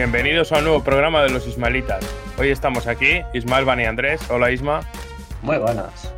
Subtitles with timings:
[0.00, 2.04] Bienvenidos a un nuevo programa de los Ismaelitas.
[2.36, 4.30] Hoy estamos aquí, Ismael, Van y Andrés.
[4.30, 4.80] Hola Isma.
[5.40, 6.12] Muy buenas.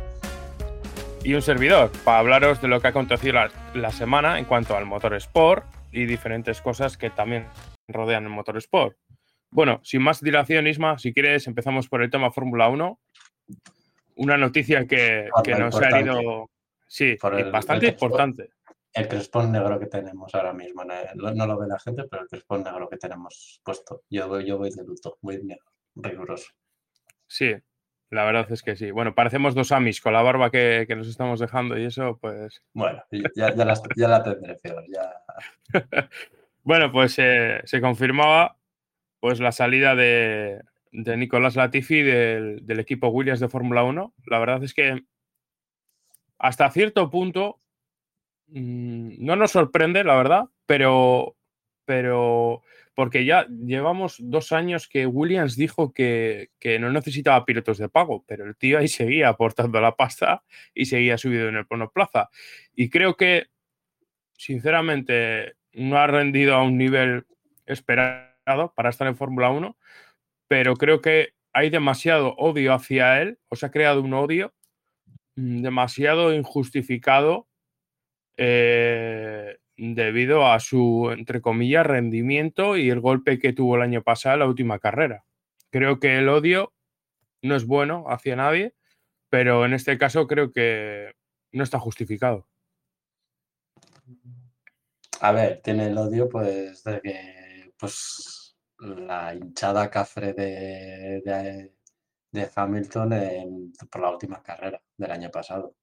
[1.23, 4.75] Y un servidor, para hablaros de lo que ha acontecido la, la semana en cuanto
[4.75, 7.45] al motor Sport y diferentes cosas que también
[7.87, 8.97] rodean el motor Sport.
[9.49, 12.99] Bueno, sin más dilación, Isma, si quieres empezamos por el tema Fórmula 1.
[14.15, 16.49] Una noticia que, Ah, que nos ha herido,
[16.85, 18.49] sí, el- bastante el- importante.
[18.93, 20.83] El crespón negro que tenemos ahora mismo.
[20.83, 24.03] No, lo ve la gente, pero el crespón negro que tenemos puesto.
[24.09, 25.65] Yo, voy- yo voy de luto, voy negro,
[25.95, 26.49] riguroso.
[27.27, 27.53] Sí,
[28.09, 28.89] la verdad es que sí.
[28.89, 32.63] Bueno, parecemos dos amis con la barba que, que nos estamos dejando y eso, pues
[32.73, 33.03] Bueno,
[33.35, 34.83] ya, ya, las- ya la tendré peor.
[34.91, 35.13] Ya.
[36.63, 38.57] Bueno, pues eh, se confirmaba
[39.21, 44.13] pues la salida de, de Nicolás Latifi del, del equipo Williams de Fórmula 1.
[44.25, 45.03] La verdad es que
[46.37, 47.59] hasta cierto punto
[48.51, 51.35] mm, no nos sorprende, la verdad, pero,
[51.85, 52.61] pero
[52.93, 58.25] porque ya llevamos dos años que Williams dijo que, que no necesitaba pilotos de pago,
[58.27, 62.29] pero el tío ahí seguía aportando la pasta y seguía subido en el monoplaza.
[62.75, 63.47] Y creo que,
[64.37, 67.25] sinceramente, no ha rendido a un nivel
[67.65, 69.77] esperado para estar en Fórmula 1,
[70.47, 74.53] pero creo que hay demasiado odio hacia él, o se ha creado un odio
[75.35, 77.48] mm, demasiado injustificado
[78.41, 84.35] eh, debido a su, entre comillas, rendimiento y el golpe que tuvo el año pasado
[84.35, 85.25] en la última carrera.
[85.69, 86.73] Creo que el odio
[87.41, 88.73] no es bueno hacia nadie,
[89.29, 91.15] pero en este caso creo que
[91.51, 92.47] no está justificado.
[95.19, 101.21] A ver, tiene el odio pues de que pues la hinchada cafre de,
[102.31, 105.75] de, Hamilton por la última carrera del año pasado.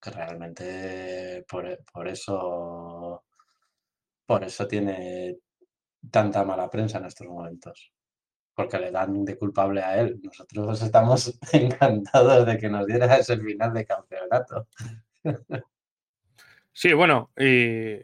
[0.00, 3.24] Que realmente por, por eso
[4.26, 5.38] por eso tiene
[6.10, 7.92] tanta mala prensa en estos momentos.
[8.54, 10.20] Porque le dan de culpable a él.
[10.22, 14.68] Nosotros estamos encantados de que nos diera ese final de campeonato.
[16.72, 17.96] Sí, bueno, y,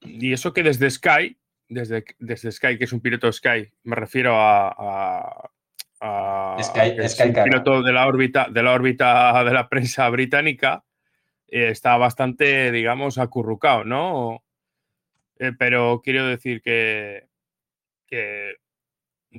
[0.00, 1.36] y eso que desde Sky,
[1.68, 5.50] desde, desde Sky, que es un piloto Sky, me refiero a, a-
[6.00, 10.84] a- Sky- un piloto de la órbita, de la órbita de la prensa británica,
[11.52, 14.42] eh, está bastante, digamos, acurrucado, ¿no?
[15.38, 17.28] Eh, pero quiero decir que,
[18.06, 18.56] que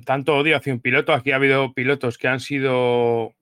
[0.06, 3.34] tanto odio hacia un piloto, aquí ha habido pilotos que han sido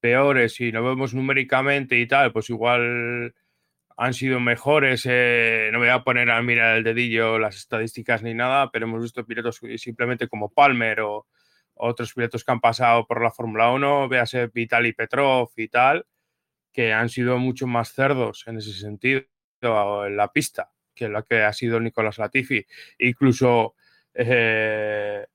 [0.00, 3.34] peores y lo vemos numéricamente y tal, pues igual
[3.98, 5.06] han sido mejores.
[5.06, 9.02] eh, no voy a poner a mirar el dedillo las estadísticas ni nada, pero hemos
[9.02, 11.26] visto pilotos simplemente como Palmer o
[11.74, 16.06] otros pilotos que han pasado por la Fórmula 1, véase Vitali Petrov y tal,
[16.72, 19.22] que han sido mucho más cerdos en ese sentido
[19.62, 22.66] en la pista que la que ha sido Nicolás Latifi.
[22.98, 23.74] Incluso
[24.14, 25.26] eh,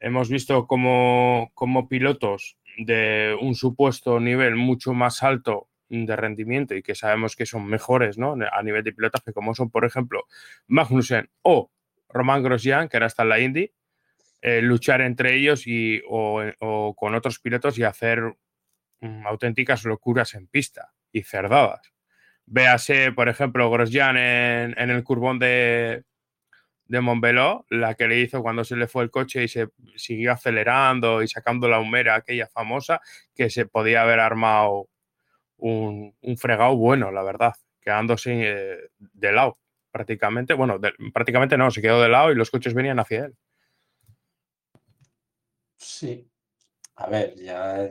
[0.00, 6.82] hemos visto como, como pilotos de un supuesto nivel mucho más alto de rendimiento y
[6.82, 8.36] que sabemos que son mejores ¿no?
[8.50, 10.24] a nivel de pilotaje, como son, por ejemplo,
[10.66, 11.70] Magnussen o
[12.08, 13.72] Román Grosjean, que ahora está en la Indy,
[14.42, 18.36] eh, luchar entre ellos y, o, con otros pilotos y hacer
[19.24, 21.92] auténticas locuras en pista y cerdadas.
[22.46, 26.04] Véase, por ejemplo, Grosjean en, el curbón de,
[26.86, 30.32] de Montbeló, la que le hizo cuando se le fue el coche y se siguió
[30.32, 33.00] acelerando y sacando la humera aquella famosa,
[33.34, 34.88] que se podía haber armado
[35.58, 39.58] un, fregado bueno, la verdad, quedándose eh, de lado
[39.90, 40.52] prácticamente.
[40.52, 40.78] Bueno,
[41.12, 43.36] prácticamente no, se quedó de lado y los coches venían hacia él.
[45.76, 46.30] Sí.
[46.96, 47.88] A ver, ya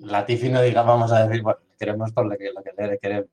[0.00, 3.30] Latifi no diga, vamos a decir, bueno, queremos por lo que, lo que le queremos,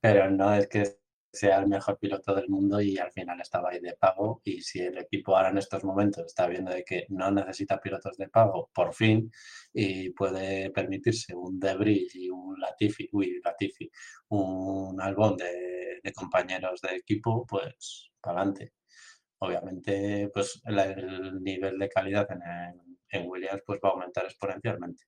[0.00, 0.98] pero no es que
[1.34, 4.80] sea el mejor piloto del mundo y al final estaba ahí de pago y si
[4.80, 8.70] el equipo ahora en estos momentos está viendo de que no necesita pilotos de pago,
[8.72, 9.30] por fin,
[9.72, 13.90] y puede permitirse un Debris y un Latifi, uy, Latifi,
[14.28, 18.74] un Albón de, compañeros de equipo, pues para adelante.
[19.38, 22.40] Obviamente, pues el, el nivel de calidad en,
[23.08, 25.04] en Williams pues va a aumentar exponencialmente.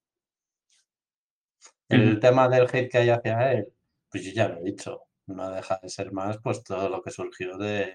[1.88, 3.72] El tema del hate que hay hacia él,
[4.10, 5.02] pues yo ya lo he dicho.
[5.26, 7.92] no deja de ser más pues todo lo que surgió de,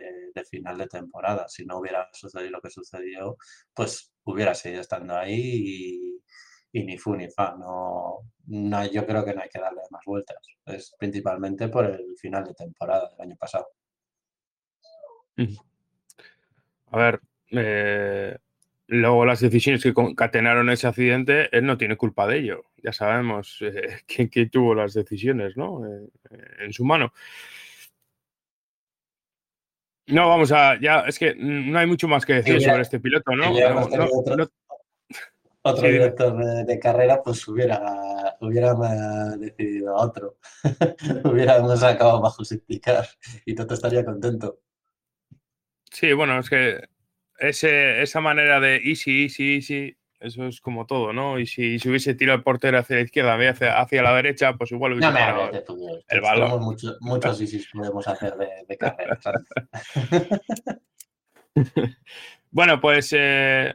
[0.50, 1.48] final de temporada.
[1.48, 3.38] Si no hubiera sucedido lo que sucedió,
[3.74, 6.22] pues hubiera seguido estando ahí
[6.74, 7.56] y, ni fu ni fa.
[7.58, 10.38] No, no, yo creo que no hay que darle más vueltas.
[10.66, 13.68] Es principalmente por el final de temporada del año pasado.
[16.92, 17.22] A ver,
[17.52, 18.38] eh,
[18.92, 22.66] luego las decisiones que concatenaron ese accidente, él no tiene culpa de ello.
[22.84, 25.86] Ya sabemos eh, quién, tuvo las decisiones, ¿no?
[25.88, 26.10] Eh,
[26.60, 27.14] en su mano.
[30.08, 30.78] No, vamos a.
[30.80, 33.54] Ya, es que no hay mucho más que decir sobre este piloto, ¿no?
[35.64, 38.74] otro, director de, carrera, pues hubiera, hubiera
[39.38, 40.38] decidido otro.
[41.24, 43.08] Hubiéramos acabado bajo picar
[43.46, 44.60] y todo estaría contento.
[45.92, 46.82] Sí, bueno, es que
[47.42, 51.40] ese, esa manera de easy, easy, easy, eso es como todo, ¿no?
[51.40, 54.72] Y si, si hubiese tirado el portero hacia la izquierda hacia, hacia la derecha, pues
[54.72, 55.50] igual hubiese no
[56.08, 56.62] el balón.
[56.62, 59.20] Muchos, muchos easy podemos hacer de, de carrera.
[62.52, 63.74] bueno, pues eh,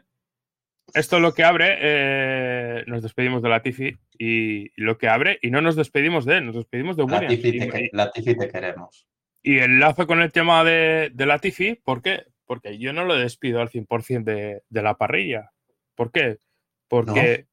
[0.94, 1.78] esto es lo que abre.
[1.80, 6.38] Eh, nos despedimos de Latifi y, y, lo que abre, y no nos despedimos de
[6.38, 7.90] él, nos despedimos de Williams.
[7.92, 9.08] Latifi te, te queremos.
[9.42, 12.26] Y enlazo con el tema de, de Latifi, ¿por qué?
[12.46, 15.52] Porque yo no lo despido al 100% de, de la parrilla.
[15.94, 16.38] ¿Por qué?
[16.88, 17.46] Porque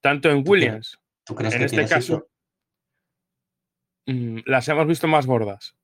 [0.00, 2.28] tanto en Williams, ¿tú crees en que este caso,
[4.06, 5.76] mm, las hemos visto más gordas.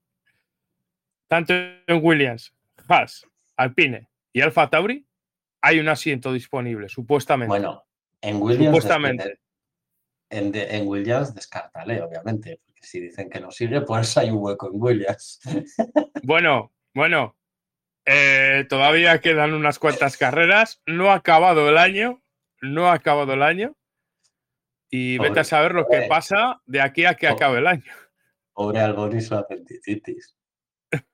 [1.29, 2.53] Tanto en Williams,
[2.89, 3.27] Haas,
[3.57, 5.07] Alpine y Alfa Tauri
[5.61, 7.49] hay un asiento disponible, supuestamente.
[7.49, 7.85] Bueno,
[8.21, 8.67] en Williams.
[8.67, 9.41] Supuestamente.
[10.31, 14.69] En, en, Williams descártale, obviamente, porque si dicen que no sigue, pues hay un hueco
[14.69, 15.41] en Williams.
[16.23, 17.37] Bueno, bueno,
[18.07, 20.81] eh, todavía quedan unas cuantas carreras.
[20.87, 22.23] No ha acabado el año.
[22.63, 23.77] No ha acabado el año.
[24.89, 27.93] Y vete a saber lo que pasa de aquí a que acabe el año.
[28.53, 30.37] Pobre Albonis la apendicitis.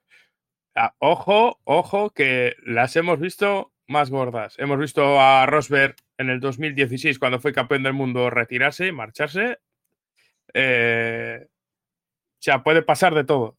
[0.74, 4.54] Ah, ojo, ojo, que las hemos visto más gordas.
[4.58, 9.58] Hemos visto a Rosberg en el 2016, cuando fue campeón del mundo, retirarse, marcharse.
[10.54, 11.48] Eh, o
[12.38, 13.58] sea, puede pasar de todo.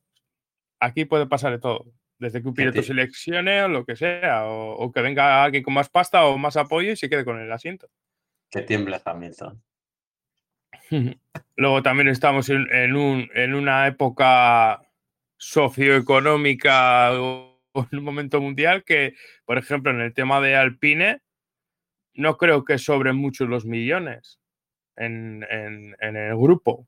[0.80, 1.86] Aquí puede pasar de todo.
[2.24, 5.90] Desde que un piloto seleccione o lo que sea, o, que venga alguien con más
[5.90, 7.90] pasta o más apoyo y se quede con el asiento.
[8.50, 9.62] Que tiemble Hamilton.
[11.58, 14.82] Luego también estamos en, un, en una época
[15.36, 17.60] socioeconómica o
[17.92, 21.20] en un momento mundial que, por ejemplo, en el tema de Alpine,
[22.14, 24.40] no creo que sobren muchos los millones
[24.96, 26.88] en, en el grupo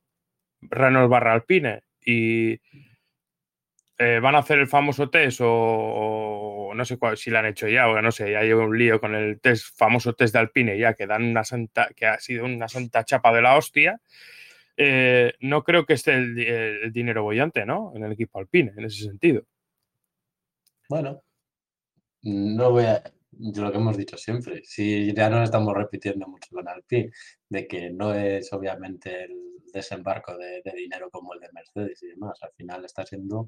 [0.62, 1.82] Renault barra Alpine.
[2.00, 2.62] Y
[3.98, 7.88] eh, van a hacer el famoso test o, no sé si lo han hecho ya
[7.88, 10.96] o no sé, ya llevo un lío con el test, famoso test de Alpine ya
[10.96, 14.02] que dan una santa, que ha sido una santa chapa de la hostia.
[14.76, 17.94] Eh, no creo que esté el, dinero bollante, ¿no?
[17.96, 19.44] En el equipo Alpine, en ese sentido.
[20.90, 21.24] Bueno,
[22.24, 23.02] no voy a,
[23.32, 27.12] lo que hemos dicho siempre, si ya nos estamos repitiendo mucho con Alpine,
[27.48, 32.08] de que no es obviamente el desembarco de, de, dinero como el de Mercedes y
[32.08, 33.48] demás, al final está siendo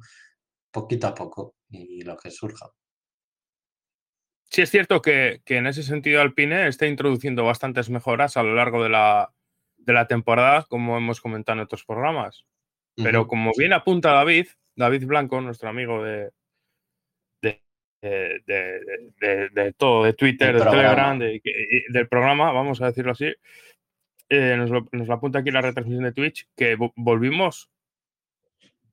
[0.72, 2.69] poquito a poco y lo que surja.
[4.50, 8.81] Sí, es cierto que, en ese sentido Alpine está introduciendo bastantes mejoras a lo largo
[8.84, 9.34] de la,
[10.08, 12.46] temporada, como hemos comentado en otros programas.
[12.96, 16.31] Pero como bien apunta David, David Blanco, nuestro amigo de,
[18.02, 23.31] de, todo, de Twitter, de Telegram, del programa, vamos a decirlo así,
[24.30, 27.69] eh, nos, lo, apunta aquí la retransmisión de Twitch, que volvimos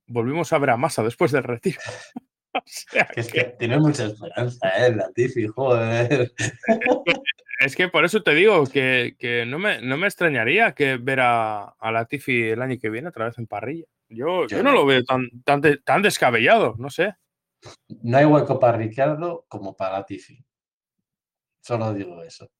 [0.06, 1.80] volvimos a ver a Massa después del retiro.
[3.16, 4.94] es que, tiene mucha esperanza, ¿eh?
[4.94, 6.32] Latifi, joder.
[7.60, 11.64] Es que por eso te digo que, no, me, no, me, extrañaría que ver a,
[11.64, 13.86] a, Latifi el año que viene otra vez en parrilla.
[14.08, 17.14] Yo, yo, no lo veo tan, tan, tan, descabellado, no sé.
[18.02, 20.44] No hay hueco para Ricardo como para Latifi.
[21.60, 22.50] Solo digo eso.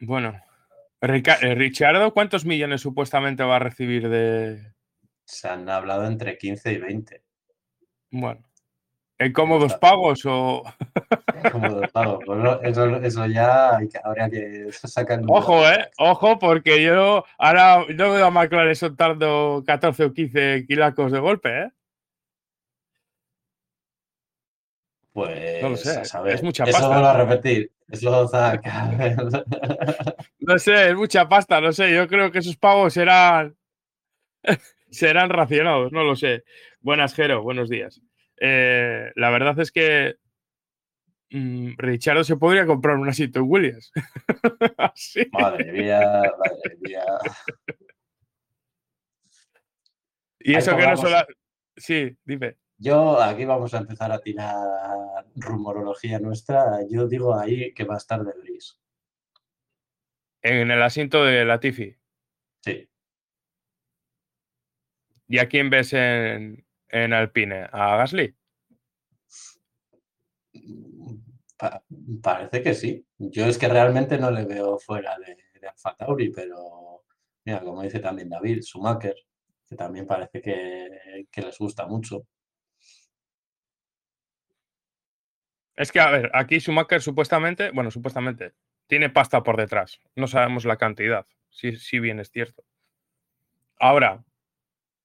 [0.00, 0.40] Bueno,
[1.02, 4.72] eh, Richardo, ¿cuántos millones supuestamente va a recibir de,
[5.30, 7.22] se han hablado entre 15 y 20.
[8.10, 8.42] Bueno.
[9.18, 10.62] ¿En cómodos pagos o...?
[11.52, 12.20] cómodos pagos.
[12.24, 15.20] Pues eso, ya habría que sacar...
[15.28, 15.90] Ojo, ¿eh?
[15.98, 21.62] Ojo, porque yo ahora no veo a McLaren soltando 14 o 15 kilacos de golpe,
[21.64, 21.70] ¿eh?
[25.12, 25.62] Pues...
[25.62, 26.78] No lo sé, es mucha pasta.
[26.78, 27.70] Eso vuelvo a repetir.
[27.90, 28.10] Eso
[30.38, 31.92] no sé, es mucha pasta, no sé.
[31.92, 33.56] Yo creo que esos pagos serán
[34.90, 36.44] serán racionados, no lo sé.
[36.80, 38.00] Buenas, Jero, buenos días.
[38.40, 40.16] Eh, la verdad es que
[41.30, 43.92] mm, Richardo se podría comprar un asito en Williams.
[45.32, 46.00] Madre mía,
[46.38, 47.04] madre mía.
[50.40, 51.16] Y Ahí eso que no solo...
[51.76, 52.56] Sí, dime.
[52.78, 54.56] Yo aquí vamos a empezar a tirar
[55.36, 56.78] rumorología nuestra.
[56.88, 58.80] Yo digo ahí que va a estar de Bris.
[60.42, 61.94] En el asiento de Latifi.
[62.62, 62.89] Sí.
[65.30, 67.68] ¿Y a quién ves en, en Alpine?
[67.72, 68.34] ¿A Gasly?
[71.58, 71.82] Pa-
[72.22, 73.06] parece que sí.
[73.18, 77.04] Yo es que realmente no le veo fuera de, de Alfa Tauri, pero
[77.44, 79.14] mira, como dice también David, Schumacher,
[79.68, 82.26] que también parece que, que les gusta mucho.
[85.74, 88.54] Es que, a ver, aquí Schumacher supuestamente, bueno, supuestamente,
[88.86, 90.00] tiene pasta por detrás.
[90.14, 92.64] No sabemos la cantidad, si, si bien es cierto.
[93.80, 94.24] Ahora,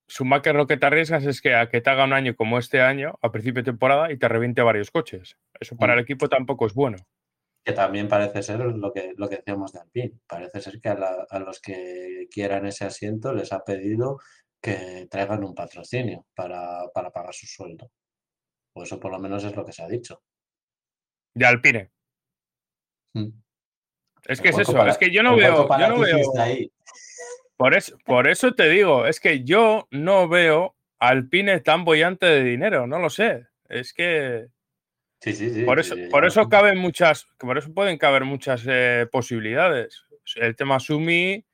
[0.07, 2.81] Schumacher lo que te arriesgas es que a que te haga un año como este
[2.81, 5.37] año, a principio de temporada, y te reviente varios coches.
[5.59, 5.97] Eso para Mm.
[5.97, 6.97] el equipo tampoco es bueno.
[7.63, 10.13] Que también parece ser lo que, lo que decíamos de Alpine.
[10.27, 14.19] Parece ser que a, la- a los que quieran ese asiento les ha pedido
[14.61, 17.91] que traigan un patrocinio para, para pagar su sueldo.
[18.75, 20.21] O eso por lo menos es lo que se ha dicho.
[21.33, 21.91] De Alpine.
[23.15, 23.29] Mm.
[24.27, 26.71] Es que es eso, es que yo no veo, yo no veo, ahí.
[27.57, 32.43] Por eso, por eso te digo, es que yo no veo Alpine tan bollante de
[32.43, 33.45] dinero, no lo sé.
[33.69, 34.47] Es que
[35.21, 35.63] Sí, sí, sí.
[35.63, 40.05] por sí, eso, por eso caben muchas, por eso pueden caber muchas eh, posibilidades.
[40.35, 41.45] El tema Sumi,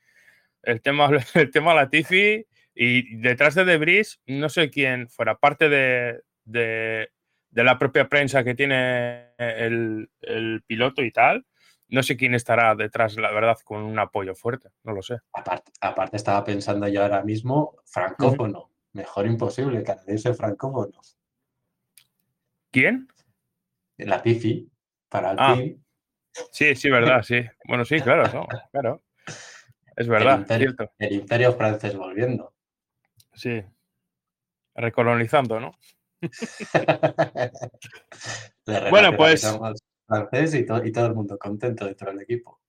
[0.63, 6.21] el tema, el tema Latifi y detrás de Debris, no sé quién fuera, parte de,
[6.45, 7.11] de,
[7.49, 11.45] de la propia prensa que tiene el, el piloto y tal.
[11.91, 15.17] No sé quién estará detrás, la verdad, con un apoyo fuerte, no lo sé.
[15.33, 18.71] Aparte, aparte estaba pensando yo ahora mismo, francófono.
[18.93, 20.99] Mejor imposible, canadiense francófono.
[22.71, 23.07] ¿Quién?
[23.97, 24.69] La Tifi,
[25.09, 25.51] para Ah.
[25.51, 25.79] Alpine.
[26.51, 27.41] Sí, sí, verdad, sí.
[27.65, 29.01] Bueno, sí, claro, no, claro.
[29.27, 30.89] Es el, verdad, cierto.
[30.97, 32.53] el imperio francés volviendo.
[33.33, 33.61] Sí.
[34.75, 35.71] Recolonizando, ¿no?
[38.89, 39.43] Bueno, pues-
[40.11, 42.59] francés y, to- y todo el mundo contento dentro del equipo.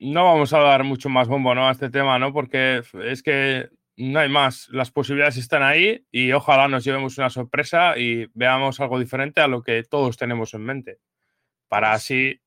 [0.00, 1.68] No vamos a dar mucho más bombo ¿no?
[1.68, 2.32] a este tema, ¿no?
[2.32, 4.68] Porque es que no hay más.
[4.70, 9.48] Las posibilidades están ahí y ojalá nos llevemos una sorpresa y veamos algo diferente a
[9.48, 10.98] lo que todos tenemos en mente.
[11.68, 12.40] Para Pues- así,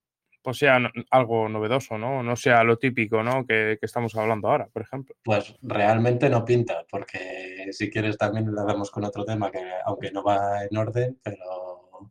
[0.44, 0.80] pues sea
[1.12, 2.24] algo novedoso, ¿no?
[2.24, 3.46] No sea lo típico, ¿no?
[3.46, 5.16] Que, que estamos hablando ahora, por ejemplo.
[5.24, 10.10] Pues realmente no pinta, porque si quieres también lo hacemos con otro tema que aunque
[10.12, 12.10] no va en orden, pero,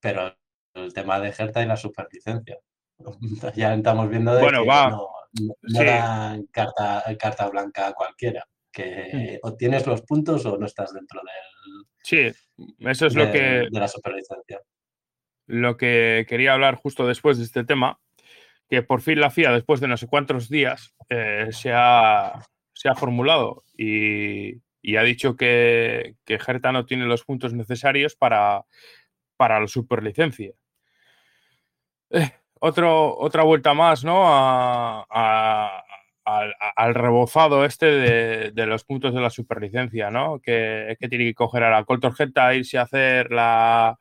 [0.00, 0.34] pero
[0.74, 2.58] el tema de Hertha y la superlicencia.
[3.56, 4.90] Ya estamos viendo de Bueno, que va.
[4.90, 5.08] no,
[5.40, 5.84] no- no Sí.
[5.86, 9.46] dan carta, carta blanca a cualquiera, que Mm.
[9.46, 12.18] o tienes los puntos o no estás dentro del, Sí,
[12.80, 13.38] eso es de, lo que,
[13.70, 14.60] de la superlicencia.
[15.46, 17.98] lo que quería hablar justo después de este tema,
[18.68, 22.40] que por fin la FIA, después de no sé cuántos días, eh, se, ha,
[22.72, 28.14] se ha formulado y, y ha dicho que, que Hertha no tiene los puntos necesarios
[28.16, 28.64] para,
[29.36, 30.52] para la superlicencia.
[32.10, 34.22] Eh, otro, otra vuelta más, ¿no?
[34.26, 35.84] A- a-
[36.24, 40.38] al, al rebozado este de, de los puntos de la superlicencia, ¿no?
[40.40, 43.98] Que, que tiene que coger a la Colton Hertha, irse a hacer la,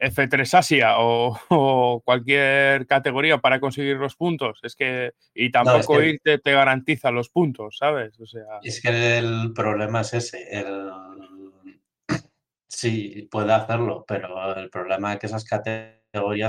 [0.00, 4.58] F3 Asia o, o cualquier categoría para conseguir los puntos.
[4.62, 8.18] Es que, y tampoco que- irte te garantiza los puntos, ¿sabes?
[8.20, 10.48] O sea, Es que el problema es ese.
[10.50, 10.90] El...
[12.68, 16.00] Sí, puede hacerlo, pero el problema es que esas categorías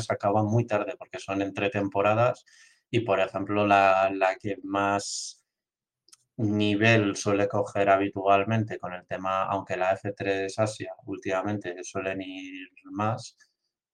[0.10, 2.46] acaban muy tarde porque son entre temporadas
[2.90, 5.44] y, por ejemplo, la, la que más
[6.38, 13.38] nivel suele coger habitualmente con el tema, aunque la F3 Asia últimamente suelen ir más,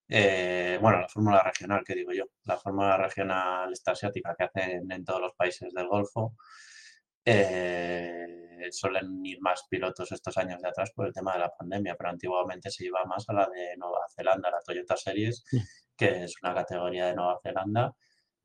[0.07, 4.91] eh, bueno, la fórmula regional, que digo yo, la fórmula regional esta asiática que hacen
[4.91, 6.35] en todos los países del Golfo,
[7.25, 8.27] eh,
[8.71, 12.09] suelen ir más pilotos estos años de atrás por el tema de la pandemia, pero
[12.11, 15.43] antiguamente se iba más a la de Nueva Zelanda, la Toyota Series,
[15.97, 17.93] que es una categoría de Nueva Zelanda,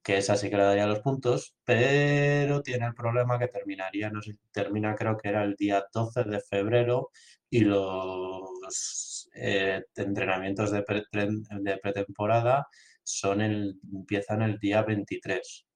[0.02, 4.20] que esa sí que le daría los puntos, pero tiene el problema que terminaría, no
[4.22, 7.10] sé, termina creo que era el día 12 de febrero
[7.50, 12.66] y los eh, entrenamientos de, pre- de pretemporada
[13.02, 15.66] son el, empiezan el día 23.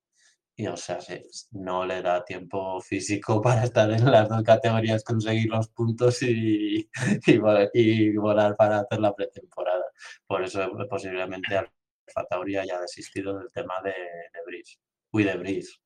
[0.58, 5.04] Y o sea, se- no le da tiempo físico para estar en las dos categorías,
[5.04, 6.88] conseguir los puntos y,
[7.26, 9.84] y, vol- y volar para hacer la pretemporada.
[10.26, 12.26] Por eso eh, posiblemente Alfa
[12.60, 14.78] haya desistido del tema de, de Brice.
[15.12, 15.78] Uy, de Brice,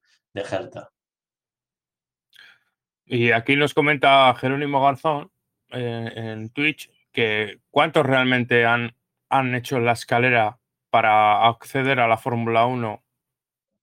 [3.04, 5.30] y aquí nos comenta Jerónimo Garzón
[5.70, 8.96] eh, en Twitch que cuántos realmente han,
[9.28, 10.58] han hecho la escalera
[10.90, 13.01] para acceder a la Fórmula 1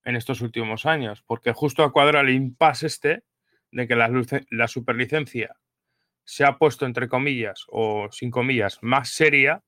[0.04, 3.22] en estos últimos años, porque justo a cuadra el impasse este
[3.70, 4.10] de que la,
[4.50, 5.56] la superlicencia
[6.24, 9.62] se ha puesto entre comillas o sin comillas más seria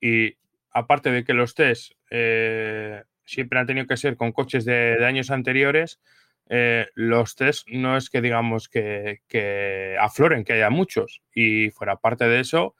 [0.00, 0.36] y
[0.70, 5.30] aparte de que los test eh, siempre han tenido que ser con coches de, años
[5.30, 6.00] anteriores,
[6.48, 11.22] eh, los test no es que digamos que, que, afloren, que haya muchos.
[11.34, 12.74] Y fuera parte de eso,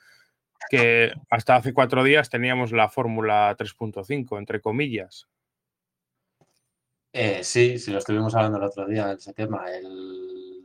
[0.69, 5.29] que hasta hace cuatro días teníamos la fórmula 3.5, entre comillas.
[7.17, 9.67] Eh, sí, sí, lo estuvimos hablando el otro día, ese tema.
[9.71, 10.65] El,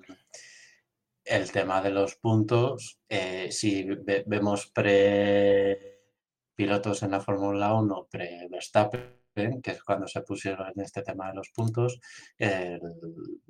[1.53, 3.87] tema de los puntos, eh, si
[4.25, 11.29] vemos pre-pilotos en la Fórmula 1, pre-Verstappen, que es cuando se pusieron en este tema
[11.29, 11.99] de los puntos,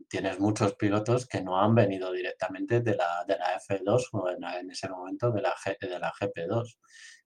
[0.10, 4.70] tienes muchos pilotos que no han venido directamente de la, de la F2 o en,
[4.70, 6.78] ese momento de la, de la GP2,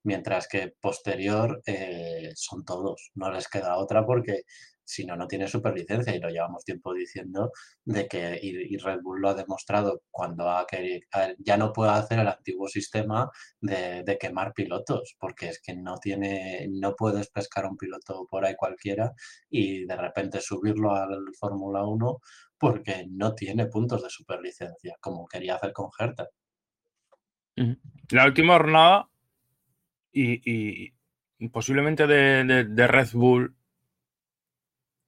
[0.04, 4.44] mientras que posterior eh, son todos, no les queda otra porque
[4.86, 7.52] si no, no tiene superlicencia y lo llevamos tiempo diciendo
[7.86, 11.02] de que y, Red Bull lo ha demostrado cuando ha querido,
[11.40, 13.30] ya no puede hacer el antiguo sistema
[13.62, 18.56] de, quemar pilotos, porque es que no tiene, no puedes pescar un piloto por ahí
[18.56, 19.14] cualquiera
[19.50, 22.20] y de repente subirlo al Fórmula 1
[22.58, 26.28] porque no tiene puntos de superlicencia, como quería hacer con Hertha.
[28.10, 29.10] La última jornada
[30.12, 30.94] y,
[31.52, 33.56] posiblemente de Red Bull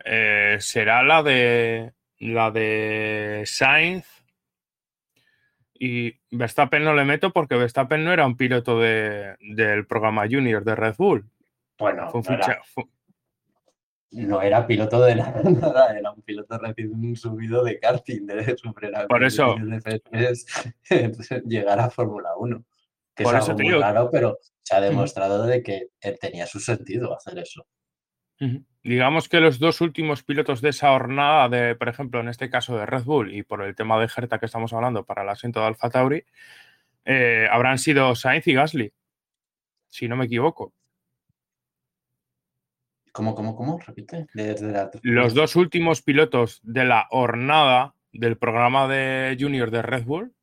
[0.06, 4.06] eh, será la de la de Sainz
[5.74, 10.64] y Verstappen no le meto porque Verstappen no era un piloto de, del programa Junior
[10.64, 11.30] de Red Bull.
[11.78, 12.10] Bueno,
[14.12, 19.24] no, era, piloto de nada, era un piloto recién subido de karting, de superar Por
[19.26, 19.58] eso
[21.46, 22.64] llegar a Fórmula 1.
[23.14, 25.90] Que es algo muy raro, pero se ha demostrado de que
[26.22, 27.66] tenía su sentido hacer eso.
[28.86, 32.78] Digamos que los dos últimos pilotos de esa jornada, de, por ejemplo, en este caso
[32.78, 35.60] de Red Bull y por el tema de Herta que estamos hablando para el asiento
[35.60, 36.24] de Alfa Tauri,
[37.04, 38.94] eh, habrán sido Sainz y Gasly,
[39.90, 40.72] si no me equivoco.
[43.12, 43.80] ¿Cómo, cómo, cómo?
[43.80, 44.28] Repite.
[45.02, 50.36] Los dos últimos pilotos de la jornada del programa de Junior de Red Bull,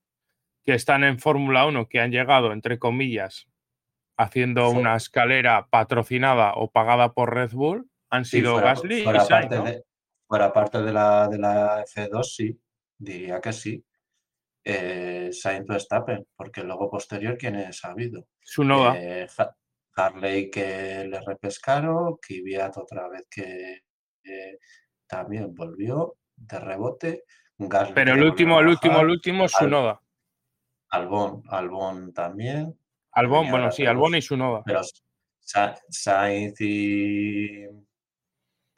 [0.64, 3.46] que están en Fórmula 1, que han llegado, entre comillas,
[4.16, 9.28] haciendo una escalera patrocinada o pagada por Red Bull han sido Gasly y Sainz.
[9.28, 9.84] Parte de,
[10.28, 12.60] fuera parte de la, de la F2, sí,
[12.98, 13.84] diría que sí.
[14.64, 18.28] Eh, Sainz Verstappen, porque luego posterior, ¿quién es habido?
[18.38, 19.26] Su Eh,
[19.96, 23.80] Harley que le repescaron, Kvyat otra vez que
[25.06, 27.24] también volvió de rebote.
[27.94, 30.00] Pero el último, el último, el último, su noda.
[30.90, 32.78] Albón, Albón también.
[33.12, 34.62] Albón, bueno, sí, Albón y su noda.
[34.64, 34.82] Pero
[35.88, 37.66] Sainz y,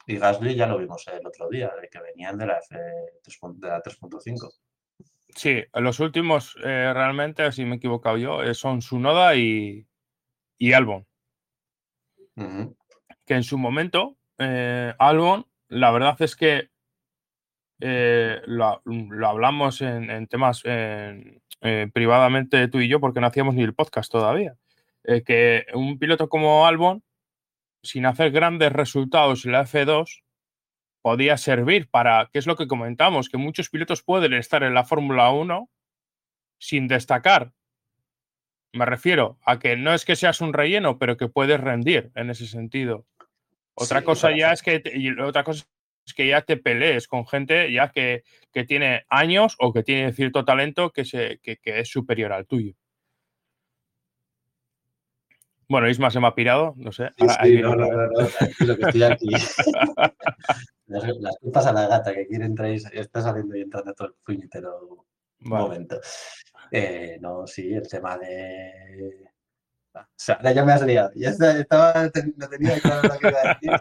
[0.07, 4.51] y Gasly ya lo vimos el otro día, de que venían de la, la 3.5.
[5.35, 9.85] Sí, los últimos eh, realmente, si me he equivocado yo, eh, son Sunoda y,
[10.57, 11.05] y Albon.
[13.25, 16.69] Que en su momento, eh, Albon, la verdad es que
[17.79, 18.81] lo,
[19.25, 20.63] hablamos en, temas
[21.93, 24.55] privadamente tú y yo porque no hacíamos ni el podcast todavía.
[25.03, 27.03] que un piloto como Albon,
[27.85, 30.23] sin hacer grandes resultados en la F2,
[31.01, 34.83] podía servir para, que es lo que comentamos, que muchos pilotos pueden estar en la
[34.83, 35.69] Fórmula 1
[36.57, 37.53] sin destacar.
[38.73, 42.29] Me refiero a que no es que seas un relleno, pero que puedes rendir en
[42.29, 43.05] ese sentido.
[43.75, 44.81] Otra cosa ya es que
[45.23, 45.65] otra cosa
[46.05, 48.23] es que ya te pelees con gente ya que,
[48.67, 52.73] tiene años o que tiene cierto talento que, se, que es superior al tuyo.
[55.67, 57.09] Bueno, Isma se me ha pirado, no sé.
[57.17, 58.07] sí, no, no, no,
[58.59, 59.29] lo que estoy aquí.
[60.87, 64.13] las, culpas a la gata que quiere entrar y está saliendo y entrando todo el
[64.23, 65.05] puñetero
[65.39, 65.99] momento.
[66.71, 69.29] Eh, no, sí, el tema de.
[69.93, 71.11] O sea, ya me has liado.
[71.15, 73.71] Ya estaba, no tenía claro lo que iba a decir.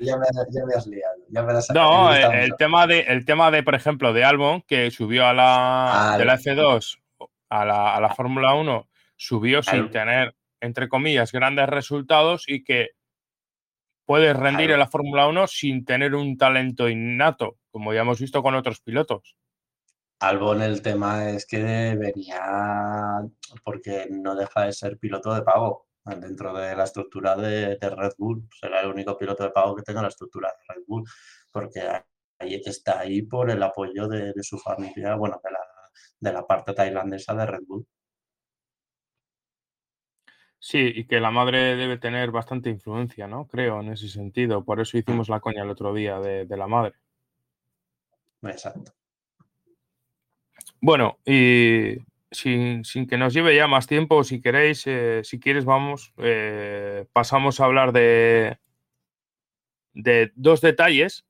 [0.00, 1.14] Ya, me, ya me, has liado.
[1.30, 5.26] Ya me no, el, tema de, el tema de, por ejemplo, de Albon, que subió
[5.26, 6.98] a la, de la F2
[7.48, 12.90] a la, a la Fórmula 1, subió sin tener entre comillas, grandes resultados y que
[14.06, 18.42] puedes rendir en la Fórmula 1 sin tener un talento innato, como ya hemos visto
[18.42, 19.36] con otros pilotos.
[20.20, 23.20] Albon el tema es que venía
[23.64, 28.48] porque no deja de ser piloto de pago dentro de la estructura de, Red Bull.
[28.60, 31.04] Será el único piloto de pago que tenga la estructura de Red Bull,
[31.50, 31.82] porque
[32.38, 35.60] ahí está ahí por el apoyo de, su familia, bueno, de la,
[36.20, 37.84] de la parte tailandesa de Red Bull.
[40.64, 43.48] Sí, y que la madre debe tener bastante influencia, ¿no?
[43.48, 44.64] Creo, en ese sentido.
[44.64, 46.94] Por eso hicimos la coña el otro día de, la madre.
[48.42, 48.92] Exacto.
[50.80, 51.96] Bueno, y
[52.30, 57.58] sin, que nos lleve ya más tiempo, si queréis, eh, si quieres, vamos, eh, pasamos
[57.58, 58.56] a hablar de,
[59.94, 61.26] de dos detalles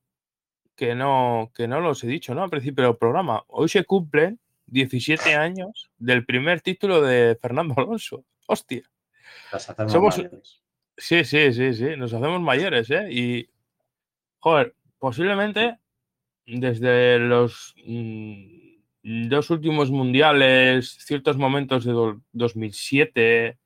[0.75, 2.43] que no, que no los he dicho, ¿no?
[2.43, 3.43] Al principio del programa.
[3.47, 8.23] Hoy se cumplen 17 años del primer título de Fernando Alonso.
[8.45, 8.83] Hostia.
[9.87, 10.21] Somos...
[10.95, 11.95] Sí, sí, sí, sí.
[11.97, 13.07] Nos hacemos mayores, ¿eh?
[13.11, 13.49] Y,
[14.39, 15.79] joder, posiblemente
[16.45, 21.93] desde los mm, dos últimos mundiales, ciertos momentos de
[22.31, 23.57] 2007,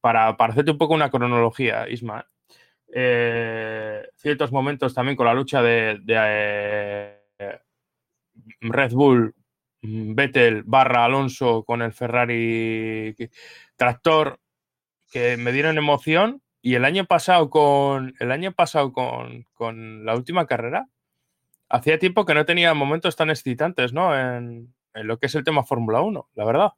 [0.00, 2.28] para, para hacerte un poco una cronología, Isma,
[2.92, 7.18] eh, ciertos momentos también con la lucha de, eh,
[8.60, 9.34] Red Bull,
[9.82, 13.14] mm, Vettel barra Alonso con el Ferrari
[13.76, 14.38] tractor
[15.12, 20.16] que me dieron emoción y el año pasado con el año pasado con, con la
[20.16, 20.88] última carrera
[21.68, 24.18] hacía tiempo que no tenía momentos tan excitantes ¿no?
[24.18, 26.72] en, en lo que es el tema Fórmula 1, la verdad.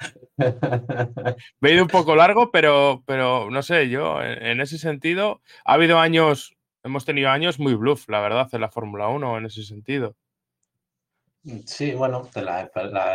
[1.60, 5.74] Me he ido un poco largo, pero, pero no sé, yo en, ese sentido, ha
[5.74, 9.62] habido años, hemos tenido años muy bluff, la verdad, en la Fórmula 1 en ese
[9.64, 10.16] sentido.
[11.66, 12.60] Sí, bueno, de la,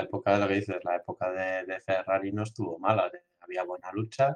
[0.01, 3.91] época de lo que dices, la época de, de Ferrari no estuvo mala, había buena
[3.93, 4.35] lucha.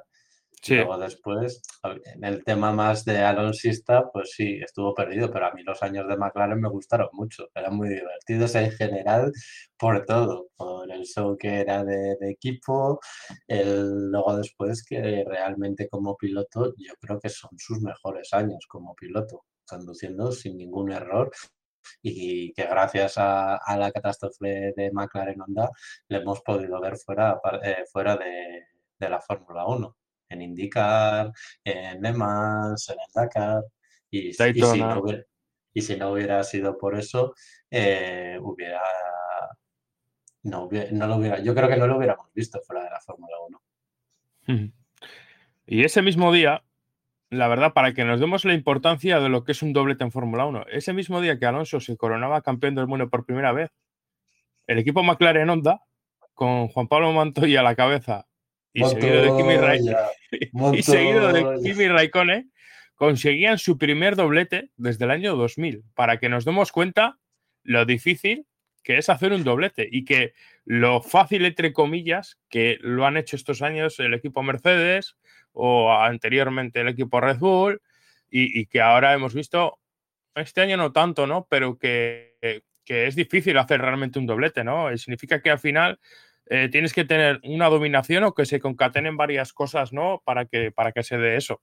[0.68, 5.62] Luego después, en el tema más de alonsista, pues sí, estuvo perdido, pero a mí
[5.62, 9.32] los años de McLaren me gustaron mucho, eran muy divertidos en general
[9.78, 13.00] por todo, por el show que era de, equipo,
[13.48, 18.94] el, luego después que realmente como piloto yo creo que son sus mejores años como
[18.94, 21.30] piloto, conduciendo sin ningún error
[22.02, 25.70] y que gracias a, la catástrofe de McLaren Honda
[26.08, 28.66] le hemos podido ver fuera, eh, fuera de,
[28.98, 29.96] de la Fórmula 1
[30.30, 31.32] en IndyCar,
[31.64, 33.64] en Le Mans, en el Dakar.
[34.10, 37.34] Y, si, no hubiera, sido por eso,
[37.70, 38.82] eh, hubiera,
[40.42, 43.36] no, lo hubiera, yo creo que no lo hubiéramos visto fuera de la Fórmula
[44.46, 44.72] 1.
[45.66, 46.64] Y ese mismo día,
[47.30, 50.10] la verdad, para que nos demos la importancia de lo que es un doblete en
[50.10, 53.70] Fórmula 1, ese mismo día que Alonso se coronaba campeón del mundo por primera vez,
[54.66, 55.80] el equipo McLaren Honda,
[56.34, 58.26] con Juan Pablo Montoya a la cabeza
[58.72, 62.52] y seguido de Kimi y seguido de Kimi Raikkonen,
[62.96, 67.18] conseguían su primer doblete desde el año 2000, para que nos demos cuenta
[67.62, 68.46] lo difícil
[68.82, 70.32] que es hacer un doblete y que
[70.64, 75.16] lo fácil, entre comillas, que lo han hecho estos años el equipo Mercedes
[75.52, 77.80] o anteriormente el equipo Red Bull
[78.30, 79.78] y, que ahora hemos visto,
[80.34, 81.46] este año no tanto, ¿no?
[81.50, 82.36] Pero que,
[82.84, 84.96] que es difícil hacer realmente un doblete, ¿no?
[84.96, 85.98] significa que al final
[86.52, 90.20] eh, tienes que tener una dominación o que se concatenen varias cosas, ¿no?
[90.24, 91.62] Para que, para que se dé eso.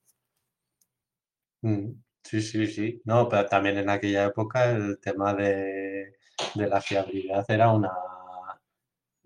[1.61, 1.91] Mm,
[2.23, 3.01] sí, sí, sí.
[3.03, 6.13] No, pero también en aquella época el tema de,
[6.55, 7.91] la fiabilidad era una,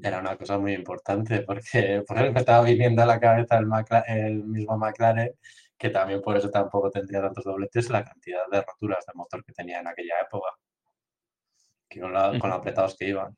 [0.03, 3.67] era una cosa muy importante, porque por me estaba viniendo a la cabeza el,
[4.07, 5.33] el mismo McLaren,
[5.77, 9.53] que también por eso tampoco tendría tantos dobletes, la cantidad de roturas de motor que
[9.53, 10.49] tenía en aquella época,
[11.89, 13.35] que con, con lo apretados que iban.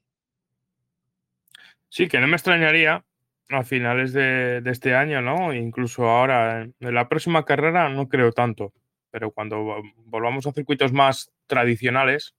[1.89, 3.06] Sí, que no me extrañaría
[3.49, 5.54] a finales de, este año, ¿no?
[5.54, 8.73] Incluso ahora, en la próxima carrera no creo tanto,
[9.12, 12.36] pero cuando volvamos a circuitos más tradicionales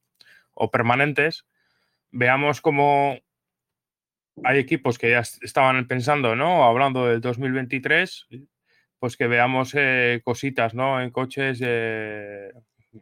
[0.54, 1.46] o permanentes,
[2.10, 3.18] veamos cómo
[4.42, 6.64] hay equipos que ya estaban pensando, ¿no?
[6.64, 8.28] Hablando del 2023,
[8.98, 11.00] pues que veamos eh, cositas, ¿no?
[11.00, 12.52] En coches, eh,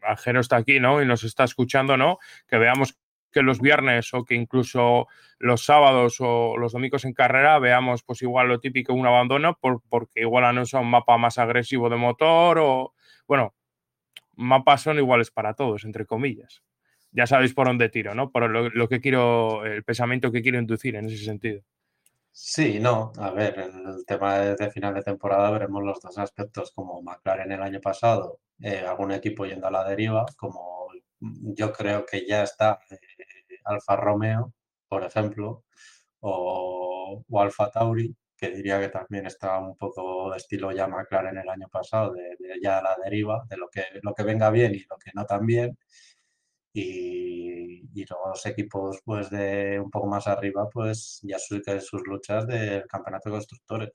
[0.03, 1.03] Ajero está aquí, ¿no?
[1.03, 2.19] Y nos está escuchando, ¿no?
[2.49, 2.99] Que veamos
[3.33, 8.21] que los viernes o que incluso los sábados o los domingos en carrera veamos pues
[8.23, 11.97] igual lo típico un abandono por, porque igual no son un mapa más agresivo de
[11.97, 12.95] motor o
[13.27, 13.55] bueno,
[14.35, 16.63] mapas son iguales para todos, entre comillas.
[17.13, 18.31] Ya sabéis por dónde tiro, ¿no?
[18.31, 21.63] Por lo, que quiero, el pensamiento que quiero inducir en ese sentido.
[22.31, 27.03] Sí, no, a ver, el tema de final de temporada veremos los dos aspectos, como
[27.03, 30.89] McLaren el año pasado, eh, algún equipo yendo a la deriva, como
[31.21, 32.97] yo creo que ya está eh,
[33.65, 34.53] Alfa Romeo,
[34.89, 35.65] por ejemplo,
[36.21, 41.49] o, Alfa Tauri, que diría que también está un poco de estilo ya McLaren el
[41.49, 44.97] año pasado, de, ya la deriva, de lo que, lo que venga bien y lo
[44.97, 45.79] que no tan bien.
[46.73, 52.87] Y, los equipos pues de un poco más arriba pues ya sus, sus luchas del
[52.87, 53.91] campeonato de constructores.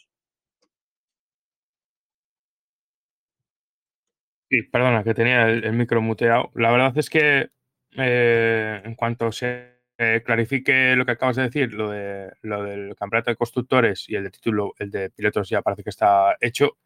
[4.49, 6.51] Sí, perdona, que tenía el, micro muteado.
[6.55, 7.49] La verdad es que
[7.97, 12.95] eh, en cuanto se eh, clarifique lo que acabas de decir, lo, de, lo del
[12.95, 16.77] campeonato de constructores y el de título, el de pilotos ya parece que está hecho,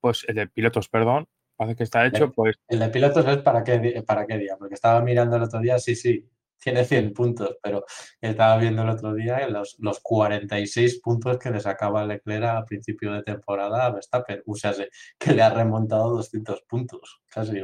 [0.00, 2.56] pues el de pilotos, perdón, parece que está hecho, pues...
[2.68, 5.78] El de pilotos es para qué, para qué día, porque estaba mirando el otro día,
[5.78, 6.28] sí, sí,
[6.64, 7.84] tiene 100 puntos, pero
[8.20, 13.12] estaba viendo el otro día los, los 46 puntos que le sacaba Leclerc a principio
[13.12, 14.42] de temporada a Verstappen.
[14.46, 14.72] O sea,
[15.18, 17.60] que le ha remontado 200 puntos, casi.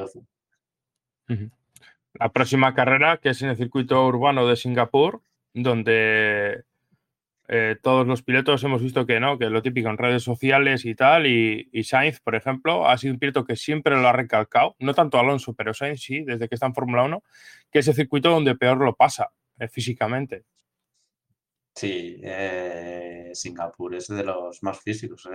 [2.14, 5.22] La próxima carrera, que es en el circuito urbano de Singapur,
[5.54, 6.64] donde
[7.52, 10.94] eh, todos los pilotos hemos visto que no, que lo típico en redes sociales y
[10.94, 14.94] tal, y, Sainz, por ejemplo, ha sido un piloto que siempre lo ha recalcado, no
[14.94, 17.24] tanto Alonso, pero Sainz sí, desde que está en Fórmula 1,
[17.72, 20.44] que es el circuito donde peor lo pasa eh, físicamente.
[21.74, 25.28] Sí, eh, Singapur es de los más físicos.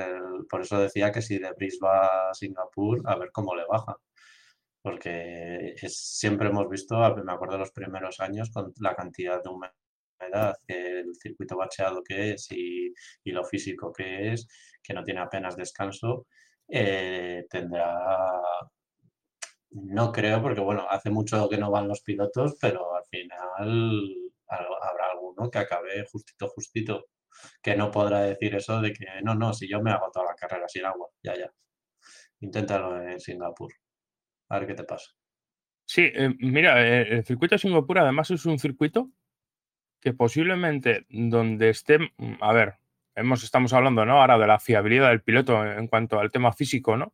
[0.50, 3.98] por eso decía que si de Brisbane va a Singapur, a ver cómo le baja.
[4.82, 9.50] Porque siempre hemos visto, me acuerdo de los primeros años, con la cantidad de
[10.20, 12.94] humedad el circuito bacheado que es y,
[13.26, 14.48] lo físico que es,
[14.82, 16.28] que no tiene apenas descanso,
[16.68, 18.42] eh, tendrá,
[19.72, 24.16] no creo, porque bueno, hace mucho que no van los pilotos, pero al final
[24.48, 27.06] habrá alguno que acabe justito, justito,
[27.62, 30.36] que no podrá decir eso de que no, no, si yo me hago toda la
[30.36, 31.52] carrera sin agua, ya, ya.
[32.40, 33.74] Inténtalo en Singapur.
[34.50, 35.12] A ver qué te pasa.
[35.86, 39.12] Sí, eh, mira, eh, el circuito de Singapur además es un circuito
[40.06, 42.76] que posiblemente donde esté, mm, a ver,
[43.16, 44.22] hemos, estamos hablando ¿no?
[44.22, 47.12] ahora de la fiabilidad del piloto en cuanto al tema físico, ¿no?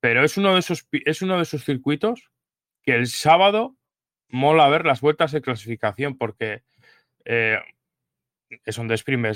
[0.00, 2.30] Pero es uno de esos, es uno de esos circuitos
[2.82, 3.76] que el sábado
[4.30, 6.62] mola ver las vueltas de clasificación porque
[7.26, 7.58] eh,
[8.64, 8.94] es donde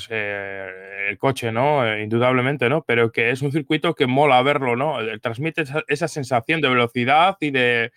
[0.09, 1.87] eh, el coche, ¿no?
[1.87, 2.85] Eh, indudablemente, ¿no?
[2.85, 4.97] Pero que es un circuito que mola verlo, ¿no?
[5.21, 7.93] Transmite esa sensación de velocidad y de,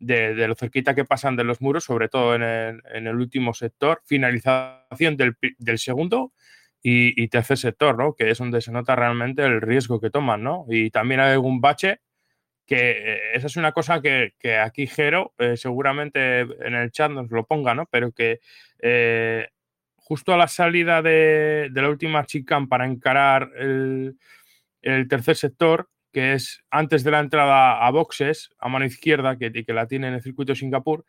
[0.00, 5.16] de, lo cerquita que pasan de los muros, sobre todo en el, último sector, finalización
[5.16, 6.32] del, segundo
[6.82, 8.14] y, tercer sector, ¿no?
[8.14, 10.42] que es donde se nota realmente el riesgo que toman.
[10.42, 10.64] ¿no?
[10.68, 12.00] Y también hay algún bache
[12.66, 14.32] que eh, esa es una cosa que,
[14.64, 17.86] aquí Jero eh, seguramente en el chat nos lo ponga, ¿no?
[17.86, 18.40] pero que
[18.78, 19.48] eh,
[19.96, 24.16] justo a la salida de, la última chicane para encarar el,
[24.82, 29.52] el tercer sector, que es antes de la entrada a boxes, a mano izquierda, que,
[29.52, 31.04] que la tiene en el circuito de Singapur,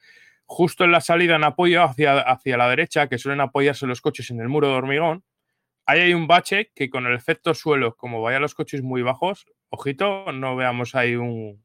[0.46, 4.30] justo en la salida en apoyo hacia, hacia la derecha, que suelen apoyarse los coches
[4.32, 5.24] en el muro de hormigón,
[5.86, 9.46] ahí hay un bache que con el efecto suelo, como vayan los coches muy bajos,
[9.70, 11.64] ojito, no veamos ahí un,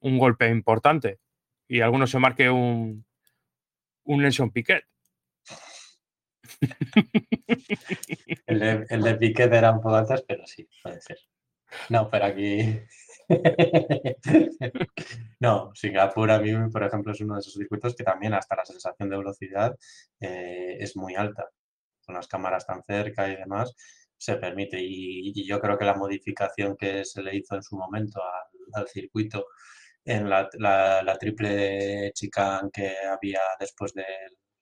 [0.00, 1.18] golpe importante
[1.66, 3.06] y alguno se marque un,
[4.04, 4.84] un Nelson Piquet.
[8.46, 11.18] El de, el de Piquet era un poco antes, pero sí, puede ser.
[11.90, 12.80] No, pero aquí.
[15.40, 18.64] no, Singapur a mí, por ejemplo, es uno de esos circuitos que también hasta la
[18.64, 19.76] sensación de velocidad
[20.20, 21.48] eh, es muy alta.
[22.04, 23.74] Con las cámaras tan cerca y demás,
[24.16, 24.78] se permite.
[24.80, 28.20] Y, yo creo que la modificación que se le hizo en su momento
[28.74, 29.46] al, circuito
[30.04, 30.48] en la,
[31.18, 34.04] triple chicane que había después de,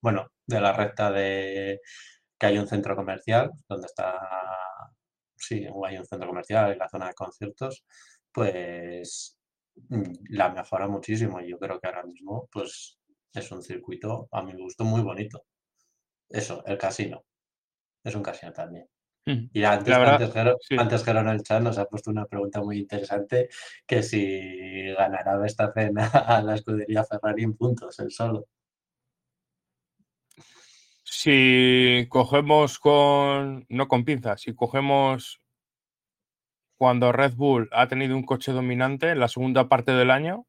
[0.01, 1.81] bueno, de la recta de
[2.39, 4.19] que hay un centro comercial donde está
[5.43, 7.85] sí, hay un centro comercial en la zona de conciertos,
[8.33, 9.37] pues
[9.89, 11.41] mm, la mejora muchísimo.
[11.41, 12.99] Y yo creo que ahora mismo, pues
[13.35, 15.45] es un circuito, a mi gusto, muy bonito.
[16.29, 17.25] Eso, el casino.
[18.05, 18.89] Es un casino también.
[19.25, 23.49] Y antes, antes, Gero, en el chat nos ha puesto una pregunta muy interesante,
[23.87, 28.47] que si ganará Verstappen a la escudería Ferrari en puntos, el solo.
[31.15, 35.43] Si cogemos con, no con pinzas, si cogemos
[36.79, 40.47] cuando Red Bull ha tenido un coche dominante en la segunda parte del año,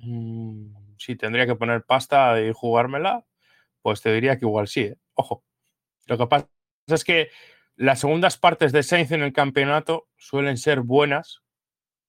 [0.00, 3.24] mm, si tendría que poner pasta y jugármela,
[3.80, 4.98] pues te diría que igual sí, ¿eh?
[5.14, 5.44] ojo.
[6.04, 6.46] Lo que pasa
[6.88, 7.30] es que
[7.76, 11.42] las segundas partes de Sainz en el campeonato suelen ser buenas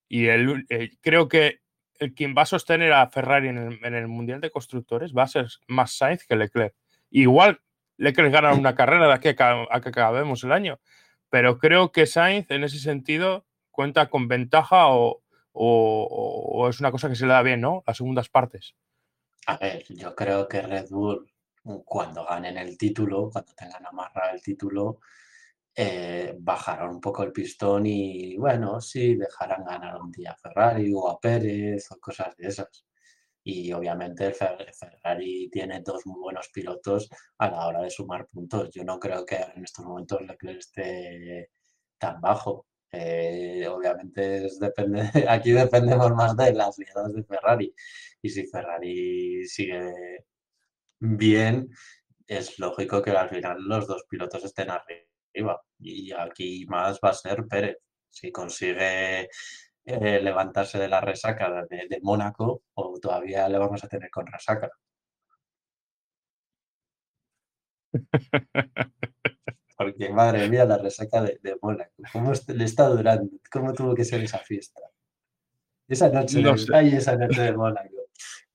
[0.09, 1.61] y el, eh, creo que
[1.99, 5.23] el quien va a sostener a Ferrari en el, en el, Mundial de Constructores va
[5.23, 6.75] a ser más Sainz que Leclerc.
[7.09, 7.61] Igual
[7.97, 10.79] Leclerc gana una carrera de aquí a que acabemos el año,
[11.29, 15.19] pero creo que Sainz en ese sentido cuenta con ventaja o,
[16.69, 17.83] es una cosa que se le da bien, ¿no?
[17.85, 18.75] Las segundas partes.
[19.47, 21.27] A ver, yo creo que Red Bull,
[21.85, 24.99] cuando ganen el título, cuando tengan amarrado el título,
[25.75, 30.91] eh, bajarán un poco el pistón y, bueno, sí, dejarán ganar un día a Ferrari
[30.93, 32.85] o a Pérez o cosas de esas.
[33.43, 38.69] Y obviamente Ferrari tiene dos muy buenos pilotos a la hora de sumar puntos.
[38.71, 41.49] Yo no creo que en estos momentos Leclerc esté
[41.97, 42.67] tan bajo.
[42.91, 47.73] Eh, obviamente depende, aquí dependemos más de las liadas de Ferrari.
[48.21, 50.25] Y si Ferrari sigue
[50.99, 51.69] bien,
[52.27, 55.61] es lógico que al final los dos pilotos estén arriba.
[55.79, 57.77] Y aquí más va a ser Pérez.
[58.09, 59.29] Si consigue
[59.85, 64.27] eh, levantarse de la resaca de, de Mónaco, o todavía le vamos a tener con
[64.27, 64.71] resaca.
[69.77, 71.91] Porque madre mía, la resaca de, de Mónaco.
[72.11, 73.29] ¿Cómo le está durando?
[73.51, 74.81] ¿Cómo tuvo que ser esa fiesta?
[75.87, 77.89] Esa noche, No de, ay, esa noche de Mónaco.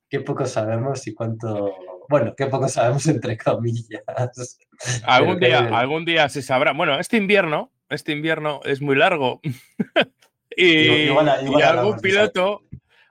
[0.09, 1.75] Qué poco sabemos y cuánto.
[2.09, 4.03] Bueno, qué poco sabemos entre comillas.
[5.05, 6.73] Algún Pero día, algún día se sabrá.
[6.73, 9.41] Bueno, este invierno, este invierno es muy largo.
[10.65, 12.63] y, Igual- igual y algún piloto,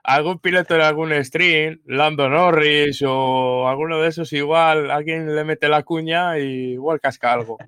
[0.02, 5.68] algún piloto en algún stream, Lando Norris o alguno de esos, igual alguien le mete
[5.68, 7.58] la cuña y igual casca algo.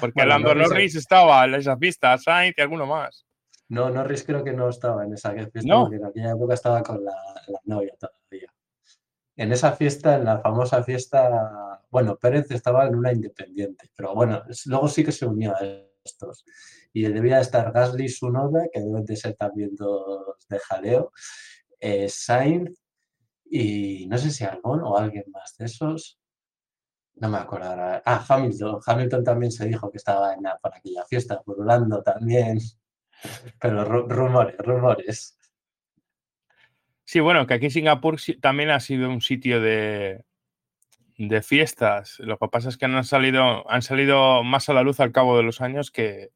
[0.00, 3.24] Porque Bueno, Lando Norris- Norris estaba en esa pista, Sainz y alguno más.
[3.70, 5.82] No, Norris creo que no estaba en esa fiesta No.
[5.82, 7.12] porque en aquella época estaba con la,
[7.48, 8.52] la novia todavía.
[9.36, 14.42] En esa fiesta, en la famosa fiesta, bueno, Pérez estaba en una independiente, pero bueno,
[14.66, 15.60] luego sí que se unió a
[16.10, 16.44] estos.
[16.92, 21.12] Y debía estar Gasly, su novia, que deben de ser también dos de jaleo,
[21.80, 22.70] eh, Sainz
[23.50, 26.18] y no sé si Albon o alguien más de esos.
[27.16, 28.02] No me acuerdo ahora.
[28.04, 28.80] Ah, Hamilton.
[28.86, 32.58] Hamilton también se dijo que estaba en la- por aquella fiesta, burlando también.
[33.60, 35.34] Pero ru- rumores, rumores.
[37.04, 40.24] Sí, bueno, que aquí Singapur también ha sido un sitio de,
[41.18, 42.18] de fiestas.
[42.20, 45.36] Lo que pasa es que han salido, han salido más a la luz al cabo
[45.36, 46.30] de los años que,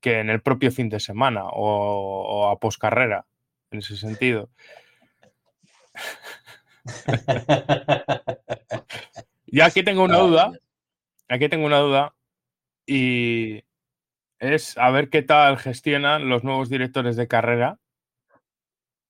[0.00, 3.26] que en el propio fin de semana o, o a poscarrera,
[3.70, 4.48] en ese sentido.
[9.50, 10.52] Y aquí tengo una duda,
[11.28, 12.14] aquí tengo una duda,
[12.86, 13.64] y
[14.38, 17.78] es a ver qué tal gestionan los nuevos directores de carrera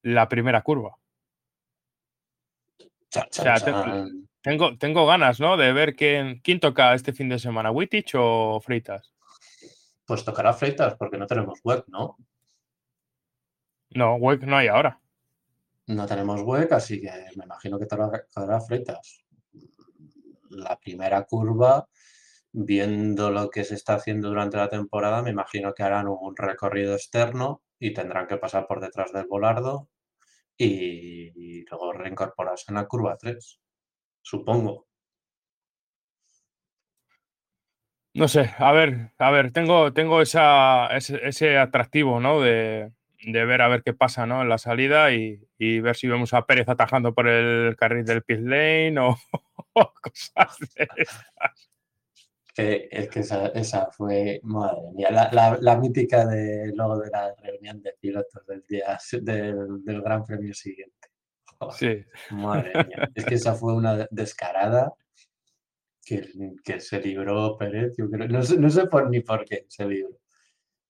[0.02, 0.96] la primera curva.
[2.80, 4.27] O sea, te- chan.
[4.48, 5.58] Tengo, tengo ganas, ¿no?
[5.58, 9.12] De ver quién, quién toca este fin de semana, Wittich o Freitas.
[10.06, 12.16] Pues tocará Freitas porque no tenemos web, ¿no?
[13.90, 15.02] No, Weck no hay ahora.
[15.88, 19.22] No tenemos web, así que me imagino que tocará tocará Freitas.
[20.48, 21.86] La primera curva,
[22.50, 26.94] viendo lo que se está haciendo durante la temporada, me imagino que harán un recorrido
[26.94, 29.90] externo y tendrán que pasar por detrás del volardo
[30.56, 33.60] y, y luego reincorporarse en la curva 3,
[34.22, 34.86] supongo.
[38.14, 42.40] No sé, a ver, a ver, tengo, tengo esa, ese, ese atractivo, ¿no?
[42.40, 42.90] De,
[43.24, 44.42] de ver a ver qué pasa, ¿no?
[44.42, 48.22] En la salida y, y ver si vemos a Pérez atajando por el carril del
[48.22, 49.16] pit lane o,
[49.74, 51.70] o cosas de estas.
[52.54, 57.10] Que, es que esa, esa fue, madre mía, la, la- la mítica de luego de
[57.10, 61.08] la reunión de pilotos del día del, del Gran Premio siguiente.
[61.76, 64.94] Sí, Madre mía, es que esa fue una descarada
[66.04, 66.30] que,
[66.64, 67.94] que se libró Pérez.
[67.98, 70.18] Yo creo, no, sé, no sé por, ni por qué se libró.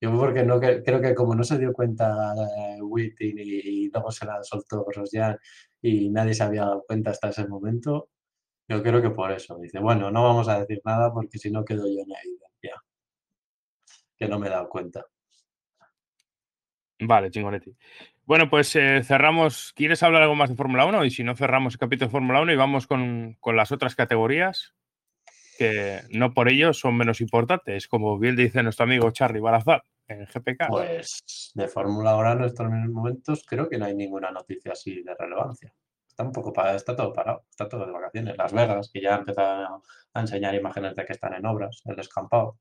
[0.00, 4.12] Yo porque no, creo que como no se dio cuenta eh, Whiting y, y luego
[4.12, 5.36] se la soltó Grosjean
[5.82, 8.10] y nadie se había dado cuenta hasta ese momento,
[8.68, 9.58] yo creo que por eso.
[9.58, 12.82] Dice, bueno, no vamos a decir nada porque si no quedo yo en la evidencia.
[14.16, 15.06] Que no me he dado cuenta.
[17.00, 17.74] vale, chingonetti.
[18.28, 19.72] Bueno, pues eh, cerramos.
[19.74, 21.02] ¿Quieres hablar algo más de Fórmula 1?
[21.06, 23.94] Y si no, cerramos el capítulo de Fórmula 1 y vamos con, con las otras
[23.94, 24.74] categorías
[25.56, 30.26] que no por ello son menos importantes, como bien dice nuestro amigo Charlie Barazal en
[30.26, 30.68] GPK.
[30.68, 35.14] Pues de Fórmula ahora en estos momentos creo que no hay ninguna noticia así de
[35.18, 35.72] relevancia.
[36.06, 38.36] Está un poco para, está todo parado, está todo de vacaciones.
[38.36, 39.80] Las Vegas, que ya empiezan a,
[40.12, 42.58] a enseñar imágenes de que están en obras, el descampado.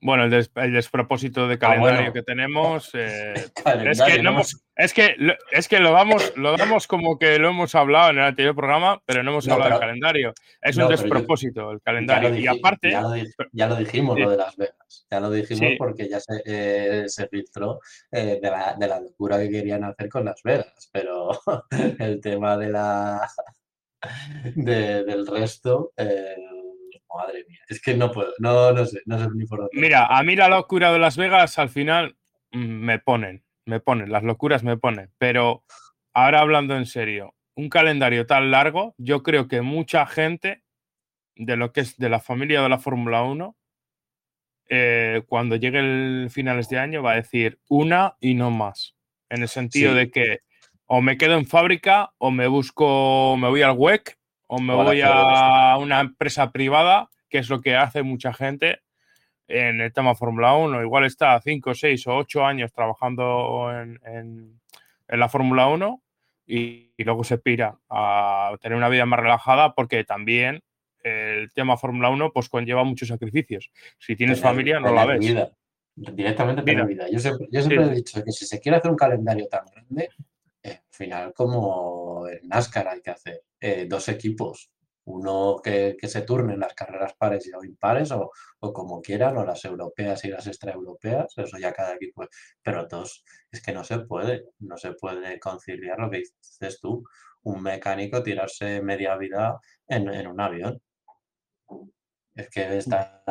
[0.00, 2.12] Bueno, el, des- el despropósito de calendario Ah, bueno.
[2.12, 2.90] que tenemos.
[2.94, 4.36] eh, es, Calendario, que no ¿no?
[4.36, 8.10] hemos- es que lo, es que lo damos, lo damos como que lo hemos hablado
[8.10, 10.34] en el anterior programa, pero no hemos No, hablado del pero- calendario.
[10.62, 12.34] Es no, un yo- despropósito el calendario.
[12.36, 14.22] y aparte, ya lo, di- ya lo dijimos, Sí.
[14.22, 15.06] lo de Las Vegas.
[15.10, 15.76] Ya lo dijimos Sí.
[15.76, 17.80] porque ya se, eh, se filtró
[18.12, 20.88] eh, de, la, de la locura que querían hacer con Las Vegas.
[20.92, 21.30] Pero
[21.98, 23.28] el tema de la
[24.54, 26.36] de- del resto, eh,
[27.16, 29.80] madre mía, es que no puedo, no, no sé, no sé ni por dónde.
[29.80, 32.16] Mira, a mí la locura de Las Vegas al final
[32.52, 35.10] mm, me ponen, me ponen, las locuras me ponen.
[35.18, 35.64] Pero
[36.12, 40.62] ahora hablando en serio, un calendario tan largo, yo creo que mucha gente
[41.36, 43.56] de lo que es de la familia de la Fórmula 1,
[44.70, 48.96] eh, cuando llegue el finales de año va a decir una y no más.
[49.30, 49.98] En el sentido Sí.
[49.98, 50.38] de que
[50.86, 54.17] o me quedo en fábrica o me busco, me voy al WEC
[54.48, 55.06] o me O voy F2.
[55.08, 58.80] a una empresa privada, que es lo que hace mucha gente
[59.46, 60.82] en el tema Fórmula 1.
[60.82, 64.60] Igual está 5, 6 o 8 años trabajando en, en-
[65.08, 66.02] en la Fórmula 1
[66.46, 70.62] y, y luego se pira a tener una vida más relajada porque también
[71.02, 73.70] el tema Fórmula 1 pues conlleva muchos sacrificios.
[73.98, 75.20] Si tienes Tener- familia no la ves.
[75.20, 75.50] vida.
[75.94, 77.06] Directamente tener Vida.
[77.06, 77.10] vida.
[77.12, 77.90] Yo siempre, yo siempre Sí.
[77.90, 80.10] he dicho que si se quiere hacer un calendario tan grande,
[80.98, 84.70] final como en NASCAR hay que hacer eh, dos equipos.
[85.04, 88.30] uno que, se turne en las carreras pares o impares o,
[88.60, 92.26] o, como quieran, o las europeas y las extraeuropeas, eso ya cada equipo,
[92.62, 97.04] pero dos, es que no se puede, no se puede conciliar lo que dices tú,
[97.42, 100.82] un mecánico tirarse media vida en, en un avión.
[102.34, 103.22] Es que está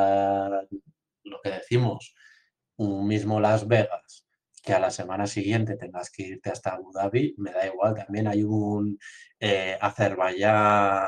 [1.24, 2.14] lo que decimos,
[2.76, 4.27] un mismo Las Vegas,
[4.68, 7.94] que a la semana siguiente tengas que irte hasta Abu Dhabi, me da igual.
[7.94, 8.98] También hay un
[9.40, 11.06] eh, Azerbaiyán,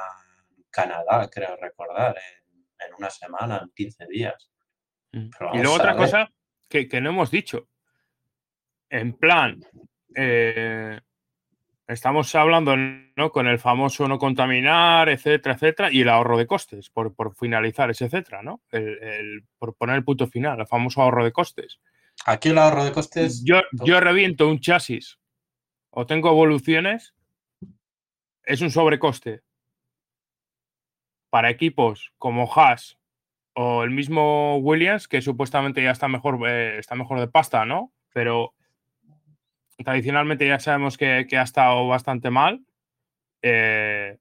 [0.70, 2.16] Canadá, creo recordar,
[2.78, 4.50] en, una semana, en 15 días.
[5.12, 5.28] Mm.
[5.52, 6.30] y luego otra cosa
[6.70, 7.68] que, no hemos dicho.
[8.88, 9.62] En plan,
[10.16, 10.98] eh,
[11.86, 13.30] estamos hablando ¿no?
[13.30, 18.06] con el famoso no contaminar, etcétera, etcétera, y el ahorro de costes, por, finalizar ese
[18.06, 18.62] etcétera, ¿no?
[18.70, 21.78] El, por poner el punto final, el famoso ahorro de costes.
[22.26, 23.42] Aquí el ahorro de costes.
[23.44, 25.18] Yo, yo reviento un chasis
[25.90, 27.14] o tengo evoluciones,
[28.44, 29.42] es un sobrecoste.
[31.30, 32.98] Para equipos como Haas
[33.54, 37.92] o el mismo Williams, que supuestamente ya está mejor, eh, está mejor de pasta, ¿no?
[38.12, 38.54] Pero
[39.84, 42.64] tradicionalmente ya sabemos que, ha estado bastante mal.
[43.42, 44.18] Eh,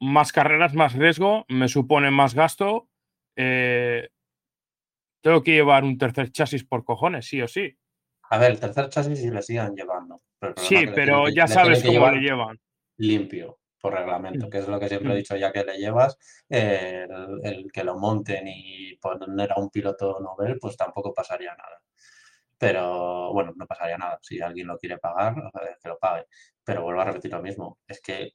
[0.00, 2.88] más carreras, más riesgo, me supone más gasto.
[3.36, 4.08] Eh,
[5.26, 7.76] tengo que llevar un tercer chasis por cojones, sí o sí.
[8.30, 10.22] A ver, el tercer chasis sí le sigan llevando.
[10.56, 12.60] sí, pero ya sabes cómo le llevan.
[12.98, 14.50] Limpio, por reglamento, mm.
[14.50, 15.18] que es lo que siempre he mm.
[15.18, 16.16] dicho, ya que le llevas,
[16.48, 21.82] el, que lo monten y poner a un piloto novel, pues tampoco pasaría nada.
[22.56, 24.20] Pero bueno, no pasaría nada.
[24.22, 25.34] Si alguien lo quiere pagar,
[25.82, 26.26] que lo pague.
[26.62, 27.80] Pero vuelvo a repetir lo mismo.
[27.88, 28.30] Es que,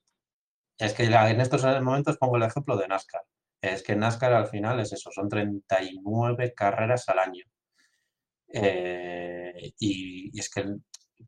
[0.77, 3.23] es que en estos momentos pongo el ejemplo de NASCAR.
[3.61, 7.45] Es que NASCAR al final es eso, son 39 carreras al año.
[8.53, 10.65] Eh, y, es que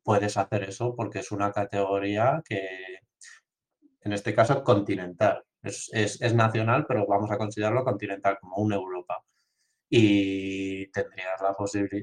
[0.03, 2.61] puedes hacer eso porque es una categoría que,
[4.01, 5.43] en este caso, continental.
[5.61, 9.23] Es, es nacional, pero vamos a considerarlo continental, como una Europa
[9.95, 11.55] y tendrías la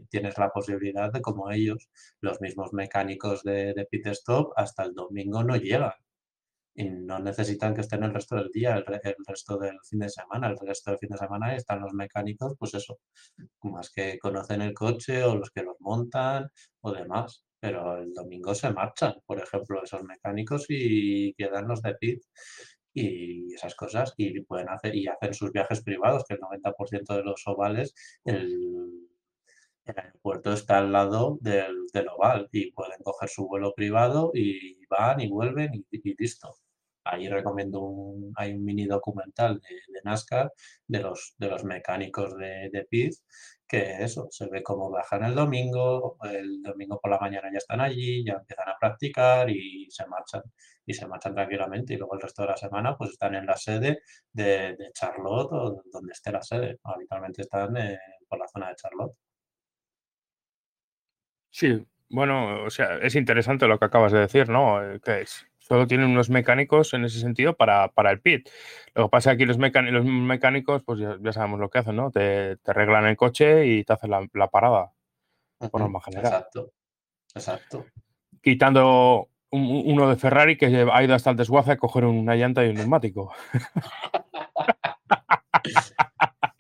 [0.09, 4.95] tienes la posibilidad de como ellos, los mismos mecánicos de, de pit stop, hasta el
[4.95, 5.95] domingo no llegan
[6.81, 8.85] y no necesitan que estén el resto del día, el,
[9.27, 10.49] resto del fin de semana.
[10.49, 13.01] El resto del fin de semana están los mecánicos, pues eso,
[13.63, 16.49] más que conocen el coche o los que los montan
[16.81, 17.45] o demás.
[17.61, 22.23] Pero el domingo se marchan, por ejemplo, esos mecánicos y quedan los de pit
[22.95, 27.23] y esas cosas y pueden hacer y hacen sus viajes privados, que el 90% de
[27.23, 29.09] los ovales, el,
[29.87, 31.77] aeropuerto está al lado del,
[32.17, 36.57] oval y pueden coger su vuelo privado y van y vuelven y, listo.
[37.05, 40.53] Ahí recomiendo un, hay un mini documental de, NASCAR
[40.87, 42.85] de los, de los mecánicos de, de
[43.71, 47.81] que eso, se ve cómo bajan el domingo, el domingo por la mañana ya están
[47.81, 50.43] allí, ya empiezan a practicar y se marchan,
[50.85, 53.57] y se marchan tranquilamente y luego el resto de la semana pues están en la
[53.57, 57.99] sede de, Charlotte o donde esté la sede, habitualmente están eh,
[58.29, 59.15] por la zona de Charlotte.
[61.51, 64.83] Sí, bueno, o sea, es interesante lo que acabas de decir, ¿no?
[64.83, 68.49] Eh, que es, solo tienen unos mecánicos en ese sentido para, el pit.
[68.93, 71.95] Lo que pasa es que aquí los, los mecánicos, pues ya, sabemos lo que hacen,
[71.95, 72.11] ¿no?
[72.11, 74.91] Te, te arreglan el coche y te hacen la, parada,
[75.71, 76.27] por norma general.
[76.27, 76.73] Exacto,
[77.33, 77.87] exacto.
[78.43, 82.71] Quitando uno de Ferrari que ha ido hasta el desguace a coger una llanta y
[82.71, 83.33] un neumático.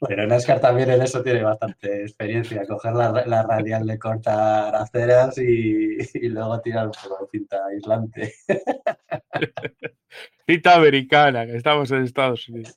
[0.01, 5.99] Bueno, NASCAR también en eso tiene bastante experiencia, coger la, radial de cortar aceras y,
[6.29, 8.35] luego tirar por cinta aislante.
[10.47, 12.76] Cinta americana, que estamos en Estados Unidos.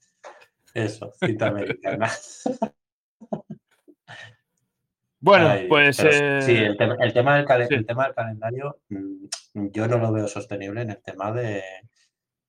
[0.74, 2.10] Eso, cinta americana.
[5.26, 5.96] Bueno, pues.
[5.96, 9.28] sí, eh, el, tema, del tema del calendario, mm,
[9.72, 11.64] yo no lo veo sostenible en el tema de,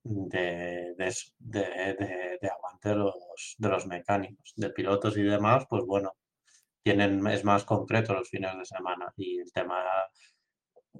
[0.02, 0.94] de,
[1.38, 6.16] de, aguante de los, de los mecánicos, de pilotos y demás, pues bueno,
[6.82, 9.80] tienen, es más concreto los fines de semana y el tema,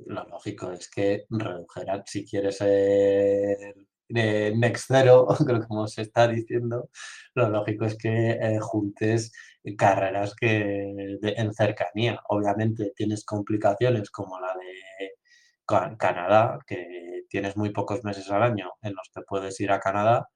[0.07, 3.75] lo lógico es que redujeran, si quieres ser
[4.09, 5.27] de Next Zero,
[5.69, 6.91] como se está diciendo,
[7.35, 9.33] lo lógico es que eh, juntes
[9.79, 12.21] carreras que en cercanía.
[12.29, 18.95] Obviamente tienes complicaciones como la de Canadá, que tienes muy pocos meses al año en
[18.95, 20.29] los que puedes ir a Canadá,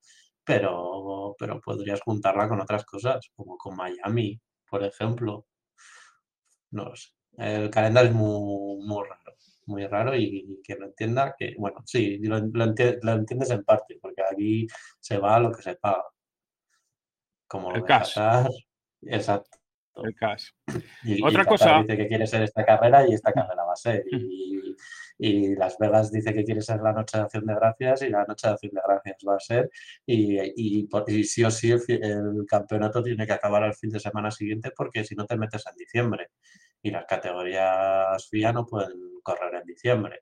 [0.45, 5.47] pero, pero podrías juntarla con otras cosas, como con Miami, por ejemplo.
[6.71, 7.09] No sé.
[7.37, 9.28] El calendario es muy raro,
[9.69, 14.67] muy raro y, que no entienda que, bueno, sí, lo, entiendes en parte, porque aquí
[14.99, 16.05] se va a lo que se paga.
[17.47, 18.11] Como lo el cash.
[18.11, 18.57] exacto.
[19.03, 19.59] Exacto.
[19.97, 20.51] El cash.
[21.05, 23.73] Y, Otra y Qatar cosa- dice que quiere ser esta carrera y esta carrera va
[23.73, 24.05] a ser.
[24.11, 24.77] Y,
[25.19, 28.25] y Las Vegas dice que quiere ser la noche de acción de gracias y la
[28.25, 29.71] noche de acción de gracias va a ser.
[30.07, 34.01] Y, y, y sí o sí el, el campeonato tiene que acabar al fin de
[34.01, 36.29] semana siguiente porque si no te metes en diciembre.
[36.83, 40.21] Y las categorías FIA no pueden correr en diciembre.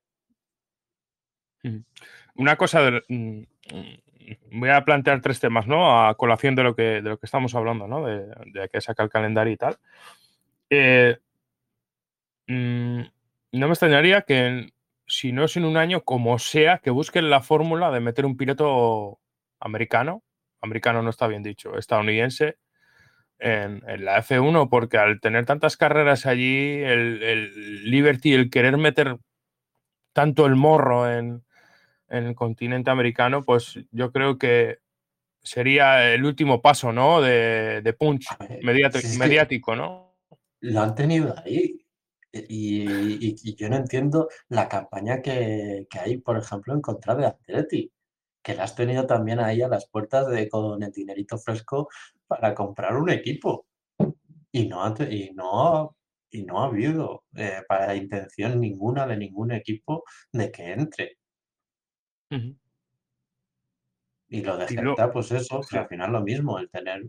[2.35, 3.41] Una cosa, de- mm,
[3.75, 6.07] mm, voy a plantear tres temas, ¿no?
[6.07, 8.05] A colación de lo que, de lo que estamos hablando, ¿no?
[8.07, 9.77] De, que saca el calendario y tal.
[10.71, 11.19] Eh,
[12.49, 13.01] mm,
[13.53, 14.71] no me extrañaría que
[15.07, 18.37] si no es en un año, como sea, que busquen la fórmula de meter un
[18.37, 19.21] piloto
[19.61, 20.23] americano,
[20.61, 22.59] americano no está bien dicho, estadounidense,
[23.39, 28.77] en, en la F1, porque al tener tantas carreras allí, el, el Liberty, el querer
[28.77, 29.19] meter
[30.13, 31.45] tanto el morro en,
[32.09, 34.79] en el continente americano, pues yo creo que
[35.43, 37.21] sería el último paso, ¿no?
[37.21, 40.17] De, de punch ver, si que- mediático, ¿no?
[40.61, 41.83] lo han tenido ahí.
[42.33, 42.83] Y,
[43.29, 47.27] y- y yo no entiendo la campaña que, que hay, por ejemplo, en contra de
[47.27, 47.91] Atleti,
[48.43, 51.89] que la has tenido también ahí a las puertas de con el dinerito fresco
[52.27, 53.67] para comprar un equipo.
[54.53, 55.97] Y no y no,
[56.31, 61.19] y no ha habido eh, para intención ninguna de ningún equipo de que entre.
[64.29, 64.67] Y lo de
[65.13, 65.77] pues eso, sí.
[65.77, 67.05] al final lo mismo, el tener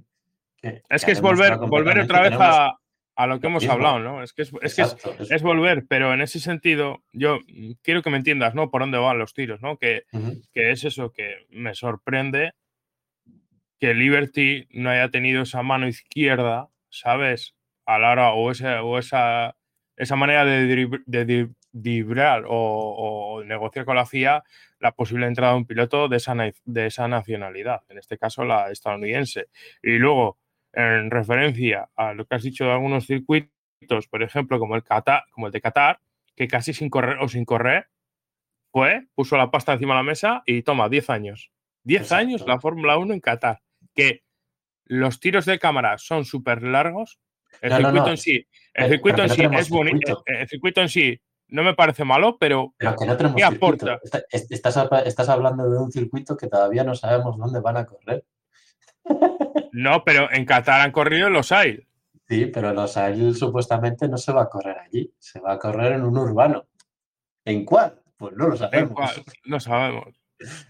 [0.57, 2.77] que, Es que que es volver, volver otra vez que a,
[3.15, 3.73] a lo que hemos mismo.
[3.73, 4.21] hablado, ¿no?
[4.23, 4.95] Es que es, es que es,
[5.31, 7.39] es- volver, pero en ese sentido, yo
[7.81, 8.69] quiero que me entiendas, ¿no?
[8.69, 9.77] Por dónde van los tiros, ¿no?
[9.77, 10.03] Que,
[10.53, 12.53] que es eso que me sorprende
[13.79, 17.55] que Liberty no haya tenido esa mano izquierda, ¿sabes?
[17.85, 19.55] A la hora, o esa, o esa,
[19.95, 22.51] esa manera de, driblar o,
[23.37, 24.43] o negociar con la FIA
[24.79, 28.71] la posible entrada de un piloto de esa, de esa nacionalidad, en este caso la
[28.71, 29.47] estadounidense.
[29.81, 30.37] Y luego,
[30.73, 35.23] en referencia a lo que has dicho de algunos circuitos, por ejemplo, como el, Qatar,
[35.31, 35.99] como el de Qatar,
[36.35, 37.87] que casi sin correr o sin correr,
[38.71, 41.51] fue, puso la pasta encima de la mesa y toma, 10 años.
[41.83, 42.21] 10 Exacto.
[42.21, 43.61] años la Fórmula 1 en Qatar.
[43.97, 44.23] Que
[44.85, 47.19] los tiros de cámara son súper largos.
[47.61, 48.11] El No, circuito no.
[48.11, 49.97] en sí, el Pero- circuito en sí es bonito.
[50.07, 50.23] circuito.
[50.27, 53.43] El, el circuito en sí no me parece malo, pero Pero que no tenemos ¿Qué
[53.43, 53.99] aporta?
[54.03, 58.23] Está- Estás, estás hablando de un circuito que todavía no sabemos dónde van a correr.
[59.71, 61.79] no, pero en Qatar han corrido los hay.
[62.27, 65.93] Sí, pero los AIL supuestamente no se va a correr allí, se va a correr
[65.93, 66.67] en un urbano.
[67.45, 68.01] ¿En cuál?
[68.17, 69.23] Pues no lo En sabemos.
[69.45, 70.21] no sabemos.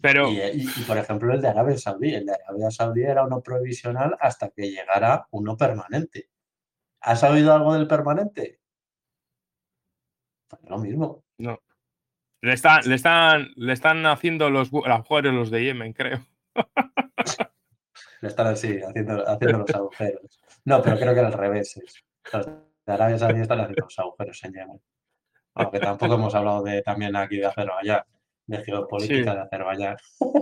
[0.00, 2.14] Pero Y, y- y, por ejemplo, el de Arabia Saudí.
[2.14, 6.28] El de Arabia Saudí era uno provisional hasta que llegara uno permanente.
[7.00, 8.60] ¿Has oído algo del permanente?
[10.48, 11.24] Pues lo mismo.
[11.38, 11.58] no.
[12.40, 16.26] Le están, le están, le están haciendo los gu- agujeros los de Yemen, creo.
[18.20, 20.40] Le están así, haciendo, haciendo los agujeros.
[20.66, 22.04] No, pero creo que al revés es.
[22.32, 24.82] Los de Arabia Saudí están haciendo los agujeros en Yemen.
[25.54, 28.02] Aunque tampoco hemos hablado de también aquí de Azerbaiyán,
[28.46, 29.36] de geopolítica Sí.
[29.36, 29.96] de Azerbaiyán,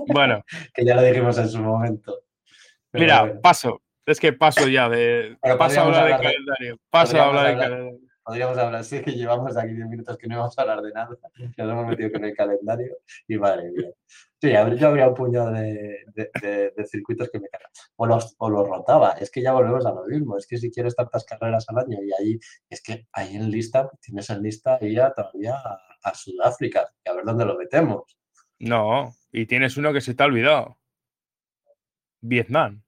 [0.08, 0.42] Bueno,
[0.74, 2.20] que ya lo dijimos en su momento.
[2.90, 3.82] Pero mira, bueno, paso.
[4.04, 5.36] Es que paso ya de.
[5.40, 6.78] Pero Paso a hablar de hablar de- calendario.
[6.90, 7.98] Paso a hablar de calendario.
[8.24, 11.08] podríamos hablar, sí, que llevamos aquí 10 minutos que no íbamos a hablar de nada.
[11.56, 12.96] Nos hemos metido con el calendario
[13.28, 13.90] y madre mía.
[14.40, 17.70] Sí, yo habría un puñado de, de- de- de circuitos que me cargan.
[17.96, 19.12] O los, o los rotaba.
[19.12, 20.36] Es que ya volvemos a lo mismo.
[20.36, 22.38] Es que si quieres tantas carreras al año y ahí,
[22.68, 25.54] es que ahí en lista, tienes en lista ahí a, todavía
[26.02, 26.92] a, a Sudáfrica.
[27.04, 28.16] Y a ver dónde lo metemos.
[28.58, 30.78] No, y tienes uno que se te ha olvidado.
[32.20, 32.82] Vietnam.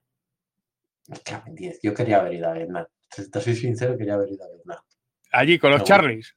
[1.07, 1.79] Me cago en 10.
[1.83, 2.85] Yo quería haber ido a Vietnam.
[3.31, 4.79] Te soy sincero, quería haber ido a Vietnam.
[5.31, 5.85] Allí con los Me.
[5.85, 6.33] Charlies.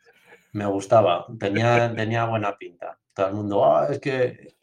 [0.52, 2.98] me gustaba, tenía, tenía buena pinta.
[3.14, 4.54] Todo el mundo, "Ah, es que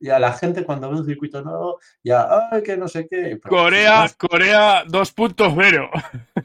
[0.00, 3.38] ya la gente cuando ve un circuito nuevo, ya, ay, que no sé qué.
[3.42, 5.90] Pero, Corea, pues, Corea 2.0.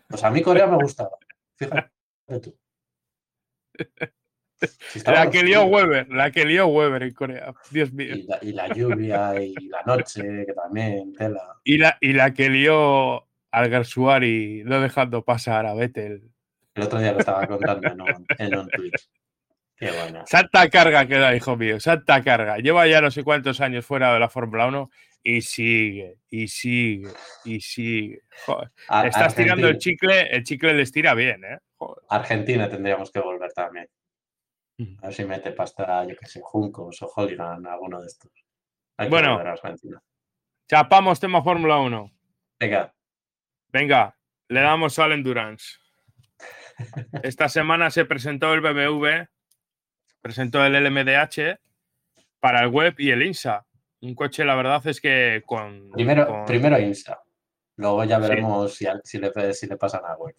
[0.07, 1.11] Pues a mí Corea me gustaba.
[1.55, 1.89] Fíjate
[2.41, 2.57] tú.
[4.89, 7.53] Si La que lió Weber, la que lió Weber en Corea.
[7.71, 8.15] Dios mío.
[8.15, 11.57] Y la, y la lluvia y la noche, que también, tela.
[11.63, 16.23] Y la, y la que lió al Garsuari no dejando pasar a Vettel.
[16.75, 19.09] El otro día lo estaba contando en un, en un Twitch.
[19.75, 20.25] Qué buena.
[20.25, 22.57] Santa carga queda, hijo mío, santa carga.
[22.57, 24.89] Lleva ya no sé cuántos años fuera de la Fórmula 1
[25.23, 27.11] y sigue, y sigue,
[27.45, 28.21] y sigue.
[28.45, 28.69] Joder,
[29.05, 31.59] estás tirando el chicle, el chicle les tira bien, ¿eh?
[31.75, 32.03] Joder.
[32.09, 33.87] Argentina tendríamos que volver también.
[35.01, 38.31] A ver si mete pasta, yo que sé, Juncos o Holigan, alguno de estos.
[38.97, 39.39] Hay Bueno.
[39.39, 40.01] a.
[40.69, 42.11] Chapamos tema Fórmula 1.
[42.59, 42.93] Venga,
[43.69, 44.17] Venga,
[44.49, 45.77] le damos al Endurance.
[47.23, 49.27] Esta semana se presentó el BMW,
[50.21, 51.59] presentó el LMDH
[52.39, 53.65] para el web y el INSA.
[54.01, 55.89] Un coche, la verdad es que con.
[55.91, 57.19] primero, con- primero INSA.
[57.77, 60.29] Luego ya veremos si, si, le, si le pasan algo.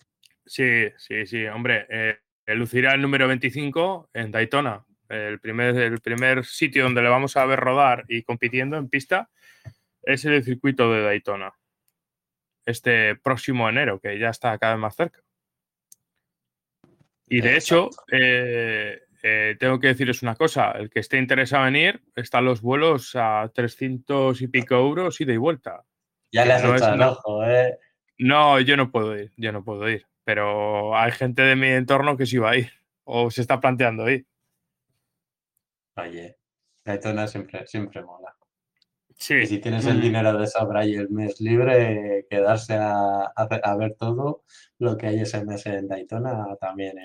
[0.47, 1.87] Sí, sí, sí, hombre.
[1.89, 2.19] Eh,
[2.55, 7.47] lucirá el número 25 en Daytona, el primer, el primer sitio donde le vamos a
[7.47, 9.29] ver rodar y compitiendo en pista
[10.03, 11.53] es el circuito de Daytona.
[12.67, 15.21] Este próximo enero, que ya está cada vez más cerca.
[17.29, 21.77] Y de hecho, eh, eh, tengo que decirles una cosa: el que esté interesado en
[21.77, 25.85] ir, están los vuelos a 300 y pico euros ida y vuelta.
[26.33, 27.79] Ya le has no echado el ojo, ¿eh?
[28.19, 30.07] No, yo no puedo ir, yo no puedo ir.
[30.29, 32.71] Pero hay gente de mi entorno que sí va a ir
[33.05, 34.27] o se está planteando ir.
[35.97, 36.37] Oye,
[36.85, 38.37] Daytona siempre, siempre mola.
[39.17, 39.37] Sí.
[39.37, 43.95] Y si tienes el dinero de sobra y el mes libre, quedarse a, a, ver
[43.95, 44.45] todo
[44.79, 46.97] lo que hay ese mes en Daytona también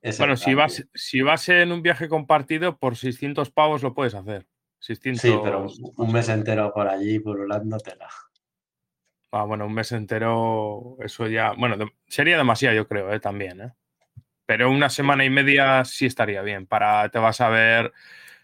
[0.00, 0.16] es.
[0.16, 4.46] bueno, si vas, si vas en un viaje compartido, por 600 pavos lo puedes hacer.
[4.78, 5.20] 600...
[5.20, 5.66] Sí, pero
[5.98, 7.22] un mes entero por allí
[7.84, 8.08] tela.
[9.32, 11.52] Ah, bueno, un mes entero, eso ya.
[11.52, 11.76] Bueno,
[12.08, 13.20] sería demasiado, yo creo, ¿eh?
[13.20, 13.60] también.
[13.60, 13.72] ¿eh?
[14.46, 16.66] Pero una semana y media sí estaría bien.
[16.66, 17.92] Para te vas a ver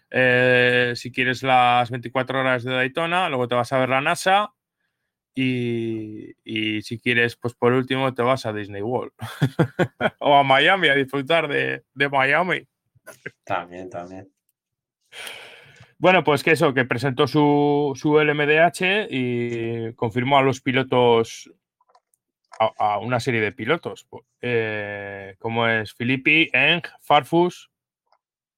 [0.09, 4.53] eh, si quieres las 24 horas de Daytona, luego te vas a ver la NASA
[5.35, 6.33] y,
[6.81, 9.11] si quieres, pues por último te vas a Disney World
[10.19, 12.67] o a Miami a disfrutar de, Miami.
[13.43, 14.31] También, también.
[15.99, 21.51] Bueno, pues que eso, que presentó su, su LMDH y confirmó a los pilotos,
[22.59, 24.07] a, una serie de pilotos,
[24.41, 27.71] eh, como es Filippi, Eng, Farfus,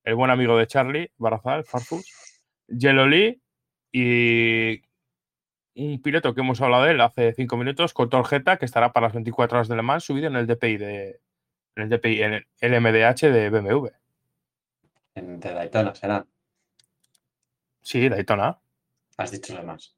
[0.03, 2.05] el buen amigo de Charlie, Barazal, Farfus,
[2.67, 3.41] Yellow Lee
[3.91, 4.81] y
[5.75, 9.07] un piloto que hemos hablado de él hace cinco minutos, con Torjeta, que estará para
[9.07, 11.19] las 24 horas de Le Mans, subido en el DPI de
[11.75, 13.87] en el DPI, en el MDH de BMW.
[15.15, 16.25] En, de Daytona será.
[17.89, 18.55] Sí, Daytona.
[19.17, 19.95] Has dicho Le Mans.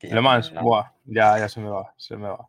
[0.00, 2.48] Le Mans, buah, ya, ya se me va, se me va.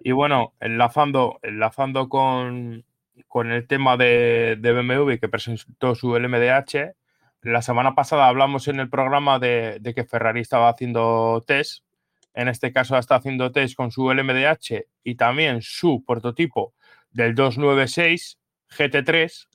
[0.00, 2.84] Y bueno, enlazando, enlazando con,
[3.26, 6.94] con el tema de, BMW que presentó su LMDH.
[7.40, 11.82] La semana pasada hablamos en el programa de, que Ferrari estaba haciendo test.
[12.34, 16.74] En este caso está haciendo test con su LMDH y también su prototipo
[17.12, 18.38] del 296
[18.76, 19.48] GT3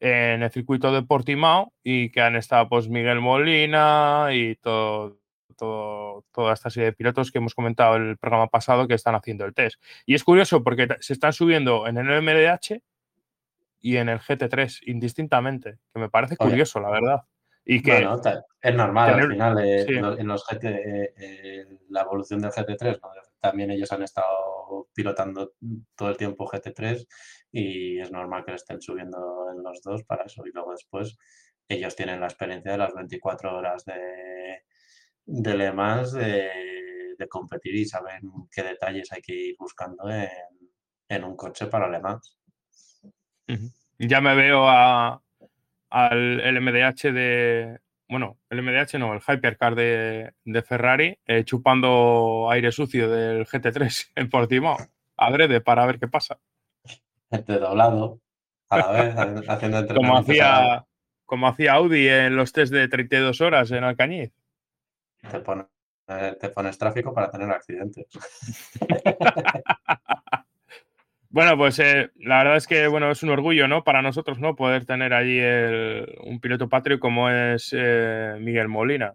[0.00, 5.18] en el circuito de Portimao y que han estado pues Miguel Molina y todo,
[5.56, 9.14] todo, toda esta serie de pilotos que hemos comentado en el programa pasado que están
[9.14, 9.80] haciendo el test.
[10.06, 12.80] Y es curioso porque se están subiendo en el MDH
[13.82, 17.20] y en el GT3 indistintamente, que me parece curioso, la verdad.
[17.64, 18.06] Y que
[18.62, 22.98] es normal al final eh, en los GT, eh, eh, la evolución del GT3,
[23.38, 25.52] también ellos han estado pilotando
[25.94, 27.06] todo el tiempo GT3
[27.52, 29.18] y es normal que estén subiendo
[29.54, 31.16] en los dos para eso y luego después
[31.68, 34.62] ellos tienen la experiencia de las 24 horas de,
[35.24, 40.28] de Le Mans de, de competir y saben qué detalles hay que ir buscando en,
[41.08, 42.38] en un coche para Le Mans.
[43.98, 45.22] Ya me veo a,
[45.90, 47.80] al MDH de.
[48.08, 54.12] Bueno, el MDH no, el Hypercar de, de Ferrari, eh, chupando aire sucio del GT3
[54.16, 54.78] en Portimao,
[55.16, 56.40] adrede, para ver qué pasa.
[57.30, 58.20] Este doblado,
[58.68, 59.14] a la vez,
[59.48, 60.84] haciendo como hacía,
[61.24, 64.32] como hacía Audi en los test de 32 horas en Alcañiz.
[65.30, 65.66] Te, pone,
[66.06, 68.06] te pones tráfico para tener accidentes.
[71.32, 73.84] Bueno, pues eh, la verdad es que bueno, es un orgullo, ¿no?
[73.84, 74.56] Para nosotros, ¿no?
[74.56, 75.38] Poder tener allí
[76.24, 79.14] un piloto patrio como es eh, Miguel Molina.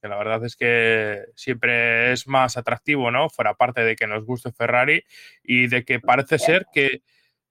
[0.00, 3.30] Que la verdad es que siempre es más atractivo, ¿no?
[3.30, 5.02] Fuera parte de que nos guste Ferrari
[5.42, 7.02] y de que parece ser que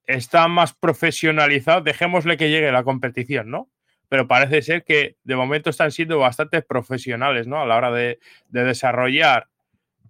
[0.06, 1.82] está más profesionalizado.
[1.82, 3.70] Dejémosle que llegue la competición, ¿no?
[4.10, 7.62] Pero parece ser que de momento están siendo bastante profesionales, ¿no?
[7.62, 9.48] A la hora de, de desarrollar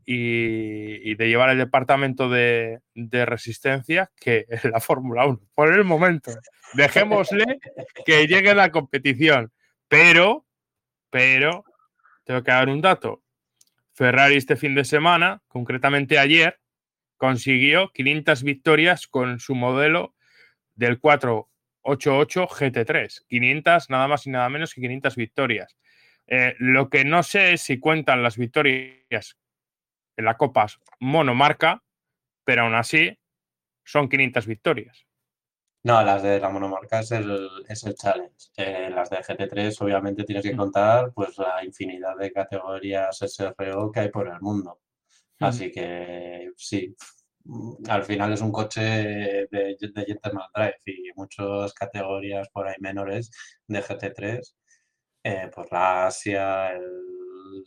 [0.05, 5.39] y, de llevar el departamento de, resistencia que la Fórmula 1.
[5.55, 6.31] Por el momento,
[6.73, 7.59] dejémosle
[8.05, 9.51] que llegue la competición.
[9.87, 10.45] Pero,
[11.09, 11.65] pero,
[12.23, 13.21] tengo que dar un dato.
[13.93, 16.59] Ferrari este fin de semana, concretamente ayer,
[17.17, 20.15] consiguió 500 victorias con su modelo
[20.75, 23.25] del 488 GT3.
[23.27, 25.77] 500, nada más y nada menos que 500 victorias.
[26.27, 29.37] Eh, lo que no sé es si cuentan las victorias
[30.15, 30.67] en la Copa
[30.99, 31.83] monomarca,
[32.43, 33.19] pero aún así
[33.83, 35.05] son 500 victorias.
[35.83, 38.51] No, las de la monomarca es el, es el challenge.
[38.55, 40.57] Eh, las de GT3 obviamente tienes que mm.
[40.57, 44.79] contar pues la infinidad de categorías SRO que hay por el mundo.
[45.39, 45.43] Mm.
[45.45, 46.95] Así que sí,
[47.89, 53.31] al final es un coche de, de Gentleman Drive y muchas categorías por ahí menores
[53.67, 54.55] de GT3,
[55.23, 56.83] eh, pues la Asia, el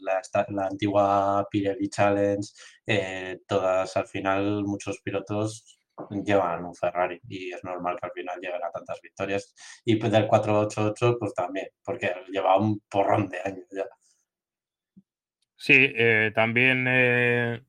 [0.00, 2.48] la, la, antigua Pirelli Challenge,
[2.86, 5.78] eh, todas al final, muchos pilotos
[6.24, 9.54] llevan un Ferrari y es normal que al final lleguen a tantas victorias.
[9.84, 13.86] Y del 488, pues también, porque lleva un porrón de años ya.
[15.56, 17.62] Sí, eh, también, eh,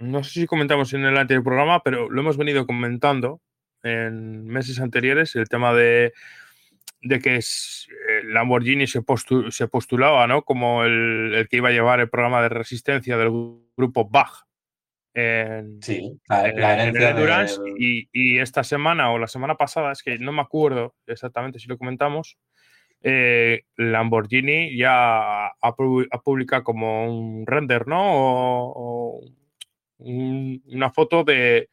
[0.00, 3.40] no sé si comentamos en el anterior programa, pero lo hemos venido comentando
[3.82, 6.12] en meses anteriores, el tema de,
[7.02, 9.02] de que es, eh, Lamborghini se,
[9.50, 10.42] se postulaba ¿no?
[10.42, 13.30] como el, el, que iba a llevar el programa de resistencia del
[13.76, 14.48] grupo Bach
[15.14, 20.02] en, sí, la, en el Endurance y, y, esta semana o la semana pasada, es
[20.02, 22.38] que no me acuerdo exactamente si lo comentamos,
[23.02, 25.76] eh, Lamborghini ya ha,
[26.24, 28.02] publicado como un render, ¿no?
[28.02, 29.20] O, o
[29.98, 31.68] un, una foto de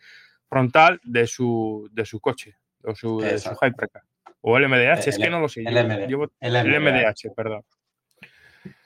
[0.47, 4.03] frontal de su, de su coche o su, de su Hypercar.
[4.41, 5.61] O el MDH, es que no lo sé.
[5.61, 6.65] El, MD, Llevo, el, MDH.
[6.65, 7.63] el MDH, perdón.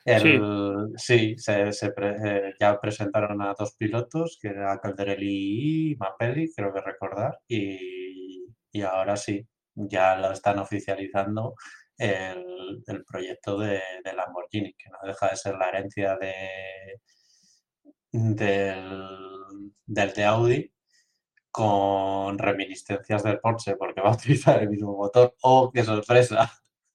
[0.05, 0.21] El,
[0.95, 5.95] sí, sí se, se pre, eh, ya presentaron a dos pilotos, que era Calderelli y
[5.97, 11.55] Mapelli, creo que recordar, y, y, ahora sí, ya lo están oficializando
[11.99, 13.81] el, proyecto de,
[14.15, 16.99] Lamborghini, que no deja de ser la herencia de,
[18.11, 20.73] del, de Audi,
[21.51, 25.35] con reminiscencias del Porsche, porque va a utilizar el mismo motor.
[25.41, 26.51] ¡Oh, qué sorpresa!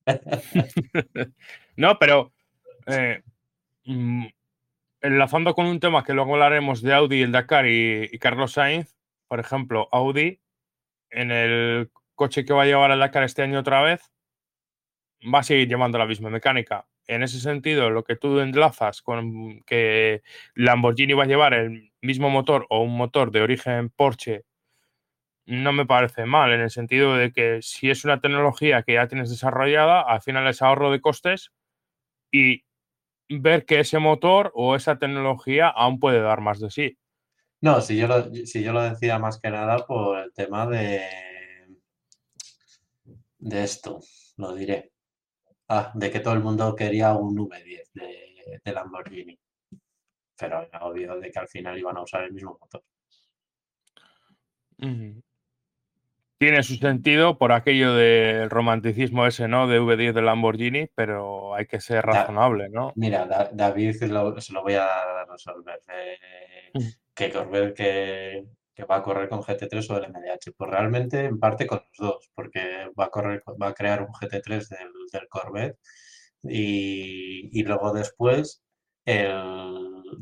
[1.77, 2.33] no, pero
[2.87, 3.23] eh,
[3.85, 4.27] mm,
[5.03, 8.97] enlazando con un tema que luego hablaremos de Audi, el Dakar y, y, Carlos Sainz,
[9.29, 10.41] por ejemplo, Audi,
[11.11, 14.14] en el coche que va a llevar el Dakar este año otra vez,
[15.33, 16.87] va a seguir llevando la misma mecánica.
[17.07, 20.23] En ese sentido, lo que tú enlazas con que
[20.55, 24.45] Lamborghini va a llevar el mismo motor o un motor de origen Porsche,
[25.47, 29.09] no me parece mal, en el sentido de que si es una tecnología que ya
[29.09, 31.53] tienes desarrollada, al final es ahorro de costes
[32.31, 32.65] y
[33.29, 36.99] ver que ese motor o esa tecnología aún puede dar más de sí.
[37.61, 41.03] No, si yo lo, si yo lo decía más que nada por el tema de,
[43.39, 44.01] de esto,
[44.37, 44.94] lo diré.
[45.69, 49.39] Ah, de que todo el mundo quería un V10 de, de Lamborghini.
[50.37, 52.83] Pero era obvio de que al final iban a usar el mismo motor.
[56.37, 59.67] Tiene su sentido por aquello del romanticismo ese, ¿no?
[59.67, 62.93] De V10 de Lamborghini, pero hay que ser razonable, ¿no?
[62.97, 65.81] Mira, da, David lo, se lo voy a resolver.
[65.89, 66.29] Eh,
[67.15, 68.45] que Corvette que,
[68.75, 70.53] que, va a correr con GT3 o el MDH.
[70.57, 74.09] Pues realmente en parte con los dos, porque va a correr, va a crear un
[74.09, 75.79] GT3 del, del Corvette
[76.43, 78.63] y, y, luego después
[79.05, 79.33] el,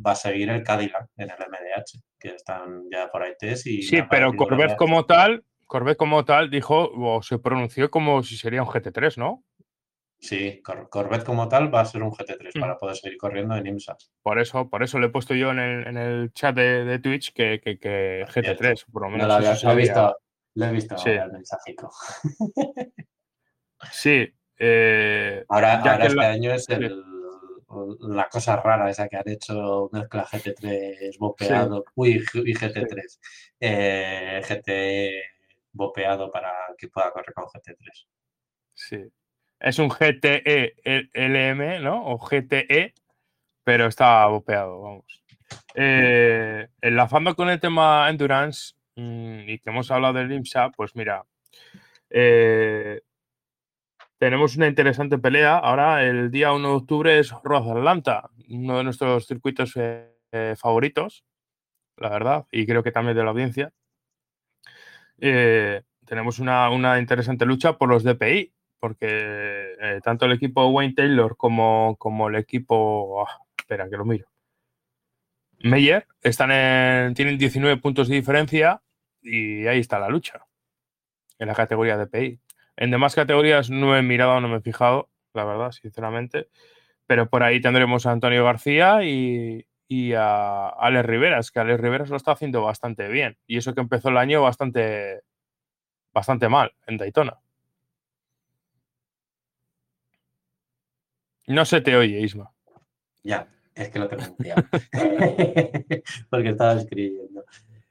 [0.05, 3.83] va a seguir el Cadillac en el MDH, que están ya por ahí test y
[3.83, 8.63] Sí, pero Corvette como tal Corvette como tal dijo o se pronunció como si sería
[8.63, 9.43] un GT3, ¿no?
[10.23, 12.61] Sí, Cor Corvette como tal va a ser un GT3 mm.
[12.61, 13.97] para poder seguir corriendo en IMSA.
[14.23, 17.01] Por eso, por eso le he puesto yo en el, en el chat de, de,
[17.01, 19.27] Twitch que, que, que GT3, por lo menos.
[19.27, 20.17] No lo, he visto,
[20.55, 21.11] lo he visto sí.
[21.11, 21.91] el mensajito.
[23.91, 24.33] sí.
[24.57, 26.29] Eh, ahora ahora este la...
[26.29, 26.95] año es el, sí.
[28.03, 31.93] la cosa rara esa que han hecho mezcla GT3 bopeado sí.
[31.97, 33.19] uy, y GT3.
[33.59, 34.71] Eh, GT
[35.73, 38.07] bopeado para que pueda correr con GT3.
[38.73, 39.13] Sí.
[39.63, 40.75] Es un GTE
[41.15, 42.05] LM, ¿no?
[42.07, 42.95] O GTE,
[43.65, 45.23] pero está bopeado, vamos.
[45.75, 51.25] Eh, enlazando con el tema Endurance mmm, y que hemos hablado del IMSA, pues mira,
[52.11, 53.01] eh,
[54.19, 55.59] tenemos una interesante pelea.
[55.59, 61.25] Ahora, el día 1 de octubre es Road Atlanta, uno de nuestros circuitos eh, favoritos,
[61.99, 63.73] la verdad, y creo que también de la audiencia
[65.21, 68.53] eh, tenemos una, una, interesante lucha por los DPI,
[68.83, 73.23] porque eh, tanto el equipo Wayne Taylor como, como el equipo.
[73.23, 74.27] Oh, espera, que lo miro.
[75.61, 78.83] Meyer están en, tienen 19 puntos de diferencia
[79.21, 80.47] y ahí está la lucha
[81.39, 82.41] en la categoría DPI.
[82.77, 86.49] En demás categorías no he mirado, no me he fijado, la verdad, sinceramente.
[87.07, 92.11] Pero por ahí tendremos a Antonio García y, y a Alex Riveras, que Alex Riveras
[92.11, 93.39] lo está haciendo bastante bien.
[93.47, 95.21] Y eso que empezó el año bastante,
[96.13, 97.42] bastante mal en Daytona.
[101.47, 102.53] No se te oye, Isma.
[103.23, 104.37] Ya, es que lo tengo
[106.31, 107.45] Porque estaba escribiendo.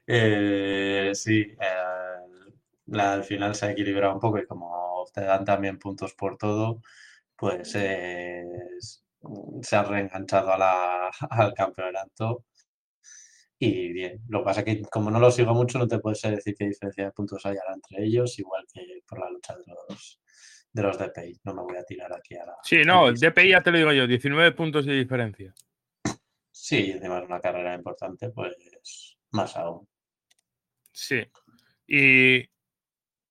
[0.06, 5.78] Eh, sí, eh, al final se ha equilibrado un poco y como te dan también
[5.78, 6.82] puntos por todo,
[7.36, 8.46] pues se
[9.76, 10.52] ha reenganchado
[11.30, 12.44] al campeonato.
[13.58, 16.20] Y bien, lo que pasa es que como no lo sigo mucho, no te puedes
[16.22, 19.62] decir qué diferencia de puntos hay ahora entre ellos, igual que por la lucha de
[19.88, 20.20] los,
[20.72, 21.40] de los DPI.
[21.44, 22.56] No me voy a tirar aquí a la.
[22.62, 25.54] Sí, no, el DPI ya te lo digo yo, 19 puntos de diferencia.
[26.50, 29.88] Sí, encima es una carrera importante, pues más aún.
[30.92, 31.26] Sí.
[31.86, 32.40] Y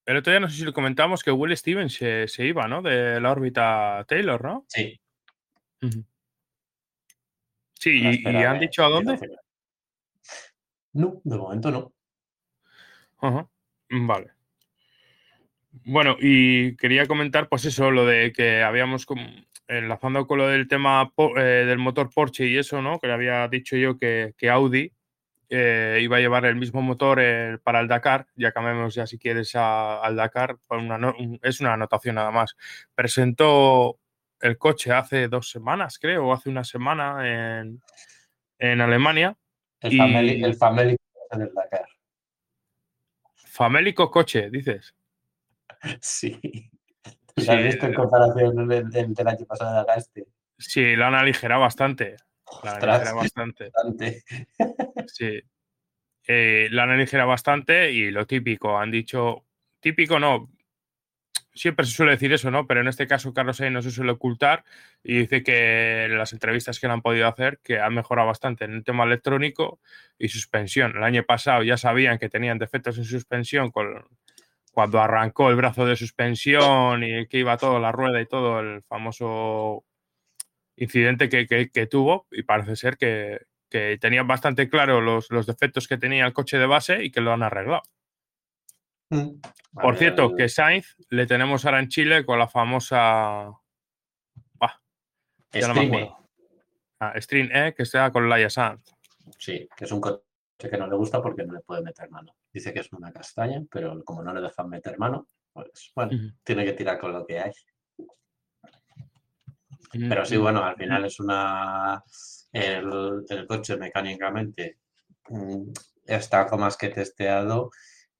[0.06, 2.82] el otro día no sé si lo comentamos que Will Stevens se, se iba, ¿no?
[2.82, 4.66] De la órbita Taylor, ¿no?
[4.68, 5.00] Sí.
[7.80, 9.18] Sí, y, y han dicho a dónde?
[10.94, 11.94] No, de momento no.
[13.20, 13.50] Ajá.
[13.89, 14.32] Vale.
[15.86, 19.05] Bueno, y quería comentar, pues eso, lo de que habíamos,
[19.67, 22.99] enlazando con lo del tema eh, del motor Porsche y eso, ¿no?
[22.99, 24.91] Que le había dicho yo que, que Audi
[25.49, 29.17] eh, iba a llevar el mismo motor eh, para el Dakar, ya cambiamos ya si
[29.17, 32.55] quieres a- al Dakar, por una no- un- es una anotación nada más.
[32.95, 33.97] Presentó
[34.41, 37.82] el coche hace dos semanas, creo, o hace una semana en,
[38.59, 39.38] en Alemania.
[39.80, 39.97] El Y-
[40.43, 41.86] el Dakar.
[43.36, 44.95] Famélico coche, dices.
[46.01, 46.39] Sí.
[47.38, 50.25] Sí, ¿Lo has visto en eh, comparación del, del- del año pasado a este?
[50.57, 52.17] Sí, la han aligerado bastante.
[52.63, 53.71] La han aligerado bastante.
[53.73, 54.23] bastante.
[55.07, 55.41] Sí.
[56.27, 59.45] Eh, han aligerado bastante y lo típico, han dicho,
[59.79, 60.51] típico no,
[61.53, 62.67] siempre se suele decir eso, ¿no?
[62.67, 64.63] Pero en este caso Carlos Sainz no se suele ocultar
[65.03, 68.65] y dice que en las entrevistas que le han podido hacer que han mejorado bastante
[68.65, 69.79] en el tema electrónico
[70.19, 70.95] y suspensión.
[70.95, 74.05] El año pasado ya sabían que tenían defectos en suspensión con,
[74.72, 78.82] cuando arrancó el brazo de suspensión y que iba todo, la rueda y todo, el
[78.84, 79.84] famoso
[80.78, 85.45] incidente que, que- que tuvo y parece ser que, que tenían bastante claro los, los
[85.45, 87.84] defectos que tenía el coche de base y que lo han arreglado.
[89.09, 89.41] Mm.
[89.74, 93.51] Por cierto, que Sainz le tenemos ahora en Chile con la famosa
[94.53, 94.82] bah,
[95.51, 96.28] ya no me Stream, acuerdo.
[97.01, 98.82] ah, Stream E que está con Laia Sanz.
[99.38, 100.22] Sí, que es un coche
[100.57, 102.34] que no le gusta porque no le puede meter mano.
[102.54, 106.12] Dice que es una castaña, pero como no le dejan meter mano, pues bueno,
[106.43, 107.52] tiene que tirar con lo que hay.
[109.93, 112.04] Mm, Pero sí, bueno, al final es una.
[112.52, 114.80] El, el coche mecánicamente
[115.30, 115.72] mm,
[116.06, 117.70] está como más que testeado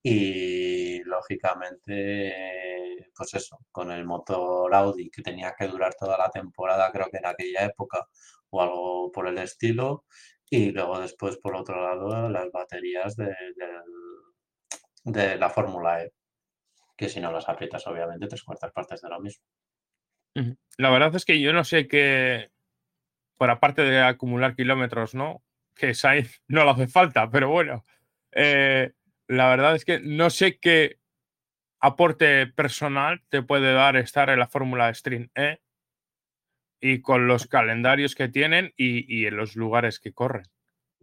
[0.02, 2.34] y lógicamente,
[3.16, 7.18] pues eso, con el motor Audi que tenía que durar toda la temporada, creo que
[7.18, 8.06] en aquella época
[8.50, 10.04] o algo por el estilo.
[10.50, 13.66] Y luego después, por otro lado, las baterías de, del- de
[15.04, 16.12] la Fórmula E,
[16.96, 19.44] que si no las aprietas, obviamente, tres cuartas partes de lo mismo.
[20.78, 22.50] La verdad es que yo no sé qué,
[23.36, 25.42] por aparte de acumular kilómetros, ¿no?
[25.74, 27.84] Que Sainz no le hace falta, pero bueno,
[28.32, 28.92] eh,
[29.26, 30.98] la verdad es que no sé qué
[31.80, 35.60] aporte personal te puede dar estar en la Fórmula Stream E
[36.80, 40.46] y con los calendarios que tienen y, y en los lugares que corren.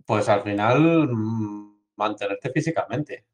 [0.05, 3.25] Pues al final mm, mantenerte físicamente.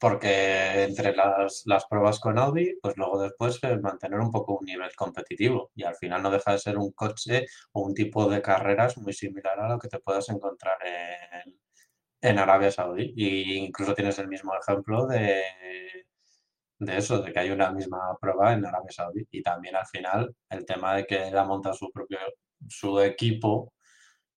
[0.00, 4.90] Porque entre las, las pruebas con Audi, pues luego después mantener un poco un nivel
[4.96, 5.70] competitivo.
[5.74, 9.12] Y al final no deja de ser un coche o un tipo de carreras muy
[9.12, 11.58] similar a lo que te puedas encontrar en,
[12.22, 13.12] en Arabia Saudí.
[13.16, 15.42] Y incluso tienes el mismo ejemplo de,
[16.78, 19.26] de eso, de que hay una misma prueba en Arabia Saudí.
[19.30, 22.18] Y también al final el tema de que él ha montado su propio
[22.68, 23.72] su equipo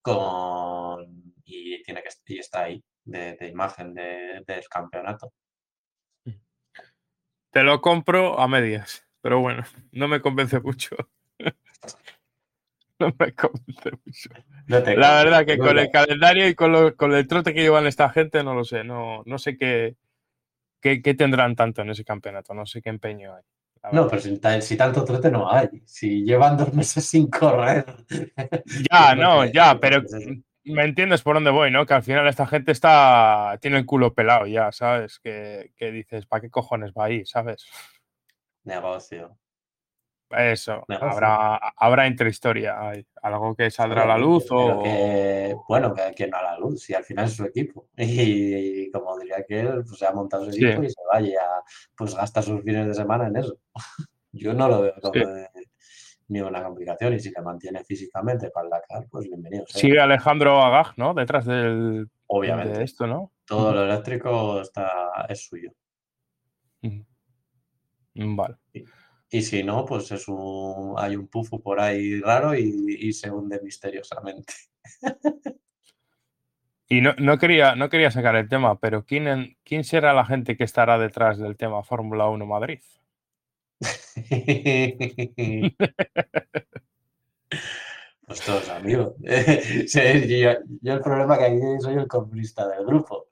[0.02, 5.34] con y tiene que y está ahí de, de imagen de- del campeonato.
[7.52, 10.96] Te lo compro a medias, pero bueno, no me convence mucho.
[13.00, 14.30] No me convence mucho.
[14.68, 17.54] No te La verdad que no con el calendario y con, lo- con el trote
[17.54, 18.84] que llevan esta gente, no lo sé.
[18.84, 19.96] No, no sé qué,
[20.82, 22.54] qué, qué tendrán tanto en ese campeonato.
[22.54, 23.44] No sé qué empeño hay.
[23.94, 25.70] No, pero si, ta- si tanto trote no hay.
[25.86, 27.86] Si llevan dos meses sin correr.
[28.92, 30.04] Ya, es lo no, ya, pero.
[30.70, 31.86] Me entiendes por dónde voy, ¿no?
[31.86, 33.58] Que al final esta gente está.
[33.62, 35.20] tiene el culo pelado ya, ¿sabes?
[35.20, 37.66] Que, que dices, ¿para qué cojones va ahí, ¿sabes?
[38.64, 39.38] Negocio.
[40.32, 41.10] Eso, Negocio.
[41.12, 44.84] habrá, habrá intrahistoria, hay algo que saldrá a la luz o.
[44.84, 47.88] que, bueno, que, que no a la luz, si al final es su equipo.
[47.98, 50.66] Y, como diría que él, pues se ha montado su Sí.
[50.66, 51.42] equipo y se vaya,
[51.98, 53.58] pues gasta sus fines de semana en eso.
[54.32, 55.20] Yo no lo veo como Sí.
[55.22, 55.50] de-
[56.30, 59.66] ni una complicación y si le mantiene físicamente para el Dakar, pues bienvenido.
[59.68, 59.82] sea.
[59.82, 61.14] Sigue Alejandro Agag, ¿no?
[61.14, 63.32] Detrás del, Obviamente, de esto, ¿no?
[63.46, 65.72] todo lo eléctrico está, es suyo.
[66.84, 67.04] Ujú.
[68.14, 68.56] Vale.
[69.32, 73.30] Y si no, pues es un, hay un pufo por ahí raro y, y se
[73.32, 74.54] hunde misteriosamente.
[76.92, 80.26] Y no, no, quería, no quería sacar el tema, pero ¿quién, en- ¿quién será la
[80.26, 82.80] gente que estará detrás del tema Fórmula 1 Madrid?
[88.30, 89.16] Pues todos amigos.
[89.88, 90.52] Sí, yo,
[90.82, 93.28] yo el problema que aquí soy el comunista del grupo.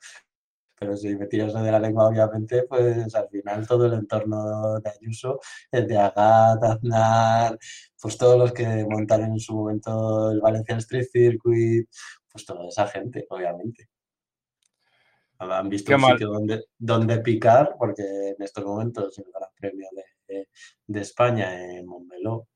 [0.80, 4.90] pero si me tiras de la lengua, obviamente, pues al final todo el entorno de
[4.90, 5.40] Ayuso,
[5.72, 7.60] el de Agat, Aznar,
[8.02, 11.88] pues todos los que montaron en su momento el Valencian Street Circuit,
[12.32, 13.90] pues toda esa gente, obviamente.
[15.40, 20.04] Han visto un sitio donde, donde picar, porque en estos momentos el Gran Premio de,
[20.28, 22.48] de España en Montmeló,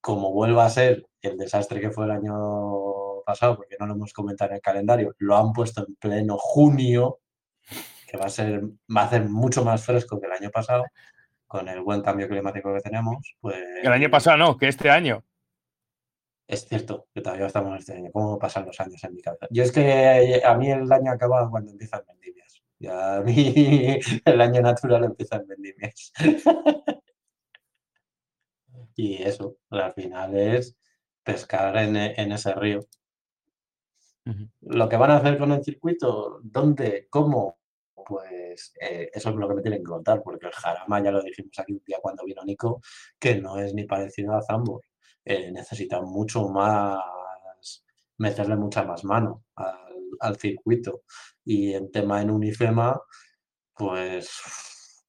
[0.00, 4.12] como vuelva a ser el desastre que fue el año pasado, porque no lo hemos
[4.12, 7.20] comentado en el calendario, lo han puesto en pleno junio,
[8.06, 8.62] que va a ser,
[8.94, 10.84] va a ser mucho más fresco que el año pasado,
[11.46, 13.56] con el buen cambio climático que tenemos, pues.
[13.82, 15.24] El año pasado no, que este año.
[16.48, 18.10] Es cierto que todavía estamos en este año.
[18.12, 19.48] ¿Cómo pasan los años en mi cabeza?
[19.50, 22.45] Yo es que a mí el año acaba cuando empiezan vendimias.
[22.78, 23.54] Ya a mí
[24.24, 26.12] el año natural empieza en vendimias.
[28.96, 30.76] y eso, al final es
[31.22, 32.80] pescar en, ese río.
[34.60, 37.06] Lo que van a hacer con el circuito, ¿dónde?
[37.10, 37.58] ¿Cómo?
[37.94, 41.22] Pues eh, eso es lo que me tienen que contar, porque el Jarama ya lo
[41.22, 42.80] dijimos aquí un día cuando vino Nico,
[43.18, 44.82] que no es ni parecido a Zambor.
[45.24, 47.84] Eh, necesita mucho más,
[48.18, 49.44] meterle mucha más mano
[50.20, 51.02] al, circuito.
[51.44, 53.00] Y en tema en Unifema,
[53.74, 55.04] pues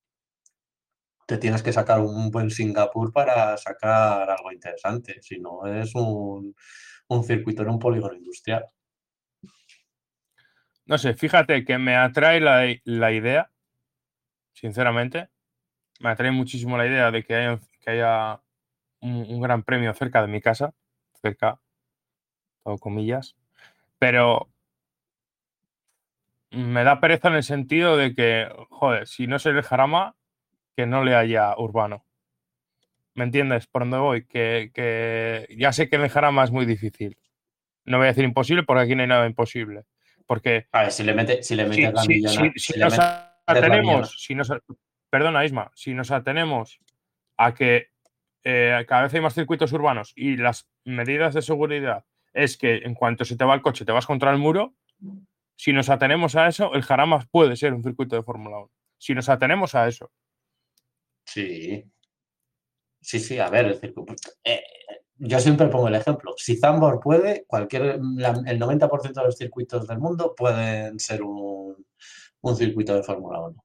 [1.28, 5.22] te tienes que sacar un buen Singapur para sacar algo interesante.
[5.22, 6.56] Si no, es un,
[7.24, 8.66] circuito en un polígono industrial.
[10.86, 13.52] No sé, fíjate que me atrae la, idea,
[14.54, 15.30] sinceramente.
[16.00, 18.42] Me atrae muchísimo la idea de que haya, que haya
[19.02, 20.74] un, gran premio cerca de mi casa,
[21.22, 21.60] cerca,
[22.76, 23.36] comillas,
[24.00, 24.50] pero
[26.52, 30.16] me da pereza en el sentido de que, joder, si no es el Jarama,
[30.76, 32.06] que no le haya urbano.
[33.14, 34.26] ¿Me entiendes por dónde voy?
[34.26, 37.18] Que, ya sé que en el Jarama es muy difícil.
[37.86, 39.86] No voy a decir imposible porque aquí no hay nada imposible.
[40.26, 40.68] Porque.
[40.72, 43.00] A ver, si le, mete, si le metes la millona, si, nos
[43.46, 44.52] atenemos, si nos,
[45.10, 46.80] perdona, Isma, si nos atenemos
[47.38, 47.88] a que
[48.44, 52.94] eh, cada vez hay más circuitos urbanos y las medidas de seguridad es que en
[52.94, 54.76] cuanto se te va el coche te vas contra el muro,
[55.58, 58.72] si nos atenemos a eso, el Jarama puede ser un circuito de Fórmula 1.
[59.00, 60.12] Si nos atenemos a eso.
[61.26, 61.84] Sí.
[63.02, 64.14] Sí, sí, a ver, el circuito.
[64.44, 64.62] Eh,
[65.16, 66.34] yo siempre pongo el ejemplo.
[66.38, 71.86] Si Zambor puede, cualquier, el 90% de los circuitos del mundo pueden ser un,
[72.42, 73.64] un circuito de Fórmula 1.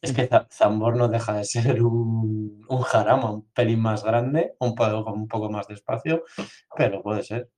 [0.00, 4.74] Es que Zambor no deja de ser un, un jarama, un pelín más grande, un
[4.74, 6.24] poco, un poco más de espacio,
[6.76, 7.48] pero puede ser.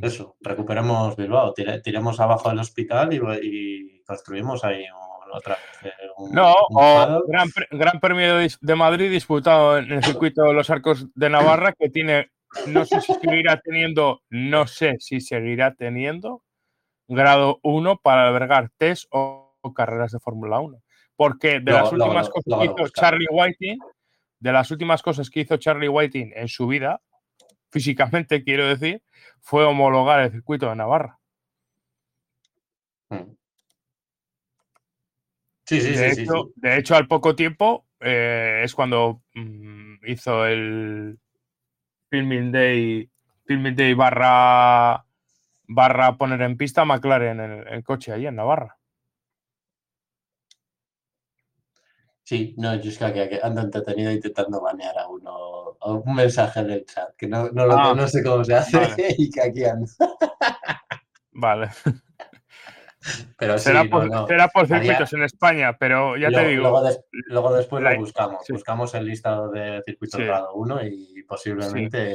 [0.00, 4.84] Eso, recuperemos Bilbao, tiremos abajo del hospital y, construimos ahí
[5.32, 5.92] otra vez.
[5.92, 11.06] Eh, no, o gran, gran, Premio de Madrid disputado en el circuito de los Arcos
[11.14, 12.30] de Navarra, que tiene,
[12.66, 16.42] no sé si seguirá teniendo, no sé si seguirá teniendo
[17.08, 20.82] grado 1 para albergar test o carreras de Fórmula 1.
[21.16, 23.78] Porque de las últimas cosas que hizo Charlie Whiting,
[24.40, 27.00] de las últimas cosas que hizo Charlie Whiting en su vida,
[27.74, 29.02] físicamente quiero decir,
[29.40, 31.18] fue homologar el circuito de Navarra.
[33.10, 33.34] Hmm.
[35.66, 40.46] Sí, sí, de sí, hecho, De hecho, al poco tiempo eh, es cuando mm, hizo
[40.46, 41.18] el
[42.10, 43.10] Filming Day,
[43.44, 45.04] Filming Day barra,
[45.66, 48.78] barra poner en pista McLaren el, el coche allí en Navarra.
[52.22, 57.14] Sí, no, yo es que ando entretenido intentando banear a uno, un mensaje del chat,
[57.16, 58.78] que no, no, ah, no sé cómo se hace
[59.18, 59.86] y que aquí ando.
[61.32, 61.70] Vale.
[63.38, 66.62] Pero será, por, será por circuitos en España, pero ya te digo.
[67.26, 68.44] Luego, después lo buscamos.
[68.48, 72.14] Buscamos el listado de circuitos grado 1 y posiblemente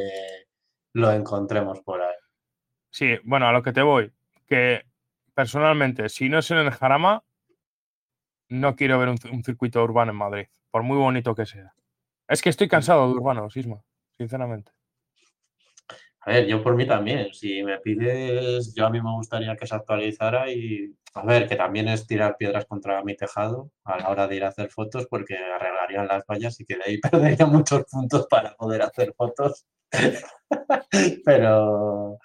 [0.93, 2.15] lo encontremos por ahí.
[2.89, 4.11] Sí, bueno, a lo que te voy.
[4.47, 4.83] Que
[5.35, 7.23] personalmente, si no es en el Jarama,
[8.49, 11.73] no quiero ver un, circuito urbano en Madrid, por muy bonito que sea.
[12.29, 13.81] Es que estoy cansado de urbano, Sisma,
[14.15, 14.71] sinceramente.
[16.21, 17.33] A ver, yo por mí también.
[17.33, 21.55] Si me pides, yo a mí me gustaría que se actualizara y, a ver, que
[21.55, 25.07] también es tirar piedras contra mi tejado a la hora de ir a hacer fotos
[25.09, 26.97] porque arreglarían las vallas y que de ahí
[27.41, 29.65] perdería muchos puntos para poder hacer fotos.
[31.25, 32.19] Pero,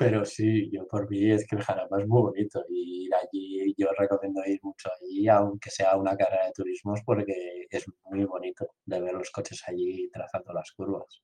[0.00, 3.74] pero sí, yo por mí es que el Jarama es muy bonito y ir allí,
[3.76, 8.66] yo recomiendo ir mucho allí, aunque sea una carrera de turismos, porque es muy bonito
[8.86, 11.22] de ver los coches allí trazando las curvas.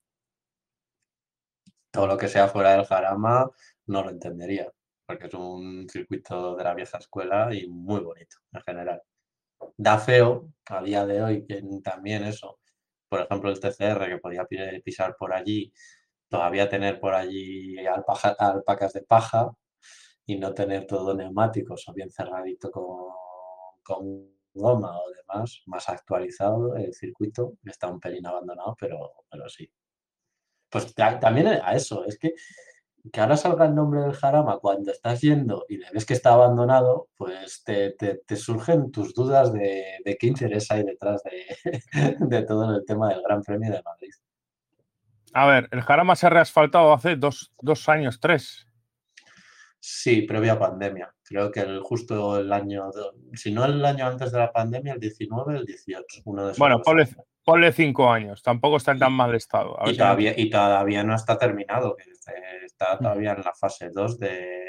[1.91, 3.51] Todo lo que sea fuera del Jarama
[3.87, 4.71] no lo entendería,
[5.07, 9.03] porque es un circuito de la vieja escuela y muy bonito en general.
[9.79, 11.47] Da feo a día de hoy
[11.83, 12.59] también eso,
[13.09, 14.47] por ejemplo el TCR que podía
[14.85, 15.73] pisar por allí
[16.29, 19.51] todavía tener por allí alpacas de paja
[20.27, 23.13] y no tener todo neumáticos o bien cerradito con,
[23.83, 29.71] con goma o demás, más actualizado el circuito, está un pelín abandonado, pero, pero sí.
[30.69, 32.35] Pues también a eso, es que
[33.13, 36.33] que ahora salga el nombre del Jarama cuando estás yendo y le ves que está
[36.33, 37.97] abandonado, pues te,
[38.37, 41.23] surgen tus dudas de, qué interés hay detrás
[42.21, 44.13] de, todo el tema del Gran Premio de Madrid.
[45.37, 47.53] A ver, el Jarama se ha reasfaltado hace dos,
[47.89, 48.67] años, tres.
[49.79, 51.13] Sí, previa pandemia.
[51.23, 52.85] Creo que el, justo el año,
[53.35, 56.23] si no el año antes de la pandemia, el 19, el 18.
[56.25, 56.81] Uno de bueno,
[57.45, 59.77] ponle, cinco años, tampoco está en tan mal estado.
[59.85, 61.99] y, todavía, y todavía no está terminado,
[62.65, 64.67] está todavía en la fase 2 de,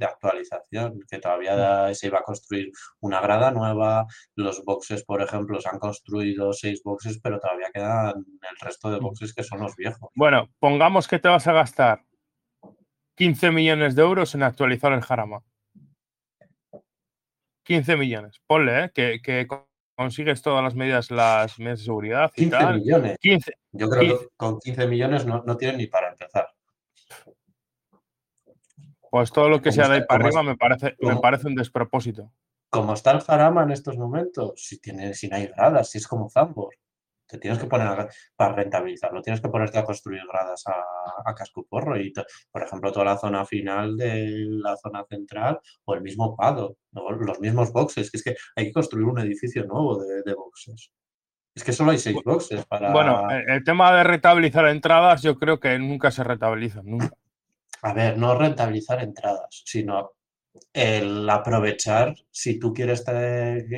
[0.00, 5.68] actualización, que todavía se iba a construir una grada nueva, los boxes, por ejemplo, se
[5.68, 10.10] han construido seis boxes, pero todavía quedan el resto de boxes que son los viejos.
[10.14, 12.04] Bueno, pongamos que te vas a gastar
[13.16, 15.42] 15 millones de euros en actualizar el Jarama.
[17.64, 18.90] 15 millones, ponle, ¿eh?
[18.92, 19.46] que,
[19.94, 23.18] consigues todas las medidas, las medidas de seguridad y 15 millones.
[23.72, 26.48] Yo creo que con 15 millones no, no tienen ni para empezar.
[29.10, 32.32] Pues todo lo que sea de ahí para arriba me parece, me parece un despropósito.
[32.70, 36.06] Como está el Jarama en estos momentos, si, tiene, si no hay gradas, si es
[36.06, 36.76] como Zambor,
[37.26, 41.66] te tienes que poner para rentabilizarlo, tienes que ponerte a construir gradas a, a casco
[41.68, 42.12] porro y,
[42.50, 47.40] por ejemplo, toda la zona final de la zona central o el mismo Pado, los
[47.40, 50.92] mismos boxes, que es que hay que construir un edificio nuevo de, de boxes.
[51.54, 52.92] Es que solo hay seis boxes para...
[52.92, 57.10] Bueno, el tema de rentabilizar entradas yo creo que nunca se rentabiliza, nunca
[57.82, 60.12] a ver, no rentabilizar entradas, sino
[60.72, 63.16] el aprovechar, si tú quieres estar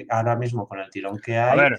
[0.09, 1.73] ahora mismo con el tirón que hay,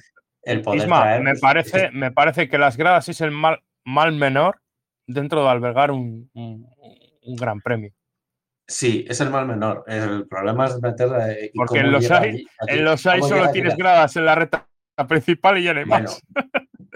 [0.44, 4.60] el poder Me, pues, parece, me parece que las gradas es el mal, mal menor
[5.08, 6.30] dentro de albergar un,
[7.24, 7.92] gran premio.
[8.68, 9.84] Sí, es el mal menor.
[9.88, 11.10] El problema es meter.
[11.30, 14.68] Eh, Porque en los, hay, en los hay solo tienes gradas en la recta
[15.08, 16.22] principal y ya no hay más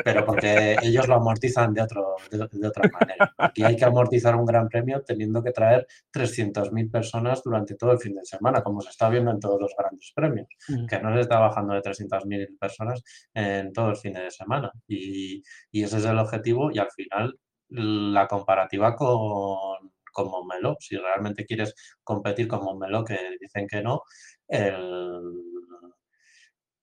[0.04, 3.34] pero porque ellos lo amortizan de, otro, de, otra manera.
[3.38, 8.00] Aquí hay que amortizar un gran premio teniendo que traer 300.000 personas durante todo el
[8.00, 10.86] fin de semana, como se está viendo en todos los grandes premios, mm.
[10.86, 14.72] que no se está bajando de 300.000 personas en todo el fin de semana.
[14.88, 15.42] Y,
[15.72, 17.38] y, ese es el objetivo y al final
[17.70, 20.32] la comparativa con, con
[20.80, 24.02] si realmente quieres competir con Monmelo, que dicen que no,
[24.48, 25.22] el,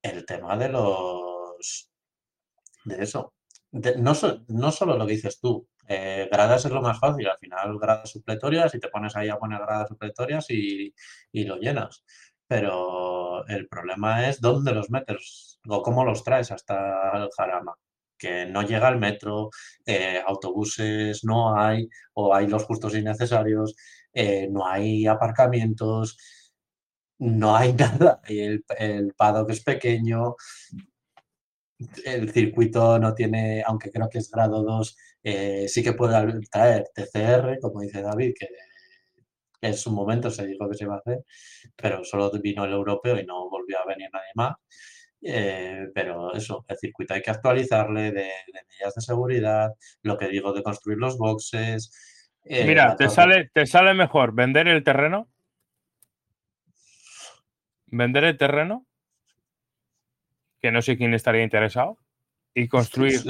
[0.02, 1.90] el tema de los
[2.84, 3.34] de eso.
[3.72, 4.12] no,
[4.48, 8.10] no solo lo que dices tú, eh, gradas es lo más fácil, al final gradas
[8.10, 10.94] supletorias y te pones ahí a poner gradas supletorias y,
[11.32, 12.04] lo llenas.
[12.46, 17.74] Pero el problema es dónde los metes o cómo los traes hasta el Jarama.
[18.18, 19.50] Que no llega el metro,
[19.86, 23.74] eh, autobuses no hay, o hay los justos y necesarios,
[24.12, 26.16] eh, no hay aparcamientos,
[27.18, 28.20] no hay nada.
[28.28, 30.36] El, el paddock es pequeño,
[32.04, 36.90] el circuito no tiene, aunque creo que es grado 2, eh, sí que puede traer
[36.94, 38.48] TCR, como dice David, que,
[39.60, 41.24] en su momento se dijo que se iba a hacer,
[41.74, 44.56] pero solo vino el europeo y no volvió a venir nadie más.
[45.22, 49.70] Eh, pero eso, el circuito hay que actualizarle de, medidas de seguridad,
[50.02, 52.30] lo que digo de construir los boxes.
[52.44, 55.30] Eh, Mira, te sale, te sale mejor vender el terreno.
[57.86, 58.86] Vender el terreno
[60.64, 61.98] que no sé quién estaría interesado,
[62.54, 63.20] y construir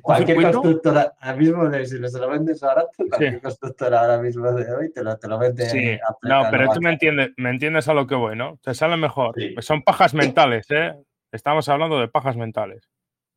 [0.00, 4.92] cualquier constructora ahora mismo si se lo vendes ahora cualquier constructora ahora mismo de hoy
[4.92, 5.98] te lo, te lo vende sí.
[6.20, 9.34] no pero tú me entiendes me entiendes a lo que voy no te sale mejor.
[9.60, 10.94] Son pajas mentales eh
[11.32, 12.88] estamos hablando de pajas mentales.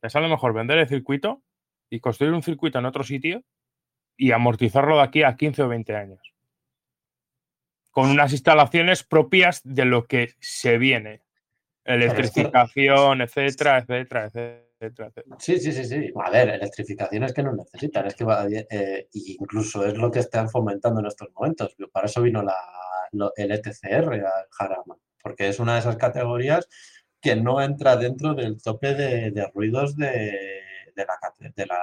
[0.01, 1.41] Te sale mejor vender el circuito
[1.89, 3.43] y construir un circuito en otro sitio
[4.17, 6.33] y amortizarlo de aquí a 15 o 20 años.
[7.91, 11.21] Con unas instalaciones propias de lo que se viene
[11.89, 16.11] Electrificación, etcétera, etcétera, etcétera, Sí, sí, sí, sí.
[16.23, 18.25] A ver, electrificación es que no necesitan, es que
[18.69, 21.75] eh, incluso es lo que están fomentando en estos momentos.
[21.91, 22.55] Para eso vino la,
[23.35, 26.67] el ETCR al Jarama, porque es una de esas categorías
[27.19, 30.61] que no entra dentro del tope de, ruidos de,
[30.95, 31.79] de, la, de, la,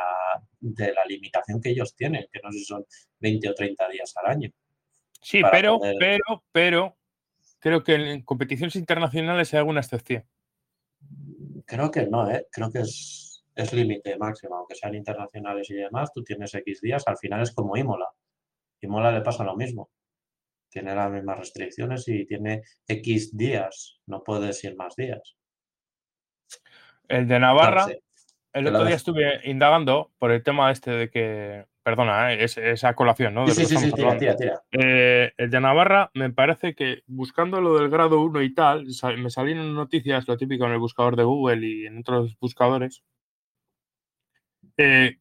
[0.61, 2.87] de la limitación que ellos tienen, que no sé si son
[3.19, 4.51] 20 o 30 días al año.
[5.20, 6.97] Sí, pero, pero, pero,
[7.66, 10.24] creo que en competiciones internacionales hay alguna excepción.
[11.64, 12.47] Creo que no, ¿eh?
[12.52, 17.02] creo que es, es límite máximo, aunque sean internacionales y demás, tú tienes X días,
[17.09, 18.06] al final es como Imola.
[18.82, 19.90] Imola le pasa lo mismo.
[20.70, 25.36] Tiene las mismas restricciones y tiene X días, no puedes ir más días.
[27.09, 27.88] El de Navarra,
[28.52, 32.42] el otro día estuve indagando por el tema este de que perdona, ¿eh?
[32.42, 33.46] es, esa colación, ¿no?
[33.46, 34.60] Sí, sí, sí, tira, tira, tira.
[34.72, 38.86] Eh, el de Navarra, me parece que buscando lo del grado 1 y tal,
[39.18, 43.04] me salieron noticias, lo típico en el buscador de Google y en otros buscadores.
[44.76, 45.18] Eh,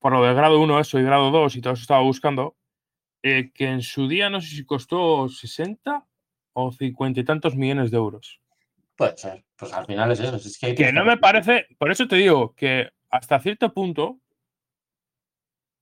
[0.00, 2.56] por lo del grado 1, eso y grado 2 y todo eso estaba buscando,
[3.22, 6.04] que en su día no sé si costó 60
[6.54, 8.40] o 50 y tantos millones de euros.
[8.96, 10.34] Puede ser, pues al final es eso.
[10.34, 14.18] Es que, que no me parece, por eso te digo que hasta cierto punto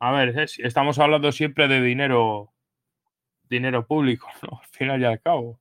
[0.03, 2.53] a ver, estamos hablando siempre de dinero,
[3.49, 4.59] dinero público, ¿no?
[4.61, 5.61] Al final y al cabo.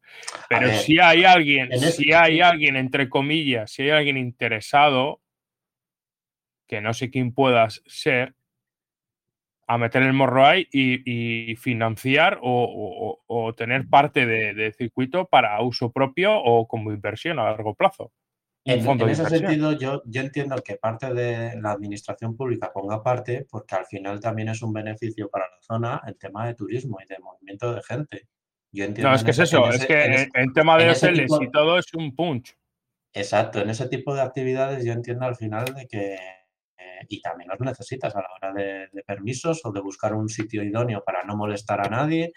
[0.49, 5.21] Pero si hay alguien, si hay alguien, entre comillas, si hay alguien interesado,
[6.67, 8.33] que no sé quién puedas ser,
[9.67, 15.91] a meter el morro ahí y, financiar o, tener parte de, de, circuito para uso
[15.91, 18.11] propio o como inversión a largo plazo.
[18.63, 23.75] En, ese sentido, yo, yo entiendo que parte de la administración pública ponga parte, porque
[23.75, 27.17] al final también es un beneficio para la zona el tema de turismo y de
[27.19, 28.27] movimiento de gente.
[28.71, 31.79] Yo entiendo no, es que es eso, es que en, tema de hoteles y todo
[31.79, 32.55] es un punch.
[33.13, 37.49] Exacto, en ese tipo de actividades yo entiendo al final de que, eh, y también
[37.49, 41.23] los necesitas a la hora de, de permisos o de buscar un sitio idóneo para
[41.23, 42.31] no molestar a nadie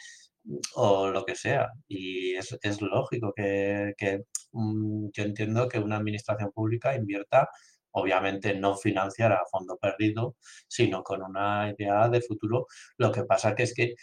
[0.74, 1.70] o lo que sea.
[1.88, 4.24] Y es, es lógico que, que
[4.54, 7.48] yo entiendo que una administración pública invierta,
[7.92, 10.36] obviamente no financiar a fondo perdido,
[10.68, 12.66] sino con una idea de futuro.
[12.98, 13.94] Lo que pasa que es que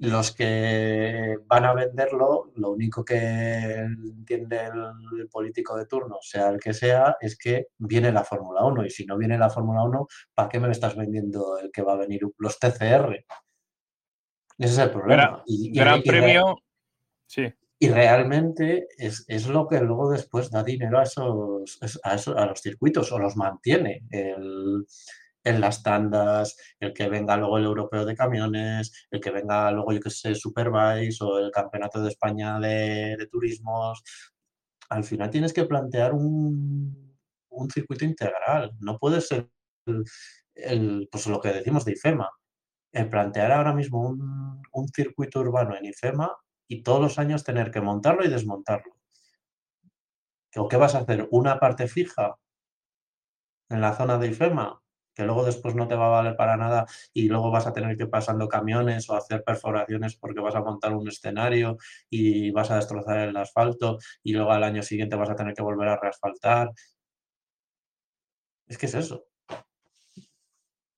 [0.00, 6.58] los que van a venderlo, lo único que entiende el, político de turno, sea el
[6.58, 8.86] que sea, es que viene la Fórmula 1.
[8.86, 11.92] Y si no viene la Fórmula 1, ¿para qué me estás vendiendo el que va
[11.92, 13.24] a venir los TCR?
[14.58, 15.44] Ese es el problema.
[15.46, 16.56] Gran, premio,
[17.26, 17.52] sí.
[17.82, 23.18] Y realmente es, lo que luego después da dinero a esos, a, los circuitos o
[23.18, 24.02] los mantiene.
[25.44, 29.92] en las tandas, el que venga luego el europeo de camiones, el que venga luego,
[29.92, 34.00] yo que sé, Superbike o el campeonato de España de, de turismos.
[34.88, 37.18] Al final tienes que plantear un,
[37.48, 38.76] un circuito integral.
[38.78, 39.48] No puede ser
[40.54, 42.30] el, pues lo que decimos de IFEMA
[42.92, 44.08] el plantear ahora mismo
[44.72, 46.30] un, circuito urbano en IFEMA
[46.72, 48.94] y todos los años tener que montarlo y desmontarlo.
[50.56, 51.28] ¿O qué vas a hacer?
[51.30, 52.36] ¿Una parte fija
[53.68, 54.78] en la zona de IFEMA?
[55.14, 57.98] que luego después no te va a valer para nada y luego vas a tener
[57.98, 61.76] que ir pasando camiones o hacer perforaciones porque vas a montar un escenario
[62.08, 65.62] y vas a destrozar el asfalto y luego al año siguiente vas a tener que
[65.62, 66.72] volver a reasfaltar.
[68.66, 69.26] Es que es eso.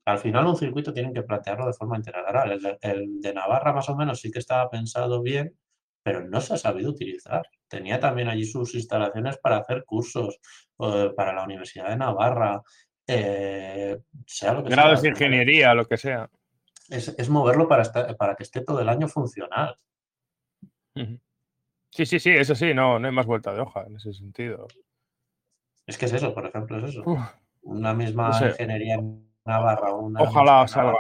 [0.07, 2.61] Al final un circuito tienen que plantearlo de forma integral.
[2.81, 5.57] El, de Navarra más o menos sí que estaba pensado bien,
[6.05, 7.43] pero no se ha sabido utilizar.
[7.67, 10.39] Tenía también allí sus instalaciones para hacer cursos
[10.79, 12.63] eh, para la Universidad de Navarra,
[13.07, 16.31] eh, sea lo que Grados de ingeniería, lo que sea.
[16.91, 19.77] Es, moverlo para, para que esté todo el año funcional.
[21.91, 24.69] Sí, sí, sí, eso sí, no, no hay más vuelta de hoja en ese sentido.
[25.87, 27.03] Es que es eso, por ejemplo, es eso.
[27.63, 28.99] Una misma ingeniería
[29.47, 30.99] Navarra, una Ojalá salga.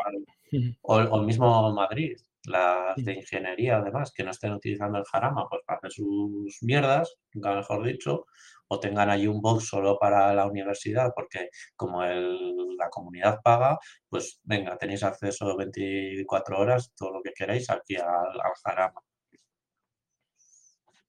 [0.82, 5.62] O, el mismo Madrid, las de ingeniería además, que no estén utilizando el jarama pues
[5.66, 8.26] para hacer sus mierdas, nunca mejor dicho,
[8.68, 14.40] o tengan allí un box solo para la universidad, porque como la comunidad paga, pues
[14.44, 19.00] venga, tenéis acceso 24 horas, todo lo que queráis aquí al, al jarama.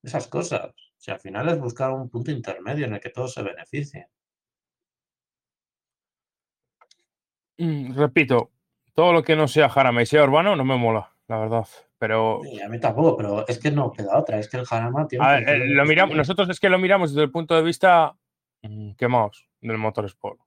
[0.04, 0.72] Esas cosas.
[0.98, 4.06] Si al final es buscar un punto intermedio en el que todos se beneficien.
[7.58, 8.52] Mm, repito,
[8.94, 11.68] todo lo que no sea jarama y sea urbano no me mola, la verdad.
[11.98, 12.42] Pero.
[12.64, 14.40] a mí tampoco, pero es que no queda otra.
[14.40, 15.26] Es que el jarama tiene.
[15.40, 18.16] Eh, lo miramos, nosotros es que lo miramos desde el punto de vista
[18.62, 20.40] mm, quemados del motorsport.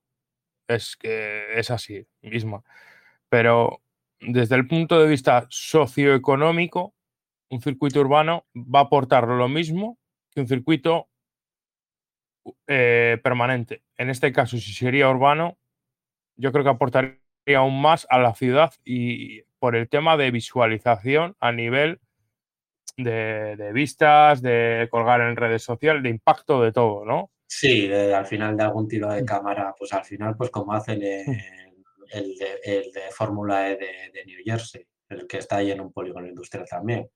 [0.68, 2.62] Es que es así misma.
[3.28, 3.82] Pero
[4.20, 6.94] desde el punto de vista socioeconómico,
[7.50, 9.98] un circuito urbano va a aportar lo mismo
[10.30, 11.08] que un circuito
[12.66, 13.82] eh, permanente.
[13.96, 15.58] En este caso, si sería urbano,
[16.36, 17.18] yo creo que aportaría
[17.56, 22.00] aún más a la ciudad y por el tema de visualización a nivel
[22.96, 27.30] de, vistas, de colgar en redes sociales, de impacto de todo, ¿no?
[27.46, 29.26] Sí, al final de algún tiro de mm.
[29.26, 31.36] cámara, pues al final, pues como hacen mm.
[32.10, 36.66] el, de, Fórmula E de, New Jersey, el que está ahí en un polígono industrial
[36.68, 37.08] también.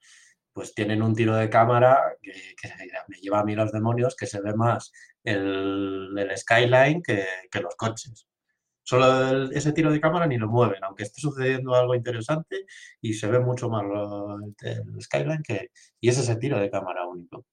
[0.52, 2.68] Pues tienen un tiro de cámara que,
[3.08, 4.92] me lleva a mí los demonios, que se ve más
[5.24, 7.26] el, skyline que
[7.60, 8.26] los coches.
[8.84, 12.66] Solo ese tiro de cámara ni lo mueven, aunque esté sucediendo algo interesante
[13.00, 13.84] y se ve mucho más
[14.62, 15.70] el, skyline que...
[16.00, 17.44] Y ese es ese tiro de cámara único.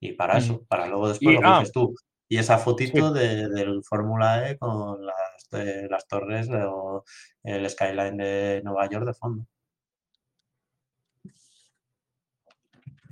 [0.00, 1.60] Y para eso, para luego después lo ah.
[1.60, 1.94] dices tú.
[2.28, 7.04] Y esa fotito del Fórmula E con las las, las torres o
[7.42, 9.46] el skyline de Nueva York de fondo.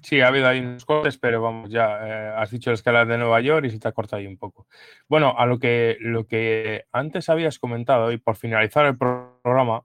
[0.03, 3.19] Sí, ha habido ahí unos cortes, pero vamos, ya eh, has dicho el escalar de
[3.19, 4.67] Nueva York y se te ha cortado ahí un poco.
[5.09, 9.83] Bueno, a lo que, lo que antes habías comentado y por finalizar el programa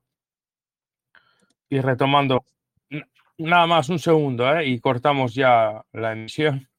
[1.69, 2.45] y retomando
[3.37, 4.65] nada más un segundo ¿eh?
[4.65, 6.69] y cortamos ya la emisión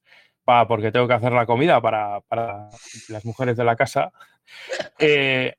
[0.45, 2.21] para, porque tengo que hacer la comida para,
[3.09, 4.13] las mujeres de la casa.
[5.01, 5.57] Eh,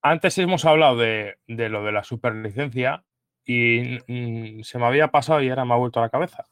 [0.00, 3.04] antes hemos hablado de, de, lo de la superlicencia
[3.44, 6.46] y mm, se me había pasado y ahora me ha vuelto a la cabeza.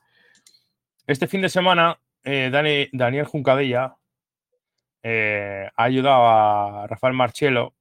[1.07, 3.97] Este fin de semana, eh, Dani, Daniel Juncadella
[5.03, 7.75] eh, ha ayudado a Rafael Marchelo,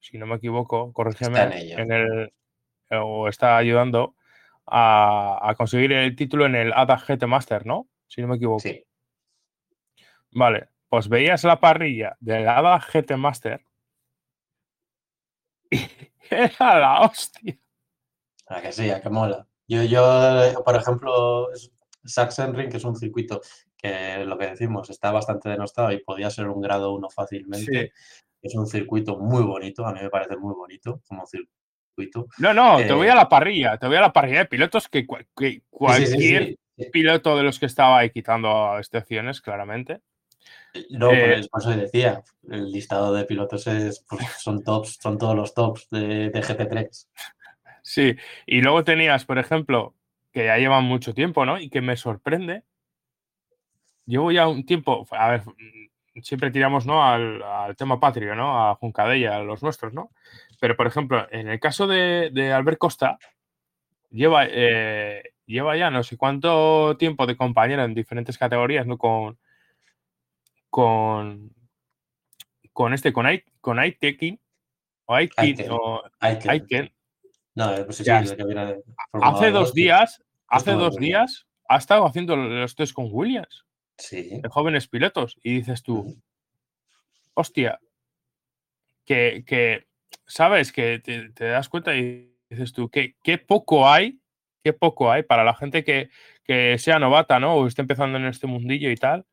[0.00, 2.32] si no me equivoco, corrígeme, en, el,
[2.90, 4.16] o está ayudando
[4.66, 7.88] a, conseguir el título en el ADA GT Master, ¿no?
[8.08, 8.60] Si no me equivoco.
[8.60, 8.84] Sí.
[10.30, 13.64] Vale, pues veías la parrilla del ADA GT Master
[15.70, 15.78] y
[16.30, 17.58] era la hostia.
[18.46, 19.46] A que sí, a que mola.
[19.66, 21.48] Yo, yo, por ejemplo,
[22.04, 23.40] Sachsenring, que es un circuito
[23.76, 27.92] que lo que decimos está bastante denostado y podía ser un grado 1 fácilmente.
[28.40, 32.26] Es un circuito muy bonito, a mí me parece muy bonito como circuito.
[32.38, 34.88] No, no, te voy a eh, la parrilla, te voy a la parrilla de pilotos
[34.88, 36.56] que, cualquier
[36.92, 40.00] piloto de los que estaba ahí quitando excepciones, claramente.
[40.90, 45.36] No, eh, por eso decía, el listado de pilotos es, pues, son tops, son todos
[45.36, 47.08] los tops de, de GT3.
[47.82, 48.16] Sí,
[48.46, 49.94] y luego tenías, por ejemplo,
[50.32, 51.58] que ya llevan mucho tiempo, ¿no?
[51.58, 52.64] Y que me sorprende.
[54.06, 55.42] Llevo ya un tiempo, a ver,
[56.22, 57.04] siempre tiramos, ¿no?
[57.04, 58.68] Al, tema patrio, ¿no?
[58.68, 60.10] A Juncadella, a los nuestros, ¿no?
[60.60, 63.18] Pero, por ejemplo, en el caso de, Albert Costa,
[64.10, 68.98] lleva, eh, lleva ya no sé cuánto tiempo de compañero en diferentes categorías, ¿no?
[68.98, 69.38] Con,
[70.70, 71.50] con,
[72.72, 74.40] con este, con, I, con Aitekin,
[75.04, 76.92] o Aiken, o Aiken,
[77.54, 83.08] no, pues sí, hace dos días, hace dos días ha estado haciendo los test con
[83.10, 83.64] Williams.
[83.98, 84.40] Sí.
[84.40, 85.36] De jóvenes pilotos.
[85.42, 86.16] Y dices tú,
[87.34, 87.78] hostia,
[89.04, 89.86] que,
[90.26, 94.18] sabes, que te, das cuenta y dices tú, que qué poco hay,
[94.64, 96.08] qué poco hay para la gente que,
[96.78, 97.54] sea novata, ¿no?
[97.54, 99.24] O esté empezando en este mundillo y tal,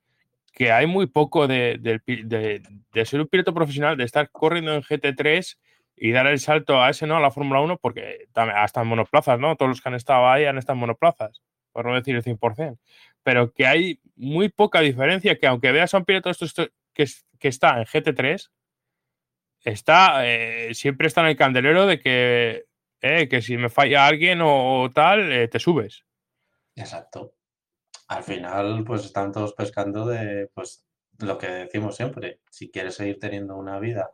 [0.54, 5.58] que hay muy poco de, de ser un piloto profesional, de estar corriendo en GT3
[6.00, 7.18] y dar el salto a ese, ¿no?
[7.18, 9.56] A la Fórmula 1, porque hasta en monoplazas, ¿no?
[9.58, 11.42] Todos los que han estado ahí han estado en monoplazas,
[11.74, 12.80] por no decir el 100%.
[13.22, 16.32] Pero que hay muy poca diferencia, que aunque veas a un piloto
[16.94, 17.06] que,
[17.38, 18.50] que está en GT3,
[19.66, 22.66] está, eh, siempre está en el candelero de que,
[23.02, 26.06] eh, que si me falla alguien o, tal, eh, te subes.
[26.76, 27.34] Exacto.
[28.08, 30.86] Al final, pues están todos pescando de, pues,
[31.20, 34.10] lo que decimos siempre, si quieres seguir teniendo una vida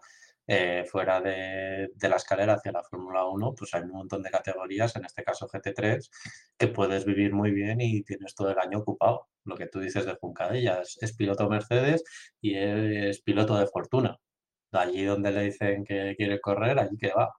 [0.47, 4.95] eh, fuera de, la escalera hacia la Fórmula 1, pues hay un montón de categorías,
[4.95, 6.09] en este caso GT3,
[6.57, 9.27] que puedes vivir muy bien y tienes todo el año ocupado.
[9.45, 12.03] Lo que tú dices de Juncadella, es, es piloto Mercedes
[12.41, 14.19] y es piloto de fortuna.
[14.72, 17.34] Allí donde le dicen que quiere correr, allí que va.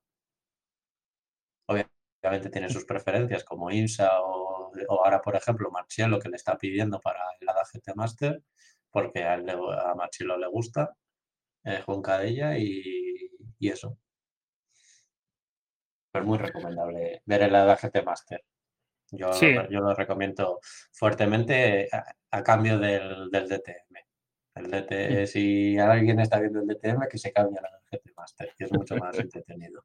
[1.69, 7.01] Obviamente tiene sus preferencias como IMSA o, ahora, por ejemplo, Marcielo, que le está pidiendo
[7.01, 8.43] para el ADA GT Master,
[8.91, 10.97] porque a, a Marcielo le gusta
[11.67, 13.29] eh, Juncadella y,
[13.59, 13.99] y eso.
[16.13, 18.45] Pues muy recomendable ver el ADGT Master.
[19.11, 20.61] Yo, lo, yo lo recomiendo
[20.93, 21.89] fuertemente
[22.31, 23.97] a, cambio del, DTM.
[24.55, 28.65] El DTM, si alguien está viendo el DTM, que se cambie al ADGT Master, que
[28.65, 29.85] es mucho más entretenido.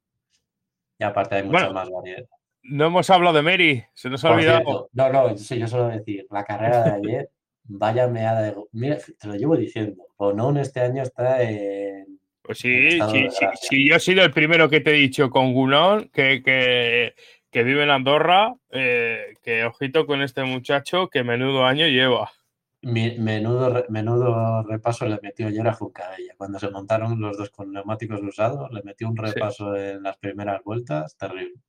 [0.97, 2.27] Y aparte hay mucho más variedad.
[2.63, 4.89] No hemos hablado de Mary, se nos ha olvidado.
[4.93, 7.31] no, no, sí, yo solo decir, la carrera de ayer
[7.63, 8.55] Vaya meada de...
[8.71, 10.03] Mira, te lo llevo diciendo.
[10.17, 12.19] Bonon este año está en...
[12.41, 13.27] Pues sí, sí,
[13.61, 17.83] sí, yo he sido el primero que te he dicho con Gunón, que, que, vive
[17.83, 22.31] en Andorra, eh, que ojito con este muchacho, que menudo año lleva.
[22.81, 26.33] menudo, menudo repaso le metió ayer a Juncadella.
[26.35, 30.63] Cuando se montaron los dos con neumáticos usados, le metió un repaso en las primeras
[30.63, 31.61] vueltas, terrible.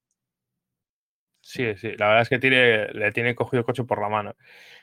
[1.43, 4.35] Sí, sí, la verdad es que tiene, le tiene cogido el coche por la mano.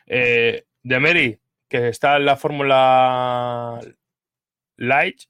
[0.05, 3.79] Eh, de Mary, que está en la Fórmula
[4.77, 5.21] Light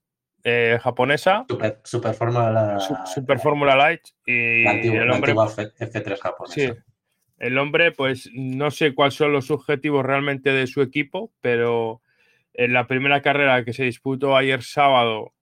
[0.44, 1.46] eh, japonesa.
[1.50, 4.02] Super, super Fórmula Super Fórmula Light.
[4.26, 6.54] Y el hombre, F3 japonesa.
[6.54, 6.70] Sí,
[7.40, 12.02] el hombre, pues no sé cuáles son los objetivos realmente de su equipo, pero
[12.54, 15.34] en la primera carrera que se disputó ayer sábado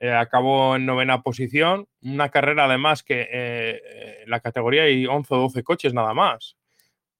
[0.00, 1.88] eh, acabó en novena posición.
[2.02, 6.56] Una carrera además que eh, en la categoría hay 11 o 12 coches nada más.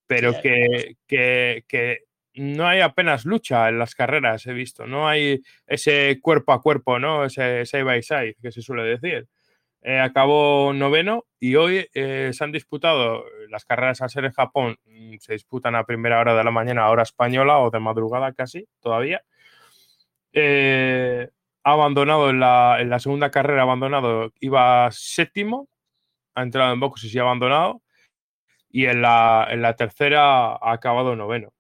[0.07, 2.05] Pero que, que,
[2.37, 4.87] no hay apenas lucha en las carreras, he visto.
[4.87, 7.25] No hay ese cuerpo a cuerpo, ¿no?
[7.25, 9.29] Ese side by side que se suele decir.
[9.83, 14.77] Eh, acabó noveno y hoy eh, se han disputado las carreras a ser en Japón.
[14.85, 18.69] Mm, se disputan a primera hora de la mañana, hora española o de madrugada casi,
[18.81, 19.23] todavía.
[20.33, 21.31] Eh,
[21.65, 25.69] abandonado en la, en la, segunda carrera, abandonado, iba séptimo,
[26.35, 27.83] ha entrado en boxes y ha abandonado.
[28.71, 31.56] Y en la, en la tercera ha acabado noveno.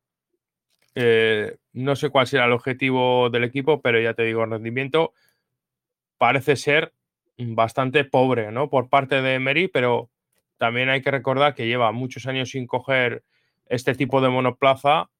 [1.72, 5.12] No sé cuál será el objetivo del equipo, pero ya te digo, el rendimiento
[6.18, 6.94] parece ser
[7.38, 8.70] bastante pobre, ¿no?
[8.70, 10.10] Por parte de Emery, pero
[10.56, 13.22] también hay que recordar que lleva muchos años sin coger
[13.66, 15.10] este tipo de monoplaza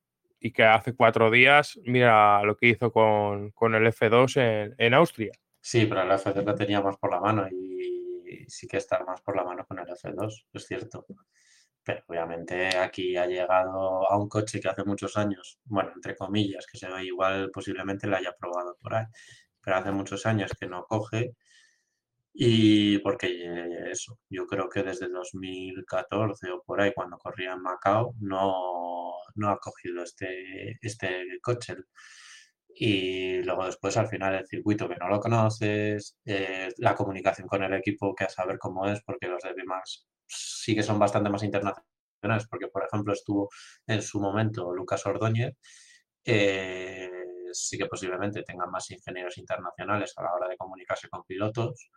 [0.41, 5.33] y que hace cuatro días, mira lo que hizo con, el F2 en, Austria.
[5.61, 9.21] Sí, pero el F2 lo tenía más por la mano y sí que está más
[9.21, 11.05] por la mano con el F2, es cierto.
[11.87, 16.67] Pero obviamente aquí ha llegado a un coche que hace muchos años, bueno, entre comillas,
[16.67, 19.07] que se ve igual posiblemente lo haya probado por ahí,
[19.63, 21.35] pero hace muchos años que no coge
[22.39, 23.29] y porque
[23.91, 28.53] eso, yo creo que desde 2014 o por ahí, cuando corría en Macao, no,
[29.37, 31.77] no ha cogido este, este coche.
[32.75, 37.63] Y luego después al final el circuito que no lo conoces, eh, la comunicación con
[37.63, 39.55] el equipo que a saber cómo es, porque los de
[40.27, 43.49] sí que son bastante más internacionales, porque por ejemplo estuvo
[43.87, 45.55] en su momento Lucas Ordóñez,
[46.25, 47.11] eh,
[47.53, 51.91] sí que posiblemente tengan más ingenieros internacionales a la hora de comunicarse con pilotos.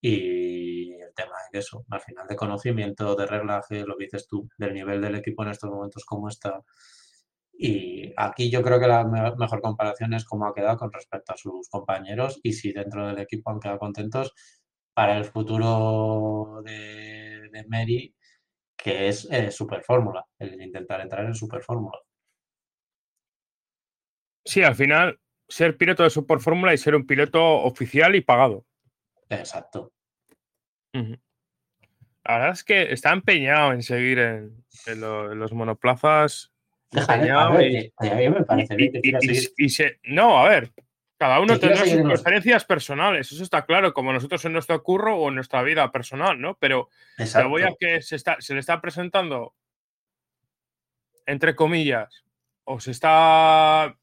[0.00, 4.48] Y el tema es eso, al final de conocimiento, de reglaje, lo que dices tú,
[4.58, 6.60] del nivel del equipo en estos momentos, cómo está.
[7.52, 11.36] Y aquí yo creo que la mejor comparación es cómo ha quedado con respecto a
[11.36, 14.32] sus compañeros y si dentro del equipo han quedado contentos
[14.94, 17.21] para el futuro de,
[17.52, 18.14] de Mary,
[18.76, 21.98] que es eh, Super Fórmula, el intentar entrar en Super Fórmula.
[24.44, 28.64] Sí, al final, ser piloto de Super Fórmula y ser un piloto oficial y pagado.
[29.28, 29.92] Exacto.
[30.92, 31.18] La
[32.24, 34.64] verdad es que está empeñado en seguir en,
[35.00, 36.52] los monoplazas.
[36.92, 36.98] Y,
[40.14, 40.72] no, a ver,
[41.22, 45.28] cada uno tendrá sus preferencias personales, eso está claro, como nosotros en nuestro curro o
[45.28, 46.56] en nuestra vida personal, ¿no?
[46.58, 49.54] Pero te voy a que se, está, se le está presentando,
[51.26, 52.24] entre comillas,
[52.64, 53.96] o se está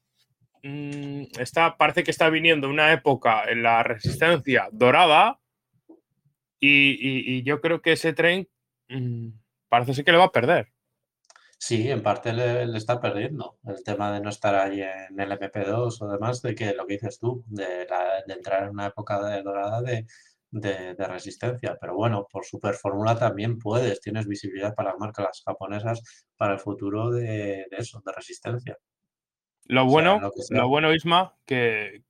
[0.62, 5.40] Mm, está, parece que está viniendo una época en la resistencia dorada
[6.58, 8.46] y, yo creo que ese tren
[8.88, 9.28] mm,
[9.68, 10.68] parece ser que le va a perder.
[11.62, 16.00] Sí, en parte le, está perdiendo el tema de no estar ahí en el MP2
[16.00, 17.86] o demás, de que lo que dices tú, de,
[18.28, 20.06] entrar en una época de, dorada de,
[20.96, 21.76] resistencia.
[21.78, 26.60] Pero bueno, por Super Fórmula también puedes, tienes visibilidad para las marcas japonesas para el
[26.60, 28.78] futuro de, eso, de resistencia.
[29.66, 30.18] Lo bueno,
[30.48, 32.04] lo, bueno, Isma, que,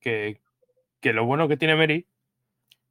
[1.02, 2.06] lo bueno que tiene Mary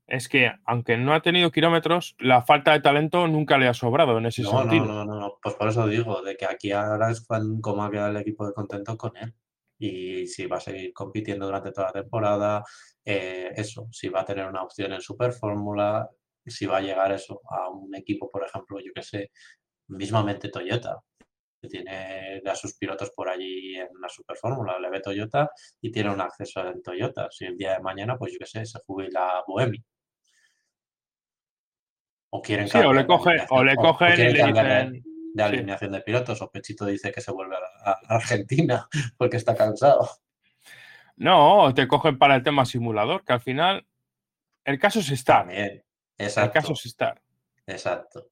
[0.10, 4.18] es que, aunque no ha tenido kilómetros, la falta de talento nunca le ha sobrado
[4.18, 4.86] en ese sentido.
[4.86, 7.26] No, no, no, pues por eso digo, de que aquí ahora es
[7.61, 9.34] como ha quedado el equipo de contento con él.
[9.77, 12.64] Y si va a seguir compitiendo durante toda la temporada,
[13.06, 16.10] eh, eso, si va a tener una opción en Super Fórmula,
[16.45, 19.31] si va a llegar eso a un equipo, por ejemplo, yo que sé,
[19.88, 20.98] mismamente Toyota,
[21.61, 25.49] que tiene a sus pilotos por allí en la Super Fórmula, le ve Toyota
[25.81, 27.27] y tiene un acceso en Toyota.
[27.31, 29.84] Si el día de mañana, pues yo qué sé, se jubila Boemi.
[32.31, 35.03] O quieren sí, o le, coge, o le cogen y le dicen...
[35.31, 38.88] De alineación de pilotos, o Pechito dice que se vuelve a, Argentina
[39.18, 40.10] porque está cansado.
[41.18, 43.85] No, te cogen para el tema simulador, que al final
[44.65, 45.41] el caso es estar.
[45.41, 45.84] También.
[46.18, 46.47] Exacto.
[46.47, 47.22] El caso es estar.
[47.68, 48.31] Exacto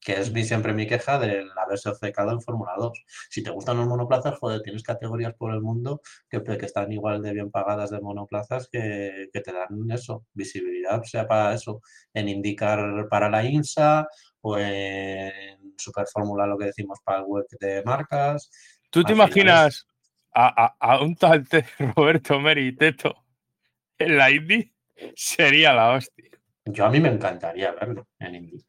[0.00, 3.04] que es siempre mi queja del haberse obcecado en Fórmula 2.
[3.28, 7.22] Si te gustan los monoplazas, joder, tienes categorías por el mundo que, que están igual
[7.22, 11.80] de bien pagadas de monoplazas que, te dan eso, visibilidad, sea para eso,
[12.14, 14.06] en indicar para la INSA
[14.40, 18.50] o en Super Fórmula, lo que decimos para el web de marcas.
[18.90, 19.86] ¿Tú te imaginas
[20.34, 21.46] a, un tal
[21.96, 23.24] Roberto Meri Teto
[23.98, 24.72] en la Indy?
[25.14, 26.30] Sería la hostia.
[26.64, 28.64] Yo a mí me encantaría verlo en Indy.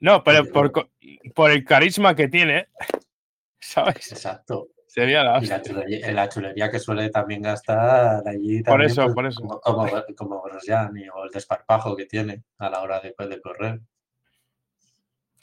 [0.00, 0.72] No, pero por,
[1.34, 2.68] por, el carisma que tiene,
[3.60, 4.12] ¿sabes?
[4.12, 4.68] Exacto.
[4.86, 5.46] Sería la, y
[6.12, 8.60] la, chulería, que suele también gastar allí.
[8.64, 9.40] por eso, pues, por eso.
[9.62, 13.80] Como, como, Grosjean o el desparpajo que tiene a la hora de, de correr.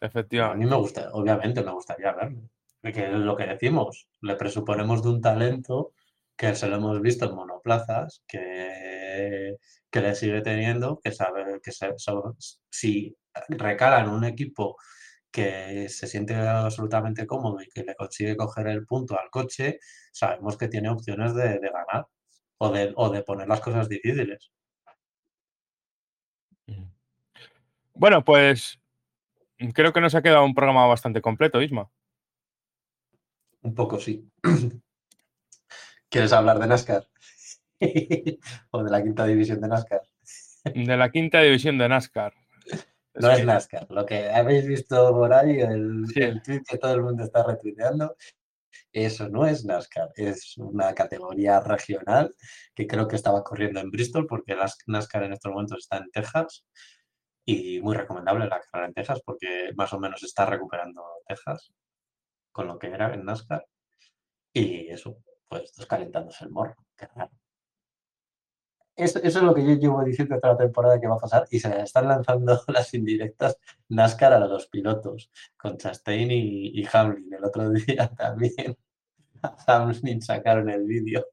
[0.02, 0.64] Efectivamente.
[0.64, 2.42] A mí me gusta, obviamente me gustaría verlo.
[2.82, 5.94] Que es lo que decimos, le presuponemos de un talento
[6.36, 9.58] que se lo hemos visto en monoplazas, que,
[9.90, 11.94] que le sigue teniendo, que sabe que se,
[12.70, 13.16] si
[13.50, 14.78] recala en un equipo
[15.32, 19.80] que se siente absolutamente cómodo y que le consigue coger el punto al coche,
[20.12, 22.08] sabemos que tiene opciones de, de ganar
[22.58, 24.52] o de, o de poner las cosas difíciles.
[27.94, 28.80] Bueno, pues
[29.74, 31.90] creo que nos ha quedado un programa bastante completo, Isma.
[33.62, 34.30] Un poco sí.
[36.10, 37.08] ¿Quieres hablar de NASCAR?
[38.72, 40.02] ¿O de la quinta división de NASCAR?
[40.64, 42.34] De la quinta división de NASCAR.
[43.20, 43.88] No es NASCAR.
[43.90, 46.22] Lo que habéis visto por ahí, el, Sí.
[46.22, 48.16] el tweet que todo el mundo está retuiteando,
[48.92, 50.10] eso no es NASCAR.
[50.16, 52.34] Es una categoría regional
[52.76, 54.56] que creo que estaba corriendo en Bristol porque
[54.88, 56.66] NASCAR en estos momentos está en Texas.
[57.46, 61.72] Y muy recomendable la carrera en Texas porque más o menos está recuperando Texas
[62.52, 63.66] con lo que era en NASCAR.
[64.54, 65.18] Y eso,
[65.48, 66.76] pues descalentándose el morro.
[66.98, 67.32] Qué raro.
[68.98, 71.46] Eso, eso es lo que yo llevo diciendo toda la temporada que va a pasar
[71.52, 73.58] y se están lanzando las indirectas
[73.90, 77.34] NASCAR a los pilotos con Chastain y, y Hamlin.
[77.34, 78.76] El otro día también
[79.44, 81.26] a Hamlin sacaron el vídeo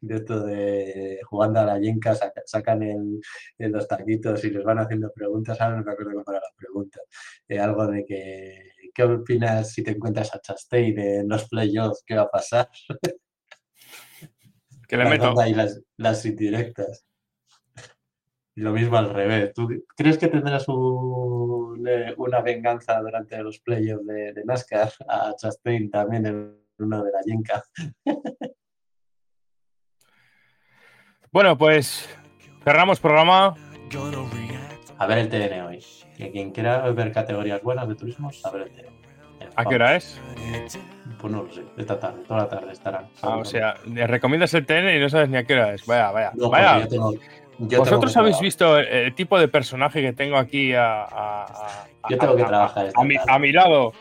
[0.00, 3.20] de esto de jugando a la yenca, saca- sacan el,
[3.58, 5.60] el los taquitos y les van haciendo preguntas.
[5.60, 7.00] Ahora no me acuerdo cómo era la pregunta.
[7.48, 12.02] Eh, algo de que, ¿qué opinas si te encuentras a Chastain en los playoffs?
[12.06, 12.68] ¿Qué va a pasar?
[14.92, 15.32] Que le meto.
[15.32, 17.06] Las, las indirectas.
[18.54, 19.54] Y lo mismo al revés.
[19.54, 19.66] ¿Tú
[19.96, 25.90] crees que tendrás un, eh, una venganza durante los playoffs de, de NASCAR a Chastain
[25.90, 27.64] también en uno de la Yenka?
[31.32, 32.06] Bueno, pues
[32.62, 33.54] cerramos programa.
[34.98, 35.82] A ver el TN hoy.
[36.14, 38.92] Que quien quiera ver categorías buenas de turismo, a ver el TN.
[39.56, 40.20] ¿A qué hora es?
[41.22, 41.62] Pues no lo sé.
[41.78, 43.06] Esta tarde, toda la tarde estarán.
[43.22, 45.86] Ah, o sea, le recomiendas el TN y no sabes ni a qué hora es.
[45.86, 46.32] Vaya, vaya.
[46.34, 46.80] No, vaya.
[46.80, 47.20] yo tengo- yo
[47.68, 51.86] tengo ¿Vosotros habéis visto el, el tipo de personaje que tengo aquí a, a- a-
[52.10, 53.32] Yo tengo que trabajar esta a, mi, tarde.
[53.32, 53.92] a mi lado?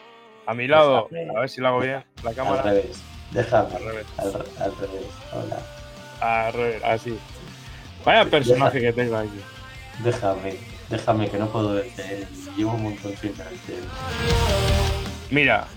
[0.48, 1.08] A mi lado.
[1.12, 1.38] Déjame.
[1.38, 2.04] A ver si lo hago bien.
[2.24, 2.62] La Al cámara.
[2.64, 3.04] revés.
[3.30, 3.76] Déjame.
[3.76, 4.06] Al revés.
[4.18, 4.26] Al,
[4.66, 5.06] al revés.
[5.32, 5.58] Hola.
[6.48, 6.84] Al revés.
[6.84, 7.20] Así.
[8.04, 9.40] Vaya personaje que tengo aquí.
[10.04, 10.56] Déjame.
[10.90, 12.56] Déjame que no puedo ver TN.
[12.58, 13.86] Llevo un montón sin ver el TN.
[15.30, 15.68] Mira.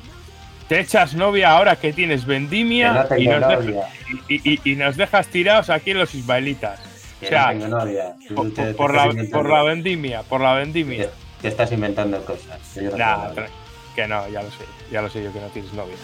[0.69, 3.83] Te echas novia ahora que tienes Que vendimia no y, nos deja- novia.
[4.29, 6.81] y- y- y nos dejas tirados aquí en los ismaelitas.
[7.21, 8.15] Que O sea, no novia.
[8.35, 11.05] Por, te- te por estás la, inventando- por la vendimia, por la vendimia.
[11.07, 11.11] te,
[11.43, 12.59] te estás inventando cosas.
[12.77, 13.29] no Nah,
[13.95, 14.65] que no, ya lo sé.
[14.91, 15.95] Ya lo sé yo que no tienes novia.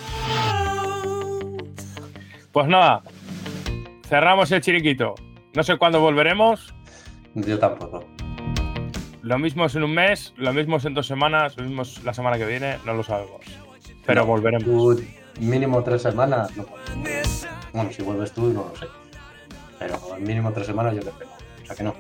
[2.53, 3.03] Pues nada.
[4.09, 5.15] Cerramos el chiriquito.
[5.55, 6.75] No sé cuándo volveremos.
[7.35, 8.05] Yo tampoco.
[9.23, 12.03] Lo mismo es en un mes, lo mismo es en dos semanas, lo mismo es
[12.05, 13.41] la semana que viene, no lo sabemos.
[14.07, 14.65] Pero No, volveremos.
[14.65, 15.03] Tú,
[15.41, 16.57] mínimo tres semanas.
[16.57, 16.67] No.
[17.73, 18.87] Bueno, si vuelves tú, no lo sé.
[19.79, 21.33] Pero mínimo tres semanas yo te tengo.
[21.63, 21.95] O sea que no.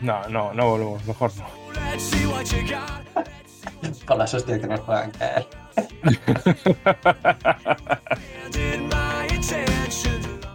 [0.00, 1.46] No, no, no volvemos, mejor no.
[4.06, 5.46] Con las hostias que nos puedan caer.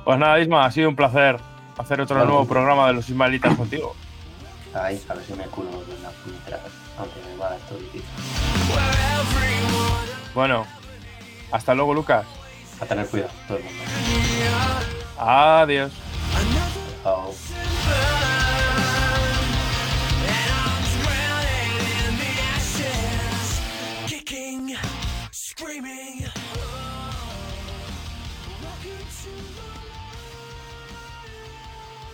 [0.03, 1.37] Pues nada, Isma, ha sido un placer
[1.77, 2.27] hacer otro Vale.
[2.27, 3.95] nuevo programa de los Ismaelitas contigo.
[4.73, 6.59] Ahí, a ver si me culo de una puñetera
[10.33, 10.65] Bueno,
[11.51, 12.25] hasta luego, Lucas.
[12.79, 13.83] A tener cuidado, todo el mundo.
[15.17, 15.91] Adiós.